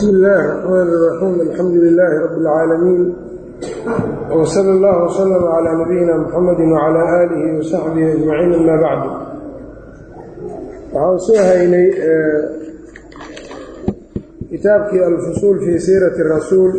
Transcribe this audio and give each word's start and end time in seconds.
bsm 0.00 0.14
illaahi 0.16 0.48
raxmaan 0.48 0.88
iraxiim 0.96 1.40
alxamdu 1.46 1.78
lilaahi 1.86 2.16
rabbi 2.24 2.38
اlcaalamiin 2.40 3.02
wsal 4.40 4.68
allah 4.74 4.94
wslm 5.06 5.42
cla 5.44 5.72
nabiyina 5.80 6.14
muxamadi 6.24 6.62
wcala 6.72 7.00
aalihi 7.16 7.48
wasaxbihi 7.58 8.08
ajmaciin 8.16 8.52
ama 8.60 8.76
bacdu. 8.84 9.10
Waxaan 10.94 11.18
soo 11.26 11.40
haynay 11.50 11.88
eh, 12.10 12.40
kitaabkii 14.50 15.02
alfusuul 15.10 15.58
fii 15.64 15.78
siirati 15.86 16.22
rasuul 16.36 16.72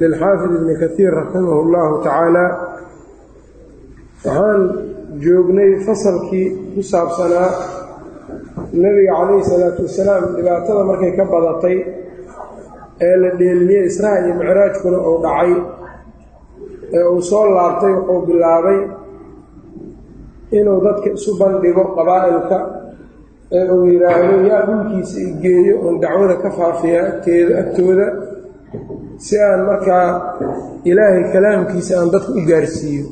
lilxaafid 0.00 0.52
ibni 0.58 0.74
kaiir 0.82 1.12
raximah 1.20 1.56
اllahu 1.64 1.92
tacaala. 2.04 2.46
Waxaan 4.24 4.60
joognay 5.24 5.70
fasalkii 5.86 6.46
ku 6.74 6.80
saabsanaa 6.92 7.71
nebiga 8.72 9.12
calayhi 9.18 9.44
salaatu 9.44 9.82
wasalaam 9.86 10.24
dhibaatada 10.36 10.84
markay 10.84 11.12
ka 11.16 11.24
badatay 11.24 11.76
ee 13.00 13.16
la 13.22 13.30
dheelmiyey 13.38 13.86
israa 13.90 14.18
iyo 14.24 14.34
micraajkuna 14.40 14.98
uu 15.08 15.18
dhacay 15.24 15.52
ee 16.96 17.04
uu 17.12 17.22
soo 17.30 17.46
laabtay 17.56 17.92
wuxuu 17.96 18.20
bilaabay 18.26 18.80
inuu 20.58 20.80
dadka 20.86 21.08
isu 21.16 21.30
bandhigo 21.40 21.84
qabaa'ilka 21.96 22.58
ee 23.52 23.66
uu 23.74 23.84
yidhaahdo 23.92 24.36
yaa 24.50 24.62
dhulkiisa 24.66 25.20
i 25.20 25.32
geeyo 25.42 25.74
oon 25.84 26.00
dacwada 26.00 26.36
ka 26.42 26.50
faafiya 26.58 27.00
agteeda 27.06 27.58
agtooda 27.62 28.06
si 29.16 29.38
aan 29.38 29.60
markaa 29.70 30.08
ilaahay 30.84 31.24
kalaamkiisa 31.32 31.92
aan 32.00 32.10
dadka 32.10 32.32
u 32.32 32.46
gaarsiiyo. 32.50 33.06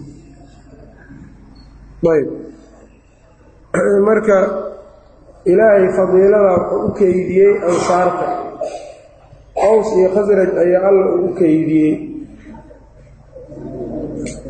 Ayb. 2.12 2.29
Marka 4.09 4.37
ilaahay 5.45 5.87
fadiilada 5.97 6.53
wuxuu 6.57 6.87
u 6.87 6.91
keydiyey 6.99 7.53
ansaarta. 7.69 8.27
Qows 9.61 9.89
iyo 9.98 10.09
khasraj 10.15 10.51
ayaa 10.65 10.83
alla 10.89 11.07
ugu 11.15 11.31
keydiyey 11.41 11.93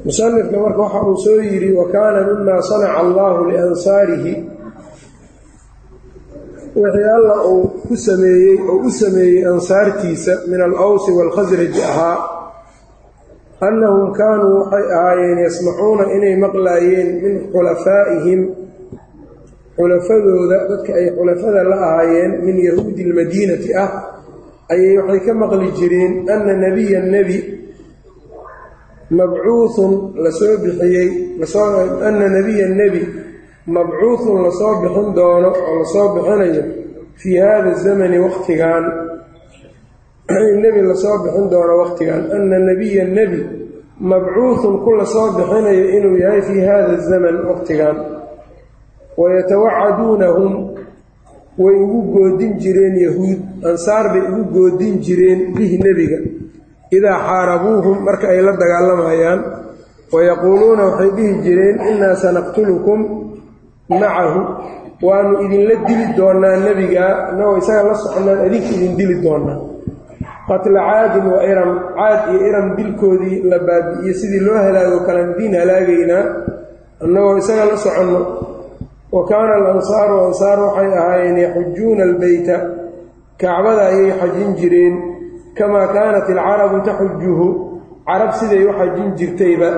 musanifka 0.04 0.56
marka 0.64 0.80
waxa 0.82 1.00
uu 1.08 1.16
soo 1.24 1.38
yidhi 1.48 1.72
wa 1.78 1.84
kaana 1.92 2.18
mima 2.28 2.62
sanaca 2.68 2.96
allahu 3.02 3.44
liansaarihi. 3.50 4.34
Wixii 6.80 7.08
alla 7.18 7.36
uu 7.52 7.62
ku 7.88 7.96
sameeyey 7.96 8.56
oo 8.70 8.76
u 8.86 8.90
sameeyey 8.90 9.46
ansaartiisa 9.52 10.32
min 10.50 10.60
alawsi 10.66 11.10
waalkhasraji 11.18 11.82
ahaa 11.90 12.16
annahum 13.66 14.12
kaanuu 14.18 14.54
waxay 14.60 14.84
ahaayeen 14.98 15.38
yasmacuuna 15.46 16.04
inay 16.16 16.36
maqlaayeen 16.44 17.08
min 17.22 17.34
khulafaa'ihim 17.52 18.40
xulafadooda 19.80 20.58
dadka 20.70 20.92
ay 21.00 21.06
xulafada 21.16 21.60
la 21.64 21.76
ahaayeen 21.88 22.32
min 22.44 22.56
yahuudi 22.68 23.02
almadiinati 23.08 23.70
ah 23.84 23.90
ayay 24.72 24.96
waxay 24.98 25.20
ka 25.26 25.32
maqli 25.34 25.68
jireen 25.78 26.12
anna 26.34 26.52
nebiya 26.64 27.00
nebi 27.14 27.38
mabcuuhun 29.10 29.92
la 30.24 30.30
soo 30.30 30.54
bixiyey 30.62 31.08
anna 32.08 32.26
nebiya 32.36 32.66
nebi 32.80 33.02
mabcuuhun 33.66 34.42
la 34.44 34.50
soo 34.60 34.74
bixin 34.82 35.08
doono 35.16 35.48
oo 35.68 35.74
la 35.80 35.86
soo 35.94 36.08
bixinayo 36.14 36.62
fii 37.20 37.36
hada 37.38 37.72
zamani 37.84 38.18
wakhtigan 38.18 38.84
nebi 40.62 40.80
la 40.90 40.94
soo 40.94 41.16
bixin 41.24 41.46
doono 41.50 41.74
wakhtigan 41.82 42.22
anna 42.36 42.58
nebiya 42.68 43.04
nebi 43.04 43.40
mabcuuhun 44.10 44.74
ku 44.84 44.90
la 45.00 45.04
soo 45.06 45.28
bixinayo 45.36 45.84
inuu 45.96 46.16
yahay 46.22 46.42
fii 46.48 46.60
hada 46.68 46.94
zaman 47.10 47.36
wakhtigan 47.50 47.96
wayatawacaduunahum 49.16 50.52
way 51.58 51.76
ugu 51.84 52.00
goodin 52.14 52.52
jireen 52.62 52.96
yahuud 53.06 53.38
ansaar 53.70 54.12
bay 54.12 54.22
ugu 54.32 54.44
goodin 54.54 54.98
jireen 55.04 55.54
bihi 55.54 55.76
nebiga. 55.78 56.18
Idaa 56.90 57.18
xaarabuuhum 57.26 57.96
marka 58.06 58.28
ay 58.32 58.40
la 58.42 58.52
dagaalamayaan 58.56 59.40
wayaquuluuna 60.12 60.82
waxay 60.90 61.10
dhihi 61.16 61.34
jireen 61.44 61.76
innaa 61.90 62.14
sanaqtulukum 62.22 62.98
macahu. 63.88 64.40
Waanu 65.00 65.40
idinla 65.48 65.74
dili 65.88 66.06
doonaa 66.16 66.56
nebigaa 66.60 67.32
innagoo 67.32 67.56
isaga 67.56 67.82
la 67.88 67.94
socnaan 67.96 68.40
idinka 68.46 68.68
idin 68.76 68.92
dili 69.00 69.14
doonaa 69.24 69.58
qatla 70.48 70.80
caadin 70.88 71.24
wa 71.32 71.40
iram 71.50 71.70
caad 71.96 72.20
iyo 72.34 72.40
iram 72.48 72.66
dilkoodii 72.76 73.36
la 73.50 73.58
baabi'iyo 73.66 74.12
sidii 74.20 74.42
loo 74.44 74.58
halaago 74.60 74.98
kalan 75.08 75.30
idiin 75.32 75.54
halaagaynaa 75.60 76.24
annagoo 77.04 77.36
isaga 77.40 77.64
la 77.70 77.76
soconno 77.84 78.20
wa 79.12 79.24
kaana 79.30 79.54
alansaaru 79.60 80.20
ansaar 80.26 80.58
waxay 80.66 80.90
ahaayeen 81.00 81.38
yaxujuuna 81.46 82.02
albeyta 82.08 82.56
kacbada 83.40 83.82
ayay 83.92 84.10
xajin 84.20 84.50
jireen 84.60 84.94
kamaa 85.58 85.86
kaanat 85.96 86.26
alcarabu 86.30 86.78
taxujuhu 86.88 87.46
carab 88.08 88.32
siday 88.40 88.62
u 88.68 88.72
xajin 88.78 89.08
jirtayba 89.18 89.70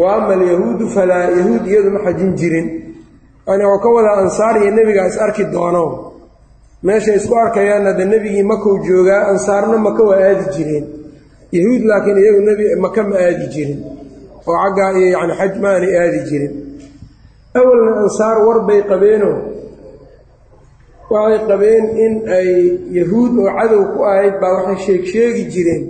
wa 0.00 0.06
ama 0.16 0.32
alyahuudu 0.38 0.88
falaa 0.96 1.24
yahuud 1.38 1.62
iyadu 1.66 1.90
ma 1.90 2.00
xajin 2.06 2.30
jirin. 2.40 2.66
Yani 3.48 3.64
oo 3.64 3.78
ka 3.84 3.88
wada 3.96 4.10
ansaar 4.22 4.54
iyo 4.62 4.70
nebigaa 4.78 5.06
is 5.10 5.18
arki 5.18 5.44
doono. 5.44 5.84
Meeshay 6.82 7.16
isku 7.16 7.34
arkayaan 7.44 7.84
hadda 7.90 8.04
nebigii 8.04 8.42
makou 8.42 8.78
joogaa 8.86 9.22
ansaarna 9.32 9.78
maka 9.78 10.02
waa 10.08 10.20
aadi 10.28 10.44
jireen. 10.54 10.84
Yahuud 11.56 11.82
laakiin 11.90 12.18
iyagu 12.22 12.40
nebi 12.50 12.64
maka 12.84 13.02
ma 13.10 13.16
aadi 13.26 13.46
jirin. 13.54 13.80
Oo 14.48 14.56
caggaa 14.64 14.90
iyo 14.98 15.08
yani 15.16 15.32
xaj 15.40 15.52
ma 15.62 15.68
aanay 15.74 15.92
aadi 16.02 16.20
jirin 16.30 16.67
awalna 17.60 17.92
ansaar 18.04 18.36
war 18.46 18.58
bay 18.68 18.80
qabeenoo 18.90 19.36
waxay 21.12 21.38
qabeen 21.50 21.84
in 22.04 22.14
ay 22.38 22.48
yahuud 22.98 23.32
oo 23.42 23.50
cadow 23.58 23.82
ku 23.92 23.98
ahayd 24.10 24.34
baa 24.42 24.52
waxay 24.56 24.78
sheeg 24.86 25.02
sheegi 25.12 25.44
jireen 25.52 25.82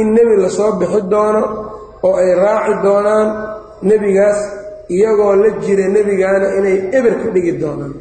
in 0.00 0.06
nebi 0.16 0.34
la 0.42 0.48
soo 0.58 0.70
bixi 0.80 1.00
doono 1.12 1.42
oo 2.06 2.14
ay 2.22 2.30
raaci 2.42 2.74
doonaan 2.84 3.28
nebigaas 3.90 4.38
iyagoo 4.94 5.34
la 5.42 5.48
jira 5.64 5.84
nebigaana 5.96 6.46
inay 6.58 6.76
eber 6.98 7.14
ka 7.22 7.28
dhigi 7.34 7.52
doonaan 7.62 7.92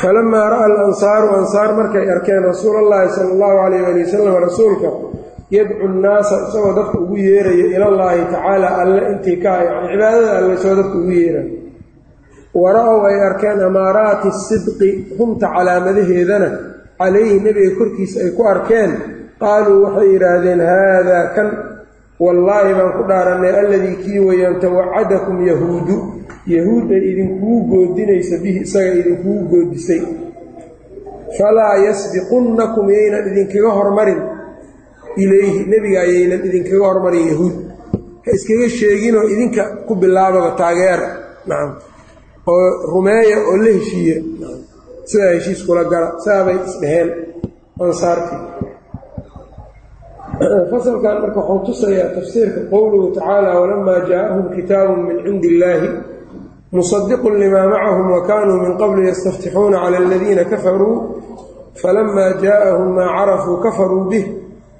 falamaa 0.00 0.46
ra'a 0.52 0.64
alansaaru 0.70 1.28
ansaar 1.40 1.70
markay 1.78 2.06
arkeen 2.14 2.42
rasuulallaahi 2.50 3.08
sala 3.16 3.30
allahu 3.34 3.56
calayh 3.62 3.80
waali 3.86 4.00
wasalam 4.06 4.34
rasuulka 4.48 4.88
yadcu 5.56 5.86
nnaasa 5.88 6.34
isagoo 6.48 6.72
dadka 6.78 6.96
ugu 7.04 7.16
yeeraya 7.16 7.66
ilallaahi 7.76 8.22
tacaala 8.32 8.68
alle 8.82 9.00
intii 9.12 9.36
ka 9.44 9.52
yani 9.66 9.86
cibaadada 9.92 10.30
alle 10.38 10.52
isagoo 10.58 10.76
dadka 10.82 10.96
ugu 10.98 11.12
yeeraya 11.20 11.50
wara-ow 12.62 13.00
ay 13.10 13.18
arkeen 13.28 13.60
amaaraati 13.68 14.28
sidqi 14.48 14.90
runta 15.18 15.46
calaamadaheedana 15.56 16.48
calayhi 16.98 17.40
nebiga 17.44 17.76
korkiisa 17.78 18.16
ay 18.24 18.30
ku 18.36 18.42
arkeen. 18.52 18.90
Qaaluu 19.42 19.82
waxay 19.84 20.08
yidhaahdeen 20.12 20.60
haadaa 20.70 21.24
kan 21.36 21.48
wallaahi 22.24 22.72
baan 22.78 22.92
ku 22.98 23.02
dhaarannay 23.10 23.52
alladii 23.62 23.96
kii 24.02 24.20
weyaan 24.28 24.56
tawacadakum 24.62 25.36
yahuudu. 25.50 25.96
Yahuud 26.54 26.88
ay 26.96 27.02
idinkugu 27.10 27.56
goodinaysa 27.70 28.36
bihi 28.42 28.58
isaga 28.66 28.92
idinkugu 29.00 29.42
goodisay. 29.52 30.02
Falaa 31.38 31.76
yasbiqunnakum 31.86 32.86
yaynan 32.96 33.24
idinkaga 33.30 33.70
hormarin 33.78 34.20
ilayhi 35.24 35.66
nebiga 35.72 36.00
ayaynan 36.06 36.40
idinkaga 36.48 36.84
hormarin 36.90 37.28
yahuud. 37.32 37.54
Ha 38.24 38.30
iskaga 38.36 38.68
sheeginoo 38.68 39.28
idinka 39.34 39.62
ku 39.86 39.94
bilaababa 40.00 40.50
taageera 40.60 41.08
nacam 41.48 41.72
oo 42.48 42.68
rumeeya 42.92 43.38
oo 43.48 43.56
la 43.56 43.70
heshiiya 43.76 44.16
sidaa 45.04 45.32
heshiis 45.34 45.64
kula 45.66 45.84
gala 45.84 46.08
sidaabay 46.22 46.58
isdheheen 46.66 47.10
ansaartii 47.80 48.40
fasalkan 50.70 51.20
marka 51.22 51.40
waxuu 51.40 51.58
tusayaa 51.66 52.08
tafsiirka 52.16 52.60
qowluhu 52.70 53.12
tacaala 53.16 53.60
walamaa 53.60 54.00
jaaahum 54.10 54.48
kitaabun 54.56 55.00
min 55.08 55.16
cindi 55.24 55.48
illaahi 55.48 55.88
musadiqun 56.72 57.38
limaa 57.40 57.66
macahum 57.74 58.10
wa 58.16 58.20
kaanuu 58.30 58.58
min 58.64 58.72
qabli 58.82 59.08
yastaftixuuna 59.08 59.80
cala 59.84 59.96
aladiina 60.04 60.44
kafaruu 60.44 60.96
falamaa 61.82 62.32
jaaahum 62.44 62.94
maa 62.98 63.10
carafuu 63.18 63.56
kafaruu 63.56 64.04
bih 64.12 64.26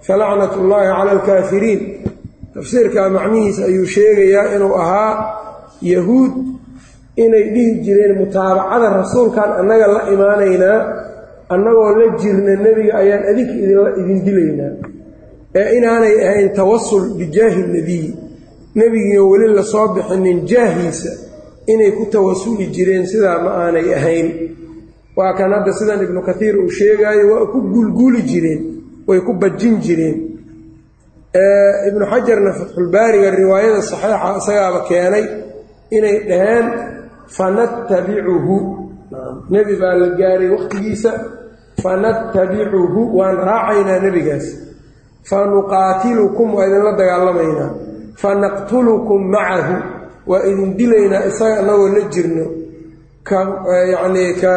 falacnat 0.06 0.52
ullaahi 0.60 0.88
cala 0.96 1.10
alkaafiriin. 1.10 1.80
Tafsiirkaa 2.54 3.08
macnihiisa 3.16 3.64
ayuu 3.64 3.86
sheegayaa 3.86 4.54
inuu 4.56 4.74
ahaa 4.74 5.12
yahuud 5.82 6.32
inay 7.16 7.44
dhihi 7.54 7.72
jireen 7.86 8.18
mutaabacada 8.18 8.88
rasuulkan 9.00 9.50
annaga 9.60 9.86
la 9.94 10.00
imaanaynaa 10.14 10.78
annagoo 11.54 11.90
la 12.00 12.06
jirna 12.22 12.52
nebiga 12.64 12.92
ayaan 13.02 13.22
adinka 13.30 13.54
idin 14.00 14.20
dilaynaa 14.26 14.72
ee 15.58 15.76
inaanay 15.76 16.14
ahayn 16.28 16.48
tawasul 16.58 17.04
bijaahi 17.18 17.62
nebiyi 17.76 18.10
nebigiio 18.74 19.28
weli 19.30 19.48
la 19.58 19.62
soo 19.62 19.88
bixinin 19.94 20.38
jaahiisa 20.50 21.10
inay 21.72 21.90
ku 21.98 22.04
tawasuli 22.12 22.66
jireen 22.76 23.06
sidaa 23.06 23.38
ma 23.44 23.50
aanay 23.62 23.94
ahayn. 23.98 24.28
Waa 25.16 25.32
kan 25.38 25.52
hadda 25.52 25.72
sidan 25.78 26.02
ibnu 26.06 26.20
katiir 26.28 26.54
uu 26.62 26.70
sheegaayo 26.70 27.24
waa 27.32 27.46
ku 27.52 27.58
guulguuli 27.72 28.22
jireen 28.22 28.62
way 29.08 29.20
ku 29.26 29.32
bajin 29.42 29.74
jireen. 29.84 30.16
Ibnu 31.88 32.04
xajarna 32.12 32.50
fatxulbaariga 32.58 33.30
riwaayada 33.40 33.80
saxiixa 33.90 34.36
isagaaba 34.40 34.80
keenay 34.88 35.24
inay 35.96 36.16
dhaheen 36.28 36.66
fanatabicuhu 37.36 38.56
nebi 39.52 39.74
baa 39.80 39.94
la 40.00 40.08
gaaray 40.20 40.48
wakhtigiisa 40.54 41.10
fanatabicuhu 41.82 43.00
waan 43.18 43.36
raacaynaa 43.48 43.98
nebigaas. 44.04 44.46
Fa 45.28 45.38
nuqaatilukum 45.52 46.48
waa 46.56 46.66
idinla 46.68 46.92
dagaalamaynaa. 47.00 47.70
Fa 48.20 48.30
naqtulukum 48.42 49.20
macahu 49.34 49.76
waa 50.30 50.42
idin 50.50 50.70
dilaynaa 50.78 51.22
isaga 51.30 51.54
annagoo 51.60 51.88
la 51.96 52.02
jirno 52.12 52.44
ka 53.28 53.38
yacnii 53.92 54.32
ka 54.42 54.52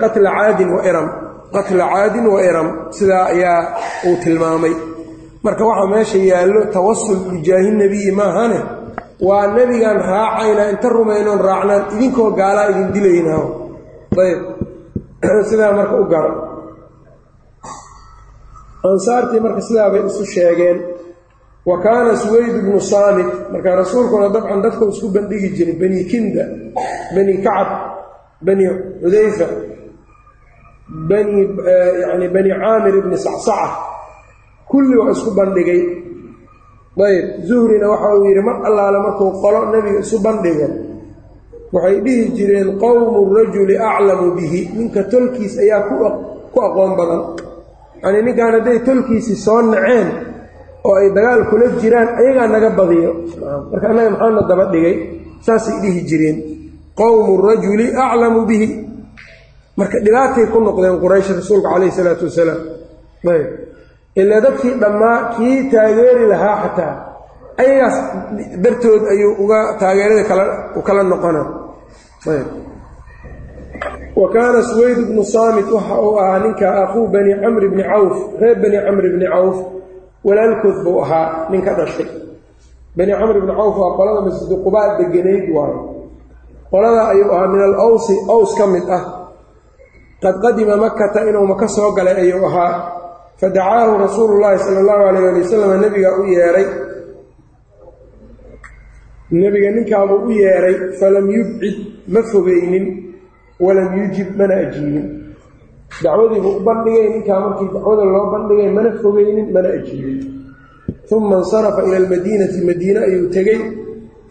qatla 0.00 0.30
caadin 0.36 0.68
wa 0.74 0.80
iram 0.88 1.08
qatla 1.54 1.88
caadin 1.92 2.26
wa 2.26 2.42
iram 2.42 2.68
sidaa 2.90 3.24
ayaa 3.34 3.60
uu 4.06 4.16
tilmaamay. 4.24 4.74
Marka 5.42 5.64
waxaa 5.64 5.92
meesha 5.94 6.18
yaallo 6.18 6.64
tawasul 6.72 7.18
bijaahi 7.30 7.70
nebiyi 7.70 8.12
maahane 8.12 8.60
waa 9.28 9.46
nebigaan 9.46 10.00
raacaynaa 10.12 10.70
inta 10.74 10.88
rumaynoon 10.88 11.40
raacnaan 11.40 11.82
idinkoo 11.96 12.30
gaalaa 12.30 12.68
idin 12.72 12.92
dilaynaa 12.94 13.44
ayb. 14.26 14.40
Sidaa 15.50 15.72
marka 15.72 15.96
u 16.00 16.04
gara 16.04 16.50
ansaartii 18.82 19.40
marka 19.40 19.60
sidaabay 19.60 20.06
isu 20.06 20.24
sheegeen 20.26 20.78
wa 21.66 21.80
kaana 21.82 22.16
suwayd 22.16 22.52
bnu 22.62 22.80
saamit 22.80 23.26
marka 23.52 23.76
rasuulkuna 23.76 24.28
dabcan 24.28 24.62
dadku 24.62 24.88
isku 24.88 25.08
bandhigi 25.08 25.48
jiray 25.56 25.76
bani 25.82 26.04
kinda 26.04 26.44
bani 27.14 27.34
kacab 27.44 27.68
bani 28.40 28.64
xudayfa 29.02 29.46
bani 31.08 31.40
yani 32.02 32.26
bani 32.34 32.50
caamir 32.60 32.94
ibni 33.00 33.16
sacsaca 33.18 33.68
kulli 34.70 34.94
waa 35.00 35.10
isku 35.14 35.30
bandhigay. 35.38 35.82
Ayb 37.00 37.26
zuhrina 37.48 37.86
waxa 37.88 38.08
uu 38.16 38.24
yidhi 38.28 38.42
mar 38.44 38.56
allaale 38.68 38.98
markuu 39.06 39.30
qolo 39.42 39.60
nebiga 39.72 40.00
isu 40.04 40.16
bandhigo 40.26 40.68
waxay 41.72 41.96
dhihi 42.04 42.24
jireen 42.36 42.68
qowmu 42.82 43.20
rajuli 43.34 43.74
aclamu 43.78 44.26
bihi. 44.36 44.60
Ninka 44.76 45.02
tolkiis 45.12 45.54
ayaa 45.62 45.82
ku 46.52 46.58
aqoon 46.66 46.92
badan. 46.98 47.22
Yanii 48.02 48.22
ninkaan 48.26 48.52
hadday 48.60 48.78
tolkiisii 48.88 49.36
soo 49.44 49.62
naceen 49.62 50.08
oo 50.84 50.94
ay 51.00 51.08
dagaal 51.16 51.42
kula 51.50 51.66
jiraan 51.80 52.08
ayagaa 52.20 52.46
naga 52.52 52.70
badiyo. 52.78 53.10
Marka 53.70 53.86
annaga 53.90 54.10
maxaana 54.10 54.42
daba 54.50 54.64
dhigay 54.72 54.96
saasay 55.46 55.76
dhihi 55.82 56.00
jireen 56.10 56.36
qowmu 57.00 57.32
rajuli 57.48 57.86
aclamu 58.04 58.40
bihi 58.50 58.66
marka 59.80 59.96
dhibaatay 60.04 60.44
ku 60.52 60.58
noqdeen 60.66 60.96
quraysh 61.02 61.28
rasuulka 61.40 61.68
calayhi 61.72 61.92
salaatu 61.98 62.24
wasalaam. 62.28 62.60
Ayb. 63.34 63.48
Ilaa 64.20 64.40
dadkii 64.46 64.74
dhammaa 64.82 65.18
kii 65.36 65.58
taageeri 65.72 66.24
lahaa 66.32 66.56
xataa 66.62 66.94
ayagaas 67.60 67.96
dartood 68.64 69.02
ayuu 69.12 69.32
uga 69.44 69.58
taageerada 69.80 70.24
kala 70.30 70.44
kala 70.86 71.02
noqona 71.12 71.42
ayb. 72.34 72.48
Wa 74.20 74.26
kaana 74.34 74.60
suwayd 74.70 74.98
bnu 75.08 75.22
saamit 75.34 75.68
waxa 75.76 75.94
uu 76.06 76.14
ahaa 76.22 76.38
ninka 76.44 76.66
aquu 76.82 77.00
bani 77.14 77.32
camri 77.42 77.68
bni 77.72 77.82
cawf 77.90 78.16
reer 78.40 78.56
bani 78.62 78.78
camri 78.86 79.08
bni 79.14 79.26
cawf 79.34 79.56
walaalkood 80.26 80.76
buu 80.84 80.98
ahaa 81.04 81.48
nin 81.50 81.62
ka 81.66 81.72
dhashay. 81.78 82.08
Bani 82.96 83.12
camr 83.20 83.36
bni 83.44 83.52
cawf 83.58 83.74
waa 83.82 83.96
qolada 83.98 84.20
masjidi 84.26 84.56
qubaa 84.64 84.98
deganayd 84.98 85.46
waayo 85.56 85.80
qolada 86.72 87.00
ayuu 87.14 87.30
ahaa 87.34 87.48
min 87.54 87.62
al 87.68 87.74
awsi 87.86 88.14
aws 88.34 88.50
ka 88.58 88.66
mid 88.66 88.84
ah 88.90 89.02
qad 90.22 90.34
qadima 90.44 90.76
makata 90.76 91.20
inuu 91.28 91.46
maka 91.46 91.68
soo 91.68 91.90
galay 91.96 92.16
ayuu 92.24 92.44
ahaa. 92.46 92.72
Fadacaahu 93.40 93.92
rasuulu 94.04 94.34
llaahi 94.42 94.58
sala 94.58 94.78
allahu 94.84 95.02
alayh 95.08 95.22
ali 95.30 95.40
wasalam 95.40 95.80
nebigaa 95.80 96.14
u 96.20 96.24
yeedhay 96.28 96.66
nebiga 99.32 99.70
ninkaabuu 99.76 100.26
u 100.28 100.30
yeedhay 100.30 100.76
falam 101.00 101.26
yubcid 101.30 101.76
ma 102.08 102.20
fogeynin 102.32 102.86
walam 103.64 103.90
yujib 103.98 104.28
mana 104.36 104.54
ajiibin 104.64 105.06
dacwadiibuu 106.02 106.56
u 106.58 106.60
bandhigay 106.68 107.06
ninkaa 107.14 107.40
markii 107.44 107.68
dacwada 107.74 108.04
loo 108.04 108.26
bandhigay 108.32 108.68
mana 108.76 108.90
fogeynin 109.02 109.48
mana 109.54 109.68
ajiibin 109.78 110.20
uma 111.10 111.36
insarafa 111.42 111.80
ila 111.86 111.96
almadiinati 111.96 112.60
madiine 112.68 113.00
ayuu 113.08 113.28
tegey. 113.34 113.60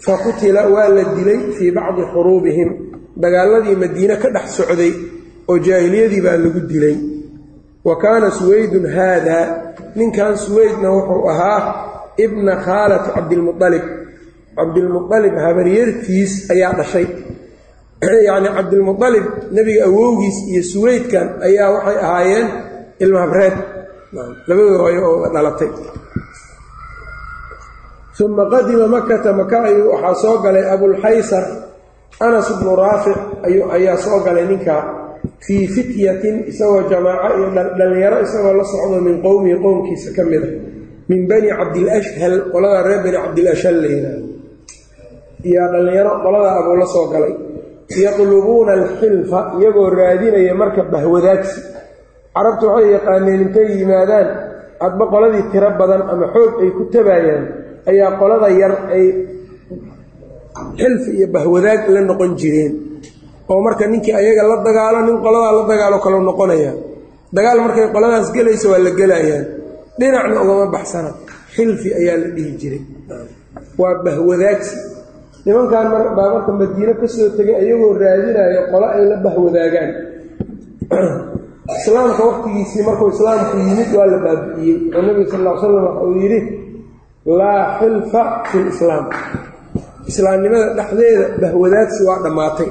Faqutila 0.05 0.61
waa 0.73 0.87
la 0.95 1.03
dilay 1.15 1.39
fii 1.57 1.71
bacdi 1.71 2.01
xuruubihim. 2.13 2.69
Dagaaladii 3.17 3.75
madiine 3.75 4.15
ka 4.21 4.29
dhex 4.35 4.47
socday 4.57 4.93
oo 5.49 5.57
jaahiliyadii 5.57 6.21
baa 6.21 6.37
lagu 6.37 6.59
dilay. 6.69 6.97
Wa 7.83 7.95
kaana 7.97 8.31
suwaydun 8.31 8.85
haadaa 8.95 9.45
ninkan 9.95 10.37
suwaydna 10.37 10.91
wuxuu 10.91 11.29
ahaa 11.29 11.61
ibna 12.17 12.55
khaalati 12.55 13.11
cabdilmualib 13.15 13.85
cabdilmualib 14.55 15.35
habaryartiis 15.45 16.51
ayaa 16.51 16.73
dhashay. 16.73 17.07
Yacni 18.27 18.49
cabdilmualib 18.57 19.25
nebiga 19.51 19.85
awowgiis 19.85 20.37
iyo 20.51 20.63
suweydkan 20.63 21.27
ayaa 21.47 21.71
waxay 21.71 21.97
ahaayeen 22.05 22.47
ilma 22.99 23.19
habreed 23.25 23.55
labadooda 24.47 24.77
hooyo 24.83 25.01
oo 25.11 25.33
dhalatay. 25.33 25.71
Uma 28.19 28.49
qadima 28.51 28.87
makata 28.87 29.31
maka 29.33 29.63
ayuu 29.63 29.95
waxaa 29.95 30.15
soo 30.15 30.37
galay 30.43 30.67
abulxaysar 30.67 31.43
anas 32.19 32.51
bnu 32.59 32.75
raafic 32.75 33.17
ayaa 33.47 33.97
soo 33.97 34.19
galay 34.19 34.43
ninkaa 34.43 34.98
fii 35.45 35.65
fityatin 35.75 36.35
isagoo 36.51 36.81
jamaaco 36.91 37.33
iyo 37.39 37.47
dhallinyaro 37.77 38.17
isagoo 38.25 38.53
la 38.59 38.63
socdo 38.71 38.97
min 39.07 39.15
qowmihi 39.25 39.55
qowmkiisa 39.65 40.09
ka 40.17 40.23
mida 40.31 40.49
min 41.09 41.21
bani 41.29 41.49
cabdilashhal 41.59 42.35
qolada 42.53 42.79
reer 42.87 42.99
bani 43.05 43.17
cabdilashhal 43.23 43.75
la 43.83 43.87
yidhaahdo 43.93 44.25
iyo 45.49 45.63
dhallinyaro 45.73 46.11
qoladaa 46.23 46.55
abuu 46.59 46.75
la 46.81 46.87
soo 46.93 47.05
galay. 47.13 47.33
Yatlubuuna 48.05 48.71
alxilfa 48.79 49.39
iyagoo 49.59 49.89
raadinaya 49.99 50.53
marka 50.61 50.81
bahwadaagsi 50.93 51.59
carabtu 52.35 52.65
waxay 52.69 52.91
yaqaaneen 52.95 53.41
intay 53.45 53.67
yimaadaan 53.79 54.27
hadba 54.83 55.03
qoladii 55.13 55.43
tiro 55.51 55.69
badan 55.79 56.01
ama 56.11 56.25
xoog 56.33 56.51
ay 56.63 56.69
ku 56.77 56.83
tabaayaan 56.93 57.43
ayaa 57.91 58.11
qolada 58.21 58.47
yar 58.61 58.73
ay 58.95 59.05
xilfi 60.79 61.11
iyo 61.17 61.27
bahwadaag 61.35 61.81
la 61.95 62.01
noqon 62.09 62.31
jireen 62.39 62.73
oo 63.49 63.61
marka 63.61 63.87
ninkii 63.87 64.13
ayaga 64.13 64.43
la 64.47 64.55
dagaalo 64.63 64.99
nin 65.05 65.17
qoladaa 65.23 65.51
la 65.57 65.63
dagaalo 65.67 65.97
kaloo 65.99 66.21
noqonaya. 66.21 66.71
Dagaal 67.33 67.59
markay 67.61 67.87
qoladaas 67.93 68.31
gelaysa 68.33 68.69
waa 68.69 68.79
la 68.79 68.91
gelayaan 68.91 69.45
dhinacna 69.99 70.41
ugama 70.41 70.65
baxsana. 70.71 71.11
Xilfi 71.55 71.89
ayaa 71.93 72.17
la 72.17 72.27
dhihi 72.35 72.51
jiray. 72.61 72.83
Waa 73.77 74.03
bahwadaagsi. 74.03 74.75
Nimankan 75.45 75.87
baa 75.91 76.29
marka 76.33 76.51
madiine 76.51 76.93
ka 76.93 77.07
soo 77.07 77.29
tegay 77.37 77.55
ayagoo 77.61 77.93
raadinayo 77.97 78.61
qolo 78.71 78.85
ay 78.85 79.03
la 79.09 79.15
bahwadaagaan. 79.23 79.91
Islaamka 81.79 82.21
waqtigiisii 82.25 82.81
markuu 82.81 83.09
islaamku 83.13 83.57
yimid 83.57 83.89
waa 83.93 84.07
la 84.09 84.17
baabi'iyey. 84.25 84.89
Oo 84.89 85.01
nebiga 85.05 85.29
sal 85.31 85.41
ll 85.41 85.49
ly 85.49 85.59
slam 85.61 85.73
waxa 85.85 86.01
uu 86.01 86.15
yidhi 86.17 86.39
laa 87.25 87.79
xilfa 87.79 88.21
fi 88.51 88.57
lislaam 88.63 89.05
islaamnimada 90.07 90.73
dhexdeeda 90.77 91.25
bahwadaagsi 91.41 92.01
waa 92.07 92.19
dhammaatay 92.23 92.69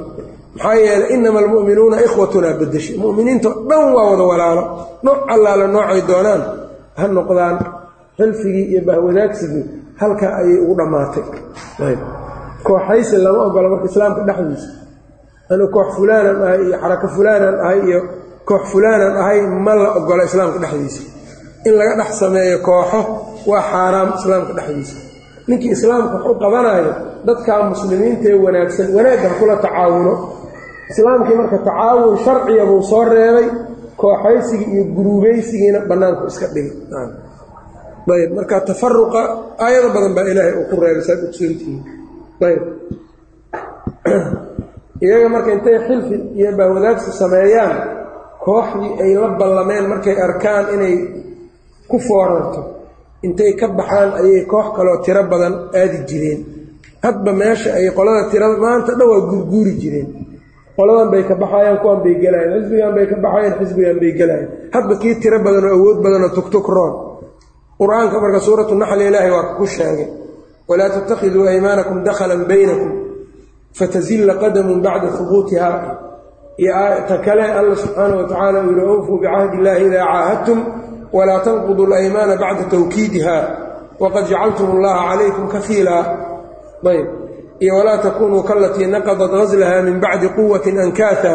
maxaa 0.58 0.74
yeelay 0.84 1.10
inama 1.14 1.38
almu'minuuna 1.42 1.96
ikhwatunaa 2.06 2.54
bedeshay 2.60 2.96
mu'miniinto 3.02 3.50
dhan 3.70 3.84
waa 3.96 4.06
wada 4.10 4.24
walaalo. 4.30 4.62
Nooc 5.06 5.18
allaala 5.34 5.64
noocay 5.74 6.00
doonaan 6.10 6.42
ha 6.98 7.04
noqdaan 7.16 7.56
xilfigii 8.18 8.64
iyo 8.72 8.80
bahwadaagsigii 8.88 9.64
halkaa 10.00 10.32
ayay 10.40 10.58
ugu 10.62 10.74
dhammaatay. 10.78 11.24
Kooxaysi 12.66 13.16
lama 13.24 13.40
ogola 13.48 13.68
marka 13.72 13.86
islaamka 13.90 14.22
dhexdiisa. 14.28 14.68
Anuu 15.52 15.68
koox 15.74 15.88
fulaanan 15.96 16.36
ahay 16.44 16.60
iyo 16.66 16.76
xarako 16.82 17.06
fulaanan 17.16 17.56
ahay 17.64 17.78
iyo 17.88 18.00
koox 18.48 18.62
fulaanan 18.72 19.12
ahay 19.22 19.38
ma 19.66 19.72
la 19.82 19.88
ogola 19.98 20.22
islaamka 20.28 20.58
dhexdiisa. 20.64 21.00
In 21.66 21.72
laga 21.78 21.94
dhex 22.00 22.10
sameeyo 22.22 22.58
kooxo 22.68 23.00
waa 23.50 23.62
xaaraam 23.72 24.08
islaamka 24.18 24.52
dhexdiisa. 24.58 24.96
Ninkii 25.48 25.70
islaamka 25.76 26.14
wax 26.16 26.24
u 26.30 26.34
qabanayo 26.42 26.92
dadkaa 27.26 27.62
muslimiintaee 27.70 28.34
wanaagsan 28.44 28.86
wanaagga 28.96 29.28
kula 29.38 29.54
tacaawuno 29.64 30.12
islaamkii 30.90 31.36
marka 31.36 31.58
tacaawun 31.58 32.18
sharciya 32.24 32.66
buu 32.66 32.82
soo 32.82 33.04
reebay 33.04 33.48
kooxaysigii 33.96 34.72
iyo 34.74 34.84
guruubaysigiina 34.96 35.80
bannaanku 35.88 36.26
iska 36.26 36.46
dhigay. 36.54 36.76
Ayb 38.08 38.30
marka 38.34 38.60
tafaruqa 38.60 39.20
aayado 39.58 39.88
badan 39.92 40.14
baa 40.14 40.26
ilaahay 40.32 40.54
uu 40.58 40.66
ku 40.70 40.80
reebay 40.80 41.04
saad 41.04 41.20
ogsoontihiin 41.28 41.80
ayb 42.48 42.62
iyaga 45.04 45.28
marka 45.28 45.52
intay 45.52 45.78
xilfi 45.86 46.16
iyo 46.38 46.52
bahwadaagsi 46.56 47.10
sameeyaan 47.20 47.76
kooxdii 48.44 48.92
ay 49.02 49.12
la 49.14 49.28
ballameen 49.40 49.88
markay 49.92 50.16
arkaan 50.26 50.64
inay 50.74 50.96
ku 51.90 51.98
foorarto 51.98 52.60
intay 53.26 53.52
ka 53.60 53.68
baxaan 53.68 54.10
ayay 54.20 54.46
koox 54.52 54.66
kaloo 54.76 55.02
tiro 55.04 55.22
badan 55.32 55.54
aadi 55.74 55.98
jireen. 56.08 56.40
Hadba 57.04 57.32
meesha 57.32 57.70
ay 57.76 57.90
qolada 57.96 58.30
tirada 58.30 58.56
maanta 58.56 58.96
dhan 58.98 59.08
waa 59.08 59.20
guurguuri 59.30 59.74
jireen 59.82 60.27
qoladan 60.78 61.08
bay 61.12 61.22
ka 61.28 61.34
baxayaan 61.42 61.78
kuwan 61.82 61.98
bay 62.04 62.14
gelayaan 62.22 62.52
xisbigan 62.62 62.92
bay 62.96 63.06
ka 63.10 63.16
baxayaan 63.24 63.54
xisbigan 63.60 63.96
bay 64.02 64.12
gelayaan 64.20 64.48
hadba 64.74 64.94
kii 65.02 65.14
tiro 65.22 65.38
badan 65.46 65.64
oo 65.68 65.74
awood 65.78 65.98
badanoo 66.04 66.30
tugtug 66.36 66.66
roon. 66.76 66.92
Qur'aanka 67.80 68.16
marka 68.22 68.40
suuratu 68.46 68.72
naxli 68.82 69.04
ilaahay 69.10 69.30
waa 69.36 69.54
ku 69.58 69.64
sheegay 69.74 70.08
walaa 70.68 70.90
tattakhiduu 70.94 71.44
aymaanakum 71.52 71.96
dakhalan 72.08 72.42
baynakum 72.50 72.90
fatazilla 73.78 74.34
qadamun 74.42 74.78
bacda 74.86 75.08
hubuutiha 75.18 75.70
iyo 76.62 76.74
ta 77.08 77.16
kale 77.26 77.44
alla 77.58 77.74
subxaana 77.82 78.14
wa 78.20 78.24
tacaala 78.30 78.58
uu 78.66 78.72
yihi 78.76 78.86
awfuu 78.94 79.16
bicahdi 79.22 79.54
illaahi 79.58 79.84
idaa 79.88 80.06
caahadtum 80.12 80.58
walaa 81.16 81.40
tanqudu 81.46 81.82
alaymaana 81.88 82.34
bacda 82.42 82.64
tawkiidiha 82.74 83.36
waqad 84.02 84.24
jacaltum 84.30 84.68
allaha 84.76 85.00
calaykum 85.10 85.44
kafiila 85.54 85.96
ayb 86.92 87.06
iyo 87.60 87.74
walaa 87.74 87.98
takunuu 87.98 88.42
kalatii 88.42 88.86
naqadat 88.86 89.30
ghaslaha 89.30 89.82
min 89.82 90.00
bacdi 90.00 90.28
quwatin 90.28 90.78
ankaata 90.78 91.32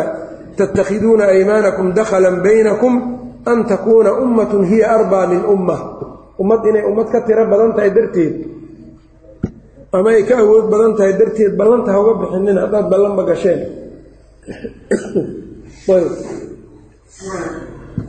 tattakhiduuna 0.58 1.26
aymaanakum 1.36 1.94
dakhalan 1.94 2.44
baynakum 2.44 2.94
an 3.46 3.66
takuuna 3.68 4.14
ummatun 4.24 4.66
hiya 4.66 4.92
arbaa 4.92 5.28
min 5.28 5.46
umma 5.46 5.78
ummad 6.40 6.66
inay 6.66 6.84
ummad 6.88 7.12
ka 7.12 7.22
tiro 7.28 7.50
badan 7.50 7.76
tahay 7.76 7.92
darteed 7.92 8.54
ama 9.94 10.10
ay 10.10 10.26
ka 10.26 10.42
awood 10.42 10.74
badan 10.74 10.98
tahay 10.98 11.14
darteed 11.14 11.54
ballanta 11.54 11.94
ha 11.94 12.02
uga 12.02 12.26
bixinin 12.26 12.58
haddaad 12.58 12.90
ballanba 12.90 13.30
gasheen. 13.30 13.62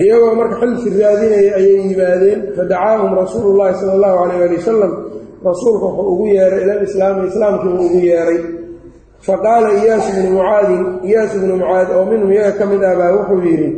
Iyagoo 0.01 0.35
marka 0.35 0.65
xilfi 0.65 0.89
raadinaya 0.97 1.61
ayay 1.61 1.87
yimaadeen 1.87 2.41
fadacaahum 2.57 3.13
rasuulu 3.15 3.55
llaahi 3.55 3.79
sala 3.79 3.93
allahu 3.95 4.17
calayh 4.17 4.45
ali 4.49 4.57
wasalam 4.59 4.93
rasuulka 5.47 5.87
wuxuu 5.87 6.09
ugu 6.13 6.27
yeeray 6.35 6.61
ila 6.65 6.75
lislaami 6.83 7.29
islaamkii 7.31 7.69
uu 7.77 7.85
ugu 7.87 8.01
yeeray. 8.11 8.39
Faqaala 9.27 9.69
iyaasu 9.81 10.09
bnu 10.17 10.29
mucaadin 10.37 10.83
iyaasu 11.09 11.37
bnu 11.43 11.55
mucaad 11.61 11.89
oo 11.97 12.05
minhum 12.11 12.31
iyaga 12.35 12.53
ka 12.59 12.65
mid 12.71 12.83
ah 12.91 12.95
baa 13.01 13.13
wuxuu 13.17 13.41
yidhi 13.49 13.69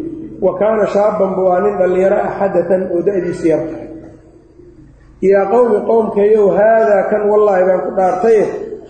wa 0.44 0.52
kaana 0.60 0.84
shaaban 0.94 1.30
buu 1.36 1.48
ah 1.54 1.60
nin 1.64 1.74
dhallinyaro 1.80 2.18
ah 2.26 2.32
xadatan 2.38 2.82
oo 2.94 3.00
da-diisu 3.06 3.44
yarta 3.52 3.78
yaa 5.30 5.44
qowmi 5.54 5.78
qowmkayow 5.90 6.46
haadaa 6.58 7.02
kan 7.10 7.22
wallaahi 7.30 7.62
baan 7.68 7.80
ku 7.86 7.90
dhaartaye 7.98 8.42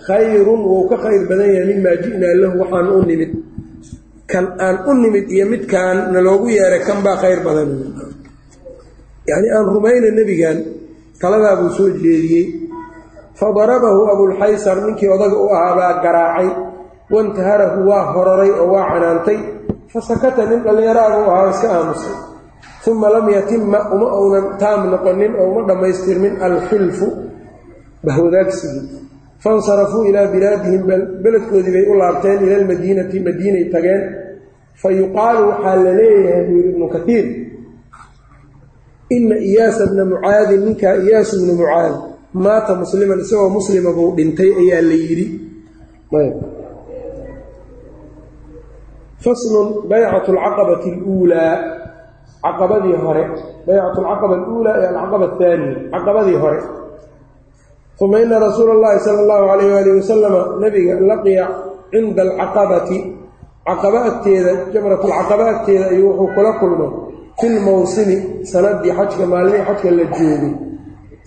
khayrun 0.06 0.60
wuu 0.70 0.84
ka 0.90 0.96
khayr 1.04 1.22
badan 1.30 1.48
yahay 1.54 1.66
mimaa 1.72 1.96
ji'naa 2.02 2.34
lahu 2.42 2.54
waxaan 2.62 2.86
u 2.96 2.98
nimid. 3.08 3.30
Kan 4.32 4.44
aan 4.66 4.76
u 4.90 4.92
nimid 5.02 5.26
iyo 5.34 5.44
midkaan 5.52 5.98
naloogu 6.14 6.46
yeeray 6.56 6.82
kan 6.88 6.98
baa 7.04 7.16
khayr 7.22 7.40
badan. 7.46 7.68
Yacnii 9.28 9.52
aan 9.56 9.66
rumayna 9.74 10.08
nebigan 10.18 10.58
taladaa 11.20 11.56
buu 11.60 11.70
soo 11.76 11.88
jeediyey 12.02 12.44
fadarabahu 13.40 14.00
abulxaysar 14.12 14.76
ninkii 14.86 15.08
odaga 15.16 15.36
u 15.36 15.48
ahaa 15.56 15.74
baa 15.78 15.92
garaacay 16.04 16.48
wantaharahu 17.14 17.78
waa 17.90 18.04
hororay 18.14 18.50
oo 18.60 18.66
waa 18.74 18.86
canaantay 18.92 19.38
fasakata 19.92 20.42
nin 20.50 20.60
dhallinyaraagu 20.64 21.18
u 21.26 21.30
ahaa 21.34 21.50
iska 21.54 21.68
aamusay 21.76 22.14
uma 22.90 23.08
lam 23.14 23.26
yatima 23.36 23.78
uma 23.94 24.08
uunan 24.20 24.46
taam 24.62 24.80
noqonin 24.92 25.32
oo 25.40 25.46
uma 25.50 25.62
dhammaystirmin 25.68 26.34
alxilfu 26.46 27.06
bahwadaagsigii 28.06 29.00
fansarafuu 29.44 30.02
ilaa 30.10 30.26
bilaadihim 30.34 30.82
beledkoodii 31.22 31.72
bay 31.76 31.84
u 31.92 31.94
laabteen 32.00 32.38
ila 32.44 32.54
almadiinati 32.62 33.16
madiinay 33.26 33.64
tageen 33.74 34.02
fa 34.82 34.88
yuqaalu 34.98 35.42
waxaa 35.50 35.76
la 35.84 35.92
leeyahay 36.00 36.42
buu 36.48 36.56
yidhi 36.58 36.70
ibnu 36.72 36.86
kaiir 36.94 37.26
ina 39.16 39.36
iyaasa 39.50 39.82
bna 39.90 40.04
mucaadin 40.10 40.60
ninkaa 40.66 40.94
iyaasu 41.04 41.34
bnu 41.42 41.52
mucaad 41.62 41.94
maata 42.44 42.72
musliman 42.74 43.18
isagoo 43.24 43.50
muslima 43.56 43.90
buu 43.96 44.14
dhintay 44.16 44.50
ayaa 44.62 44.82
la 44.90 44.96
yidhi. 45.04 45.26
Faslun 49.24 49.68
baycatu 49.90 50.30
alcaqabati 50.36 50.88
aluulaa. 50.94 51.54
Caqabadii 52.44 52.96
hore 53.04 53.24
baycatu 53.66 53.98
alcaqaba 54.04 54.34
aluulaa 54.40 54.76
iyo 54.78 54.88
alcaqaba 54.92 55.26
ahaaniya 55.32 55.90
caqabadii 55.94 56.38
hore. 56.42 56.60
Uma 58.00 58.20
ina 58.20 58.36
rasuula 58.38 58.72
اllahi 58.76 58.98
sala 59.06 59.18
allahu 59.24 59.44
alayh 59.54 59.66
waalih 59.74 59.92
wasalama 60.00 60.40
nabiga 60.62 60.92
laqiya 61.10 61.44
cinda 61.90 62.22
alcaqabati. 62.22 62.98
Caqaba 63.66 63.98
agteeda 64.10 64.52
jamratulcaqaba 64.72 65.44
agteeda 65.54 65.84
ayuu 65.90 66.12
wuxuu 66.12 66.34
kula 66.36 66.52
kulmay 66.60 66.90
fi 67.40 67.46
lmawsimi 67.48 68.16
sanadii 68.52 68.92
xajka 68.98 69.24
maalmihii 69.26 69.66
xajka 69.68 69.90
la 69.90 70.04
joogay 70.14 70.65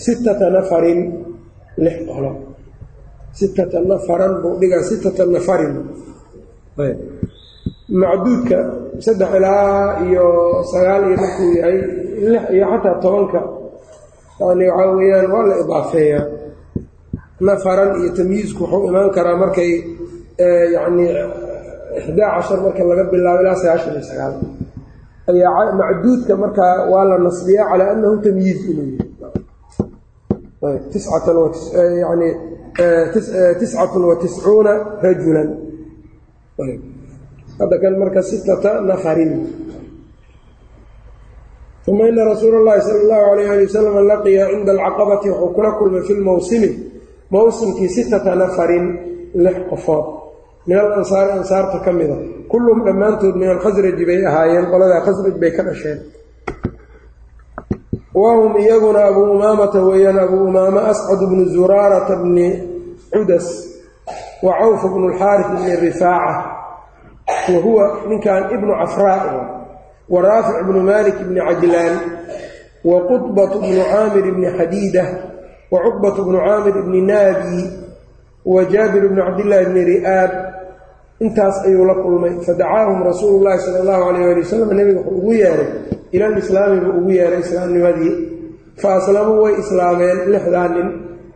sittata 0.06 0.46
nafarin 0.56 1.00
lix 1.84 1.98
qolo 2.10 2.32
sittata 3.40 3.78
nafaran 3.92 4.34
buu 4.42 4.54
dhigaa 4.62 4.84
sittata 4.90 5.24
nafarin. 5.36 5.74
Macduudka 8.02 8.58
saddex 9.06 9.30
ilaa 9.38 10.06
iyo 10.08 10.26
sagaal 10.72 11.04
iyo 11.10 11.18
markuu 11.24 11.50
yahay 11.60 11.78
lix 12.32 12.44
iyo 12.56 12.66
xataa 12.72 12.96
tobanka 13.04 13.40
yani 14.40 14.66
waxaa 14.70 14.96
weeyaan 14.98 15.28
waa 15.34 15.46
la 15.50 15.56
idaafeeyaa. 15.64 16.24
Nafaran 17.48 17.92
iyo 18.02 18.10
tamyiizku 18.18 18.62
wuxuu 18.64 18.88
imaan 18.90 19.10
karaa 19.16 19.38
markay 19.44 19.72
yacni 20.76 21.06
ixdaa 22.00 22.30
cashar 22.36 22.60
marka 22.66 22.82
laga 22.90 23.04
bilaabo 23.12 23.42
ilaa 23.44 23.56
sagaashan 23.62 23.94
iyo 23.98 24.04
sagaal. 24.12 24.34
Ayaa 25.32 25.74
macduudka 25.80 26.34
markaa 26.44 26.76
waa 26.92 27.06
la 27.10 27.16
nasbiyaa 27.26 27.70
calaa 27.72 27.90
annahu 27.94 28.16
tamyiiz 28.26 28.60
inuu 28.72 28.88
yahay 28.94 29.09
tiscatun 33.60 34.04
wa 34.10 34.16
tiscuuna 34.22 34.74
rajulan. 35.04 35.50
Hadda 37.60 37.76
kan 37.82 37.94
marka 38.00 38.22
sittata 38.24 38.72
nafarin 38.90 39.32
uma 41.88 42.04
ina 42.08 42.22
rasuula 42.32 42.58
اllahi 42.62 42.82
sala 42.88 43.00
اllahu 43.04 43.26
alayh 43.34 43.48
ali 43.52 43.64
wasalam 43.68 43.96
laqiya 44.12 44.46
cinda 44.52 44.72
alcaqabati 44.78 45.28
wuxuu 45.32 45.50
kula 45.56 45.72
kulmay 45.80 46.02
fi 46.08 46.14
lmawsimi 46.20 46.70
mawsimkii 47.32 47.90
sittata 47.90 48.36
nafarin 48.36 48.86
lix 49.34 49.58
qofood. 49.70 50.06
Min 50.68 50.78
alansaari 50.78 51.32
ansaarta 51.40 51.78
ka 51.86 51.92
mida. 51.92 52.18
Kulluhum 52.52 52.80
dhammaantood 52.86 53.36
min 53.42 53.50
alkhasraji 53.56 54.04
bay 54.06 54.20
ahaayeen 54.30 54.66
qoladaa 54.72 55.02
khasraj 55.08 55.36
bay 55.42 55.52
ka 55.58 55.64
dhasheen 55.68 56.00
wahum 58.20 58.52
iyaguna 58.64 59.00
abuu 59.10 59.32
umaamata 59.36 59.80
weeyaan 59.88 60.20
abuu 60.20 60.44
umaama 60.50 60.82
ascad 60.92 61.20
bnu 61.30 61.46
zuraarata 61.56 62.16
bni 62.16 62.48
cudas 63.12 63.48
wa 64.44 64.54
cawf 64.60 64.82
bnu 64.94 65.06
alxaaris 65.14 65.48
bni 65.48 65.76
rifaaca 65.76 66.44
wa 67.54 67.60
huwa 67.64 67.86
ninkan 68.10 68.44
ibnu 68.56 68.72
cafraa 68.80 69.50
wa 70.10 70.22
raafic 70.22 70.58
bnu 70.68 70.80
malik 70.84 71.16
bni 71.28 71.40
cajlaan 71.48 71.96
wa 72.84 72.98
qudbat 73.10 73.52
bnu 73.62 73.84
caamir 73.92 74.26
bni 74.36 74.48
xadiida 74.58 75.06
wa 75.72 75.80
cuqbat 75.86 76.16
bnu 76.26 76.38
caamir 76.46 76.76
bni 76.88 77.02
naabi 77.02 77.62
wa 78.46 78.66
jaabir 78.66 79.04
bnu 79.10 79.22
cabdillaahi 79.26 79.66
bni 79.66 79.82
ri'aab. 79.86 80.32
Intaas 81.20 81.66
ayuu 81.68 81.86
la 81.86 81.94
kulmay. 82.00 82.34
Fadacaahum 82.48 83.04
rasuulu 83.04 83.44
llaahi 83.44 83.60
sala 83.60 83.80
allahu 83.84 84.04
calayh 84.08 84.32
ali 84.32 84.42
wasalam 84.42 84.70
nebiga 84.78 85.00
wuxuu 85.00 85.18
ugu 85.20 85.34
yeeray 85.34 85.70
ila 86.12 86.26
alislaami 86.32 86.78
buu 86.84 86.94
ugu 87.00 87.12
yeeray 87.12 87.40
islaamnimadii 87.46 88.14
fa 88.82 88.96
aslamuu 89.00 89.42
way 89.44 89.54
islaameen 89.64 90.18
lixdaa 90.34 90.68
nin 90.76 90.88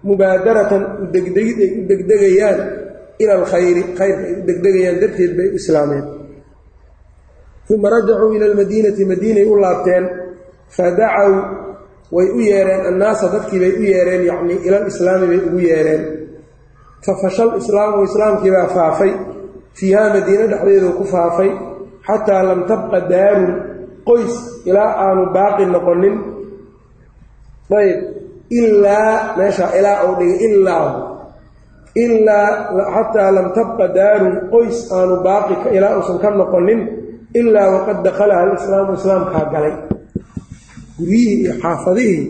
mubaadaratan 0.10 0.84
udegdegid 1.04 1.58
ay 1.66 1.72
u 1.80 1.82
degdegayaan 1.92 2.60
ila 3.22 3.34
alkhayri 3.40 3.84
khayrka 3.98 4.24
ay 4.28 4.34
u 4.40 4.42
degdegayaan 4.50 4.98
darteed 5.02 5.32
bay 5.38 5.48
u 5.54 5.56
islaameen. 5.62 6.06
Uma 7.74 7.90
rajacuu 7.90 8.34
ila 8.36 8.46
almadiinati 8.52 9.06
madiinay 9.12 9.46
u 9.52 9.56
laabteen 9.64 10.06
fadacaw 10.78 11.32
way 12.16 12.28
u 12.38 12.40
yeereen 12.50 12.82
annaasa 12.90 13.26
dadkii 13.34 13.60
bay 13.64 13.74
u 13.80 13.84
yeereen 13.92 14.24
yacnii 14.30 14.60
ila 14.68 14.78
alislaami 14.82 15.26
bay 15.32 15.42
ugu 15.48 15.60
yeereen. 15.70 16.04
Fafashal 17.06 17.52
islaamu 17.62 18.04
islaamkiibaa 18.10 18.68
faafay 18.76 19.12
fiihaa 19.78 20.10
madiine 20.16 20.46
dhexdeedu 20.52 20.90
ku 20.98 21.04
faafay 21.14 21.52
xataa 22.08 22.44
lam 22.50 22.60
tabqa 22.72 23.00
daarun 23.12 23.52
qoys 24.08 24.34
ilaa 24.70 24.92
aanu 25.06 25.24
baaqi 25.36 25.64
noqonin. 25.76 26.16
Ayb 27.80 28.00
ilaa 28.60 29.14
meesha 29.38 29.66
ilaa 29.80 29.98
uu 30.08 30.14
dhigay 30.20 30.40
ilaa 30.48 30.88
ilaa 32.04 32.50
xataa 32.96 33.30
lam 33.36 33.48
tabqa 33.58 33.86
daarun 33.98 34.36
qoys 34.54 34.78
aanu 34.98 35.16
baaqi 35.28 35.54
ilaa 35.78 35.94
uusan 35.98 36.18
ka 36.24 36.30
noqonin. 36.42 36.82
Ilaa 37.40 37.68
waqad 37.76 37.98
dakhalaha 38.06 38.42
alislaamu 38.46 38.92
islaamkaa 39.00 39.46
galay. 39.54 39.74
Guryihii 40.98 41.38
iyo 41.44 41.54
xaafadihii 41.64 42.22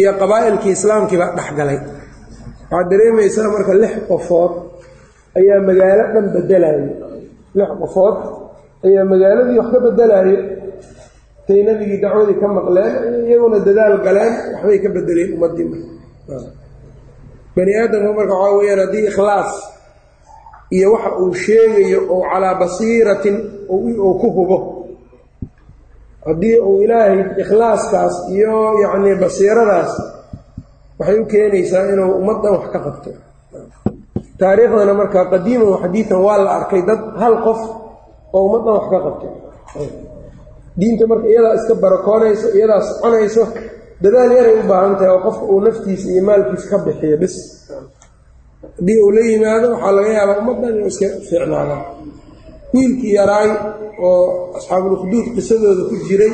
iyo 0.00 0.10
qabaa'ilkii 0.20 0.72
islaamkiibaa 0.78 1.34
dhex 1.38 1.48
galay. 1.58 1.78
Waxaad 2.70 2.86
dareemaysaa 2.90 3.48
marka 3.54 3.72
lix 3.82 3.94
qofood 4.10 4.52
ayaa 5.38 5.58
magaalo 5.68 6.04
dhan 6.14 6.26
bedelaaya 6.34 6.78
lix 7.58 7.70
qofood 7.82 8.16
ayaa 8.86 9.04
magaaladii 9.12 9.58
wax 9.60 9.68
ka 9.74 9.78
bedelaaya 9.86 10.38
tay 11.46 11.60
nabigii 11.68 12.00
dacwadii 12.04 12.38
ka 12.40 12.46
maqleen 12.56 12.92
iyaguna 13.28 13.58
dadaal 13.66 13.94
galeen 14.06 14.34
waxbay 14.54 14.78
ka 14.84 14.88
bedeleen 14.94 15.30
ummadii 15.36 15.66
bani 17.56 17.72
aadamka 17.80 18.10
marka 18.18 18.34
waxaa 18.40 18.56
weyaan 18.58 18.80
haddii 18.84 19.04
ikhlaas 19.10 19.52
iyo 20.76 20.86
waxa 20.94 21.10
uu 21.22 21.32
sheegayo 21.44 22.00
oo 22.14 22.22
calaa 22.30 22.54
basiiratin 22.60 23.36
uu 23.74 24.14
ku 24.20 24.28
hubo 24.36 24.58
haddii 26.26 26.56
uu 26.68 26.76
ilaahay 26.84 27.18
ikhlaaskaas 27.42 28.14
iyo 28.34 28.54
yacnii 28.82 29.14
basiiradaas 29.22 29.92
waxay 30.98 31.18
u 31.22 31.26
keenaysaa 31.32 31.84
inuu 31.92 32.10
ummaddan 32.20 32.52
wax 32.56 32.66
ka 32.74 32.78
qabto. 32.86 33.10
Taariikhdana 34.40 34.94
marka 35.00 35.20
qadiiman 35.32 35.78
xadiidan 35.82 36.18
waa 36.26 36.38
la 36.44 36.50
arkay 36.58 36.82
dad 36.88 37.00
hal 37.22 37.34
qof 37.46 37.60
oo 38.36 38.42
ummaddan 38.46 38.72
wax 38.78 38.86
ka 38.92 38.98
qabto 39.06 39.26
diinta 40.80 41.04
marka 41.10 41.26
iyadaa 41.32 41.54
iska 41.58 41.74
barakoonayso 41.84 42.46
iyadaa 42.58 42.80
soconayso 42.88 43.42
dadaal 44.02 44.30
yaray 44.38 44.54
u 44.60 44.64
baahan 44.70 44.94
tahay 44.98 45.10
oo 45.14 45.20
qofka 45.26 45.44
uu 45.52 45.60
naftiisa 45.66 46.06
iyo 46.12 46.22
maalkiisa 46.28 46.66
ka 46.72 46.76
bixiyo 46.86 47.16
bis 47.22 47.34
haddii 48.76 48.98
uu 49.04 49.10
la 49.16 49.22
yimaado 49.30 49.66
waxaa 49.72 49.92
laga 49.96 50.10
yaabaa 50.18 50.38
ummaddan 50.42 50.72
inuu 50.76 50.88
iska 50.92 51.06
fiicnaadaan 51.28 51.82
wiilkii 52.74 53.12
yaraay 53.18 53.48
oo 54.08 54.22
asxaabulukduud 54.58 55.26
qisadooda 55.36 55.82
ku 55.90 55.94
jiray 56.08 56.32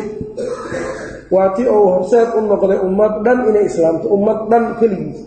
waa 1.35 1.49
ti 1.57 1.63
uu 1.75 1.87
horseed 1.95 2.29
u 2.39 2.41
noqday 2.51 2.79
ummad 2.89 3.13
dhan 3.25 3.39
inay 3.49 3.65
islaamto 3.71 4.07
ummad 4.17 4.39
dhan 4.51 4.65
keligiis. 4.81 5.21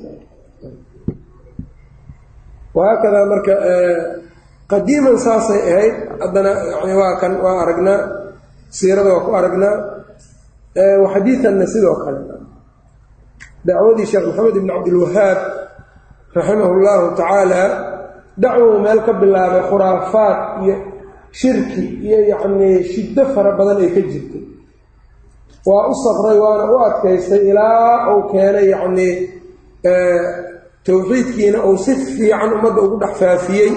Wahaakadaa 2.76 3.26
marka 3.32 3.54
qadiiman 4.72 5.18
saasay 5.26 5.62
ahayd. 5.72 5.96
Haddana 6.22 6.52
yani 6.72 6.94
waa 7.02 7.14
kan 7.22 7.34
waa 7.44 7.56
aragnaa 7.64 8.00
siirada 8.78 9.10
waa 9.16 9.26
ku 9.26 9.32
aragnaa 9.40 9.76
xadiianna 11.14 11.66
sidoo 11.74 11.96
kale. 12.04 12.20
Dacwadii 13.68 14.06
sheekh 14.12 14.26
maxamed 14.30 14.56
ibn 14.60 14.70
cabdilwahaab 14.74 15.40
raximah 16.36 16.70
llahu 16.86 17.06
tacaala 17.20 17.62
dacwow 18.44 18.74
meel 18.86 19.00
ka 19.08 19.14
bilaabay 19.22 19.64
khuraafaad 19.70 20.38
iyo 20.64 20.76
shirki 21.40 21.84
iyo 22.08 22.20
yacnii 22.32 22.84
shiddo 22.92 23.24
fara 23.34 23.52
badan 23.58 23.78
ay 23.86 23.90
ka 23.96 24.02
jirtay. 24.12 24.44
Waa 25.70 25.88
u 25.92 25.96
safray 26.04 26.38
waana 26.44 26.66
u 26.74 26.76
adkaystay 26.88 27.42
ilaa 27.50 28.14
uu 28.14 28.22
keenay 28.32 28.68
yacnii 28.74 29.14
towxiidkiina 30.86 31.60
uu 31.70 31.78
si 31.84 31.92
fiican 31.96 32.50
ummadda 32.56 32.82
ugu 32.86 32.98
dhex 33.02 33.14
faafiyey 33.22 33.72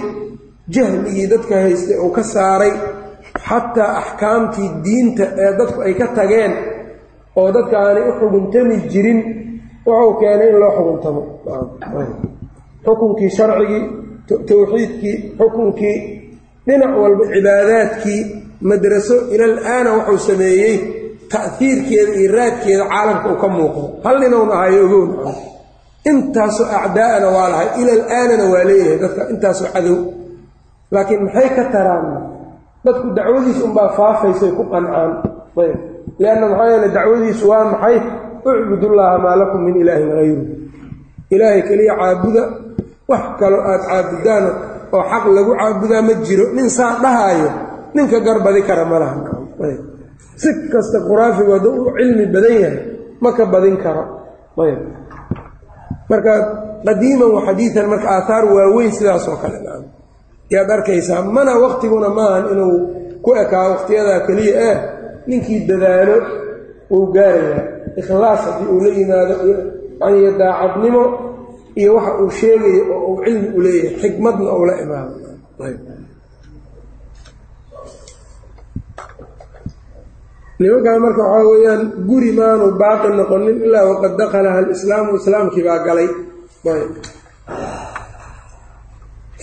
jahligii 0.75 1.27
dadka 1.33 1.55
haystay 1.65 1.97
uu 2.05 2.11
ka 2.17 2.23
saaray 2.35 2.73
xataa 3.49 3.91
axkaamtii 4.01 4.69
diinta 4.85 5.25
ee 5.43 5.51
dadku 5.59 5.79
ay 5.87 5.95
ka 6.01 6.07
tageen 6.19 6.53
oo 7.41 7.49
dadka 7.57 7.75
aanay 7.85 8.05
u 8.11 8.13
xuguntami 8.21 8.77
jirin 8.93 9.21
wuxuu 9.87 10.13
keenay 10.21 10.49
in 10.53 10.57
loo 10.63 10.73
xuguntamo. 10.77 11.21
Xukunkii 12.85 13.31
sharcigii 13.37 13.83
towxiidkii 14.49 15.17
xukunkii 15.39 15.97
dhinac 16.67 16.93
walba 17.03 17.25
cibaadaadkii 17.33 18.21
madraso 18.69 19.17
ilal 19.35 19.57
aana 19.75 19.91
wuxuu 19.97 20.19
sameeyey 20.29 20.77
ta'hiirkeeda 21.33 22.13
iyo 22.21 22.29
raadkeeda 22.37 22.85
caalamka 22.93 23.27
uu 23.33 23.39
ka 23.43 23.49
muuqdo. 23.57 23.83
Hal 24.05 24.17
ninowna 24.23 24.55
ahayo 24.59 24.81
ogown 24.87 25.11
intaasoo 26.11 26.67
acdaa'ana 26.79 27.29
waa 27.37 27.49
lahay 27.53 27.69
ilal 27.83 28.03
aanana 28.19 28.45
waa 28.53 28.65
leeyahay 28.71 28.99
dadka 29.05 29.23
intaasoo 29.33 29.69
cadow. 29.75 29.97
Laakiin 30.95 31.21
maxay 31.27 31.49
ka 31.57 31.65
taraan 31.75 32.07
dadku 32.85 33.07
dacwadiis 33.17 33.59
unbaa 33.67 33.89
faafaysay 33.99 34.51
ku 34.57 34.63
qancaan. 34.73 35.11
Ayb. 35.59 35.77
Lianna 36.19 36.47
maxaa 36.51 36.69
yeele 36.73 36.89
dacwadiisu 36.97 37.45
waa 37.51 37.65
maxay? 37.73 37.97
Ucbudullaaha 38.49 39.17
maa 39.25 39.37
lakum 39.41 39.61
min 39.67 39.77
ilaahin 39.83 40.11
hayru 40.19 40.45
ilaahay 41.35 41.63
keliya 41.69 41.95
caabuda. 42.01 42.43
Wax 43.09 43.25
kaloo 43.41 43.63
aada 43.71 43.85
caabudaan 43.89 44.45
oo 44.97 45.03
xaq 45.11 45.25
lagu 45.37 45.53
caabudaa 45.61 46.03
ma 46.07 46.15
jiro. 46.27 46.45
Nin 46.57 46.69
saa 46.71 46.97
dhahaayo 47.03 47.51
ninka 47.95 48.19
garbadi 48.27 48.63
kara 48.69 48.85
ma 48.85 48.97
laha. 49.03 49.17
Ayb. 49.67 49.81
Si 50.41 50.49
kasta 50.73 50.99
khuraafigu 51.07 51.51
hadduu 51.57 51.73
u 51.89 51.91
cilmi 51.99 52.25
badan 52.35 52.55
yahay 52.63 52.77
ma 53.23 53.31
ka 53.37 53.45
badin 53.53 53.77
karo. 53.85 54.05
Ayb. 54.65 54.81
Marka 56.11 56.33
qadiiman 56.87 57.29
wa 57.37 57.41
xadiidan 57.47 57.87
marka 57.93 58.09
aathaar 58.17 58.45
waaweyn 58.55 58.93
sidaas 58.97 59.27
oo 59.29 59.37
kale 59.43 59.59
yaad 60.53 60.71
arkaysaa 60.77 61.23
mana 61.37 61.53
waktiguna 61.65 62.09
maahan 62.19 62.45
inuu 62.53 62.77
ku 63.25 63.31
ekaa 63.43 63.67
wakhtiyadaa 63.73 64.21
keliya 64.27 64.55
eh 64.71 64.77
ninkii 65.29 65.61
dadaalo 65.69 66.17
uu 66.95 67.07
gaarayaa 67.15 67.63
ikhlaas 68.01 68.41
haddii 68.47 68.69
uu 68.75 68.81
la 68.85 68.91
yimaado 68.99 69.35
iyo 70.19 70.31
daacadnimo 70.41 71.03
iyo 71.81 71.91
waxa 71.97 72.13
uu 72.23 72.31
sheegayo 72.41 72.83
oo 72.95 73.01
uu 73.11 73.19
cilmi 73.25 73.49
u 73.57 73.61
leeyahay 73.65 73.97
xikmadna 74.03 74.51
uu 74.59 74.65
la 74.69 74.75
imaado. 74.85 75.15
Nimankan 80.59 80.99
marka 81.03 81.23
waxaa 81.23 81.49
weeyaan 81.51 81.83
guri 82.09 82.31
maanu 82.39 82.67
baaqi 82.81 83.09
noqonin 83.19 83.59
ilaa 83.67 83.85
waqad 83.91 84.13
dakalaha 84.21 84.59
alislaamu 84.63 85.11
islaamkii 85.21 85.65
baa 85.69 85.79
galay 85.87 86.09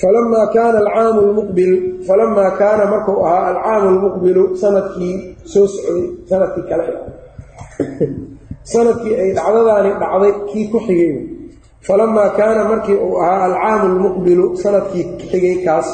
falamaa 0.06 0.48
kaana 0.56 0.78
alcaamu 0.84 1.22
lmuqbil 1.30 1.74
falamaa 2.08 2.52
kaana 2.62 2.84
markuu 2.94 3.18
ahaa 3.26 3.46
alcaamu 3.52 3.88
lmuqbilu 3.98 4.44
sannadkii 4.62 5.16
soo 5.54 5.68
socday 5.74 6.04
sannadkii 6.30 6.66
kale 6.70 6.86
sannadkii 8.74 9.16
ay 9.22 9.30
dhacdadaani 9.38 9.92
dhacday 10.02 10.34
kii 10.50 10.66
ku 10.72 10.78
xigay. 10.88 11.14
falamaa 11.88 12.30
kaana 12.40 12.62
markii 12.72 12.98
uu 13.06 13.16
ahaa 13.24 13.46
alcaamu 13.50 13.86
lmuqbilu 13.96 14.46
sannadkii 14.64 15.04
xigay 15.32 15.56
kaas. 15.66 15.88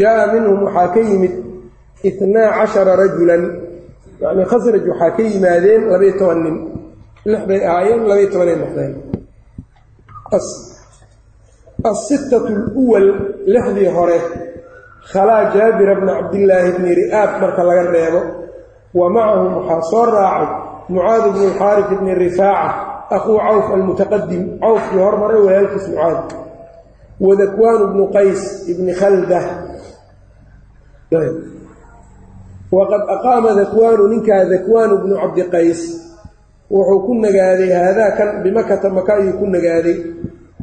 jaa 0.00 0.22
minhum 0.32 0.58
waxaa 0.66 0.88
ka 0.94 1.00
yimid 1.10 1.34
itnaa 2.08 2.48
cashara 2.58 2.92
rajulan 3.02 3.42
yacnii 4.22 4.46
khasraj 4.52 4.84
waxaa 4.92 5.10
ka 5.16 5.22
yimaadeen 5.22 5.82
labaiy 5.92 6.12
toban 6.20 6.38
nin 6.44 6.56
lix 7.30 7.42
bay 7.48 7.60
ahaayeen 7.70 8.02
labaiy 8.10 8.28
tobanay 8.32 8.56
noqdeen 8.62 8.92
asittatu 11.84 12.74
luwal 12.74 13.06
lixdii 13.46 13.86
hore 13.86 14.18
khalaa 15.12 15.54
jaabira 15.54 15.94
bna 16.00 16.12
cabdillaahi 16.18 16.72
bni 16.78 16.94
ri'aab 16.94 17.30
marka 17.40 17.62
laga 17.62 17.82
reebo 17.92 18.20
wa 18.94 19.06
macahum 19.10 19.52
waxaa 19.62 19.82
soo 19.90 20.06
raacay 20.10 20.48
mucaad 20.88 21.24
bni 21.32 21.44
alxaaris 21.46 21.86
bni 22.00 22.14
rifaaca 22.14 22.70
akhuu 23.16 23.38
cawf 23.38 23.66
almutaqadim 23.74 24.42
cawfkii 24.60 24.98
hormaray 25.04 25.40
walaalkiis 25.46 25.86
mucaad 25.88 26.18
wadakwaanu 27.20 27.84
bnu 27.92 28.04
qays 28.16 28.42
ibni 28.70 28.92
khalda 29.00 29.40
waqad 32.72 33.02
aqaama 33.14 33.50
dakwaanu 33.60 34.02
ninkaa 34.12 34.44
dakwaanu 34.52 34.94
bnu 35.02 35.14
cabdiqays 35.22 35.80
wuxuu 36.70 37.00
ku 37.06 37.12
nagaaday 37.14 37.70
haadaa 37.72 38.10
kan 38.18 38.28
bimakata 38.42 38.90
maka 38.90 39.14
ayuu 39.14 39.38
ku 39.40 39.46
nagaaday 39.46 39.96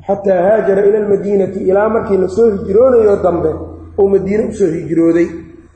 xataa 0.08 0.42
haajara 0.48 0.86
ila 0.88 0.98
almadiinati 1.04 1.60
ilaa 1.60 1.90
markii 1.90 2.18
la 2.18 2.28
soo 2.30 2.50
hijroonayo 2.52 3.16
dambe 3.24 3.52
uu 4.00 4.10
madiine 4.10 4.44
u 4.50 4.54
soo 4.54 4.68
hijrooday. 4.68 5.28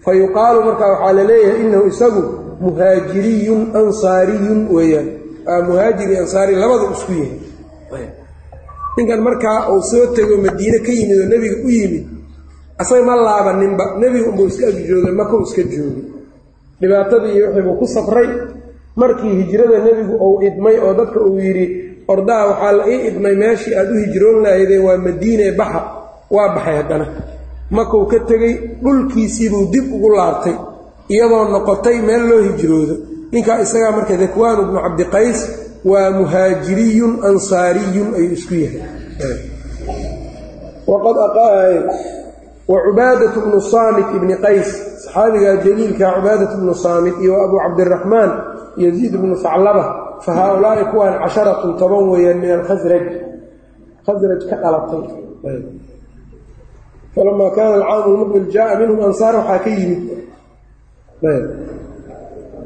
Fa 0.05 0.11
yuqaalu 0.13 0.59
markaa 0.63 0.89
waxaa 0.93 1.13
la 1.13 1.23
leeyahay 1.23 1.61
innahu 1.65 1.87
isagu 1.87 2.21
muhaajiriyun 2.61 3.61
ansaariyun 3.81 4.59
weeyaan. 4.75 5.07
Muhaajiri 5.67 6.17
ansaari 6.17 6.55
labadu 6.55 6.85
isku 6.95 7.11
yahay. 7.11 8.07
Ninkan 8.97 9.21
markaa 9.21 9.69
uu 9.73 9.81
soo 9.81 10.05
tego 10.15 10.37
madiine 10.37 10.79
ka 10.85 10.91
yimid 10.91 11.19
oo 11.23 11.27
nebiga 11.33 11.55
u 11.65 11.69
yimid 11.69 12.03
asaga 12.77 13.03
ma 13.05 13.15
laabaninba 13.15 13.85
nebiga 13.99 14.29
unbuu 14.29 14.47
iska 14.47 14.67
agjoogay 14.67 15.11
makau 15.19 15.41
iska 15.47 15.63
joogay 15.63 16.03
dhibaatadii 16.81 17.33
iyo 17.35 17.45
wixiibuu 17.47 17.75
ku 17.79 17.87
safray. 17.87 18.29
Markii 18.95 19.33
hijrada 19.43 19.77
nebigu 19.85 20.15
uu 20.25 20.41
idmay 20.47 20.75
oo 20.79 20.93
dadka 20.93 21.19
uu 21.21 21.39
yidhi 21.39 21.65
ordaha 22.13 22.43
waxaa 22.51 22.71
la 22.79 22.83
ii 22.93 22.99
idmay 23.09 23.35
meeshii 23.41 23.73
aada 23.79 23.91
u 23.95 23.97
hijroon 24.03 24.37
lahaydeen 24.43 24.81
waa 24.87 24.97
madiine 25.05 25.51
baxa. 25.59 25.81
Waa 26.35 26.49
baxay 26.55 26.75
haddana. 26.79 27.05
Makuu 27.75 28.05
ka 28.11 28.19
tegey 28.29 28.53
dhulkiisiibuu 28.83 29.65
dib 29.73 29.85
ugu 29.95 30.09
laabtay 30.17 30.55
iyadoo 31.13 31.43
noqotay 31.53 31.97
meel 32.07 32.23
loo 32.29 32.41
hijroodo. 32.47 32.95
Ninkaa 33.31 33.59
isagaa 33.65 33.91
marka 33.95 34.13
dakwaanu 34.23 34.61
bnu 34.69 34.79
cabdiqays 34.85 35.39
waa 35.85 36.09
muhaajiriyun 36.17 37.13
ansaariyun 37.29 38.09
ayuu 38.17 38.33
isku 38.37 38.53
yahay. 38.63 38.81
Wa 42.69 42.77
cubaadatu 42.85 43.39
bnu 43.45 43.61
saamit 43.61 44.07
ibni 44.17 44.35
qays. 44.45 44.69
Saxaabigaa 45.03 45.55
jaliilka 45.65 46.05
cubaadat 46.15 46.51
bnu 46.59 46.73
saamit 46.83 47.15
iyo 47.23 47.33
abu 47.45 47.55
cabdiraxmaan 47.63 48.31
yaziid 48.77 49.13
bnu 49.21 49.35
saclaba 49.43 49.83
fa 50.25 50.31
haaulaai 50.39 50.85
kuwaan 50.91 51.15
casharatun 51.23 51.71
toban 51.81 52.03
weeyaan 52.11 52.37
min 52.43 52.51
alkhasraj 52.57 53.05
khasraj 54.05 54.41
ka 54.49 54.55
dhalatay 54.63 55.03
falamaa 57.15 57.51
kaana 57.57 57.75
alcaamu 57.79 58.09
lmuqbil 58.15 58.47
jaaa 58.55 58.79
minhum 58.81 58.99
ansaar 59.09 59.33
waxaa 59.39 59.59
ka 59.65 59.69
yimid 59.79 60.01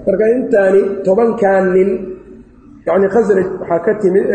marka 0.06 0.26
intaani 0.36 0.82
tobankan 1.06 1.66
nin 1.76 1.90
yani 2.88 3.08
khasraj 3.16 3.48
waxaa 3.62 3.80
ka 3.86 3.92
timid 4.02 4.26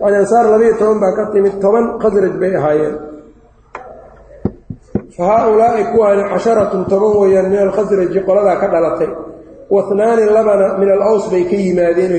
yani 0.00 0.16
ansaar 0.22 0.44
labaiyo 0.52 0.74
toban 0.80 0.98
baa 1.04 1.12
ka 1.18 1.24
timid 1.32 1.54
toban 1.64 1.84
khasraj 2.02 2.34
bay 2.42 2.52
ahaayeen 2.60 2.96
fa 5.16 5.24
haaulaai 5.30 5.84
kuwaani 5.92 6.22
casharatun 6.32 6.82
toban 6.90 7.12
weeyaan 7.20 7.46
min 7.52 7.58
alkhasraji 7.66 8.20
qoladaa 8.28 8.56
ka 8.62 8.66
dhalatay 8.74 9.10
wahnaani 9.74 10.24
labana 10.36 10.66
min 10.78 10.88
alaws 10.96 11.24
bay 11.32 11.44
ka 11.50 11.56
yimaadeen 11.64 12.12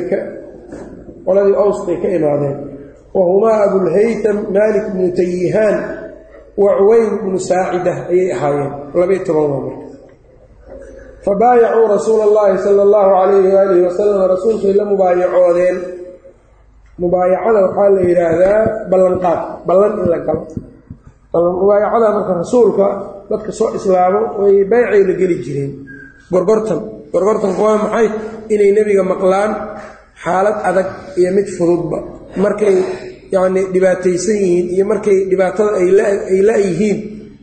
qoladii 1.27 1.55
aws 1.63 1.79
bay 1.87 1.97
ka 2.01 2.07
imaadeen. 2.17 2.57
Wa 3.15 3.23
humaa 3.29 3.57
abulhaytam 3.67 4.37
maalik 4.55 4.85
bnu 4.93 5.05
tayihaan 5.19 5.75
wa 6.61 6.69
cuwayn 6.79 7.09
bnu 7.23 7.37
saacida 7.49 7.93
ayay 8.11 8.29
ahaayeen. 8.35 8.71
Labaiyo 8.99 9.23
toban 9.27 9.47
waa 9.51 9.61
marka. 9.67 9.85
Fabaayacuu 11.25 11.85
rasuula 11.95 12.23
allahi 12.29 12.55
sala 12.65 12.81
allahu 12.87 13.09
calayhi 13.19 13.49
waalihi 13.55 13.83
wasalam 13.87 14.19
rasuulkay 14.33 14.73
la 14.79 14.85
mubaayacoodeen. 14.91 15.77
Mubaayacada 17.01 17.59
waxaa 17.67 17.89
la 17.95 18.01
yidhaahdaa 18.09 18.59
ballanqaad 18.91 19.39
ballan 19.67 19.93
in 20.01 20.07
la 20.13 20.19
galo. 20.27 20.41
Mubaayacada 21.61 22.07
marka 22.15 22.33
rasuulka 22.41 22.87
dadka 23.29 23.51
soo 23.59 23.69
islaamo 23.77 24.21
way 24.41 24.63
baycay 24.71 25.01
la 25.09 25.13
geli 25.19 25.35
jireen. 25.45 25.71
Gorgortan 26.31 26.79
gorgortanku 27.13 27.61
waa 27.65 27.77
maxay? 27.83 28.07
Inay 28.53 28.71
nebiga 28.77 29.03
maqlaan 29.03 29.51
xaalad 30.23 30.57
adag 30.69 30.87
iyo 31.19 31.29
mid 31.37 31.47
fududba. 31.57 31.97
Markay 32.43 32.75
yacnii 33.33 33.65
dhibaataysan 33.73 34.37
yihiin 34.43 34.65
iyo 34.75 34.83
markay 34.91 35.17
dhibaatada 35.31 35.71
ay 35.81 36.39
la-yihiin 36.49 36.97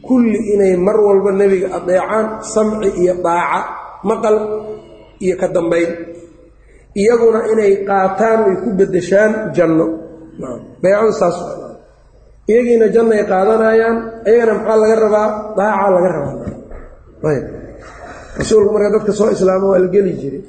kulli 0.07 0.39
inay 0.55 0.75
mar 0.87 0.97
walba 1.07 1.31
nebiga 1.41 1.69
adeecaan 1.79 2.27
samci 2.53 2.89
iyo 3.03 3.15
daaca 3.27 3.61
maqal 4.09 4.37
iyo 5.25 5.35
ka 5.41 5.47
dambayn 5.55 5.91
iyaguna 7.01 7.41
inay 7.53 7.73
qaataan 7.89 8.41
ay 8.49 8.57
ku 8.63 8.69
beddeshaan 8.79 9.33
janno. 9.57 9.87
Baycadu 10.83 11.13
saas. 11.21 11.37
Iyagiina 12.51 12.87
janno 12.95 13.13
ay 13.19 13.25
qaadanayaan 13.33 13.97
iyagana 14.29 14.53
maxaa 14.61 14.77
laga 14.83 14.97
rabaa? 15.05 15.29
Daaca 15.59 15.87
laga 15.95 16.11
rabaa. 16.17 16.37
Ayb 17.31 17.45
rasuulku 18.39 18.71
marka 18.75 18.89
dadka 18.99 19.13
soo 19.19 19.31
islaamo 19.37 19.67
waa 19.73 19.81
la 19.85 19.89
geli 19.95 20.13
jiray 20.21 20.43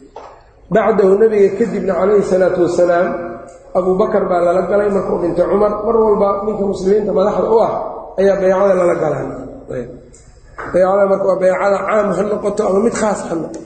bacdahu 0.74 1.14
nebiga 1.22 1.50
kadibna 1.60 1.94
calayhi 2.00 2.24
salaatu 2.32 2.60
wasalaam 2.66 3.08
abuu 3.78 3.94
bakar 4.02 4.24
baa 4.30 4.42
lala 4.48 4.62
galay 4.72 4.90
markuu 4.96 5.18
dhintay 5.22 5.46
cumar. 5.52 5.72
Mar 5.86 5.96
walba 6.04 6.30
ninka 6.46 6.64
muslimiinta 6.72 7.12
madaxda 7.18 7.48
u 7.56 7.58
ah 7.68 7.72
ayaa 8.20 8.36
baycada 8.42 8.74
lala 8.82 8.96
galaa 9.04 9.26
baycada 10.74 11.04
marka 11.12 11.26
waa 11.30 11.40
baycada 11.44 11.78
caam 11.88 12.08
ha 12.18 12.22
noqoto 12.32 12.62
ama 12.70 12.80
mid 12.86 12.96
khaas 13.02 13.20
ha 13.30 13.34
noqoto. 13.42 13.60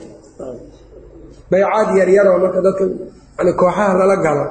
Baycaad 1.50 1.88
yaryaroo 2.00 2.38
marka 2.44 2.58
dadka 2.66 2.84
yani 3.38 3.52
kooxaha 3.60 3.92
lala 4.00 4.16
galo. 4.26 4.46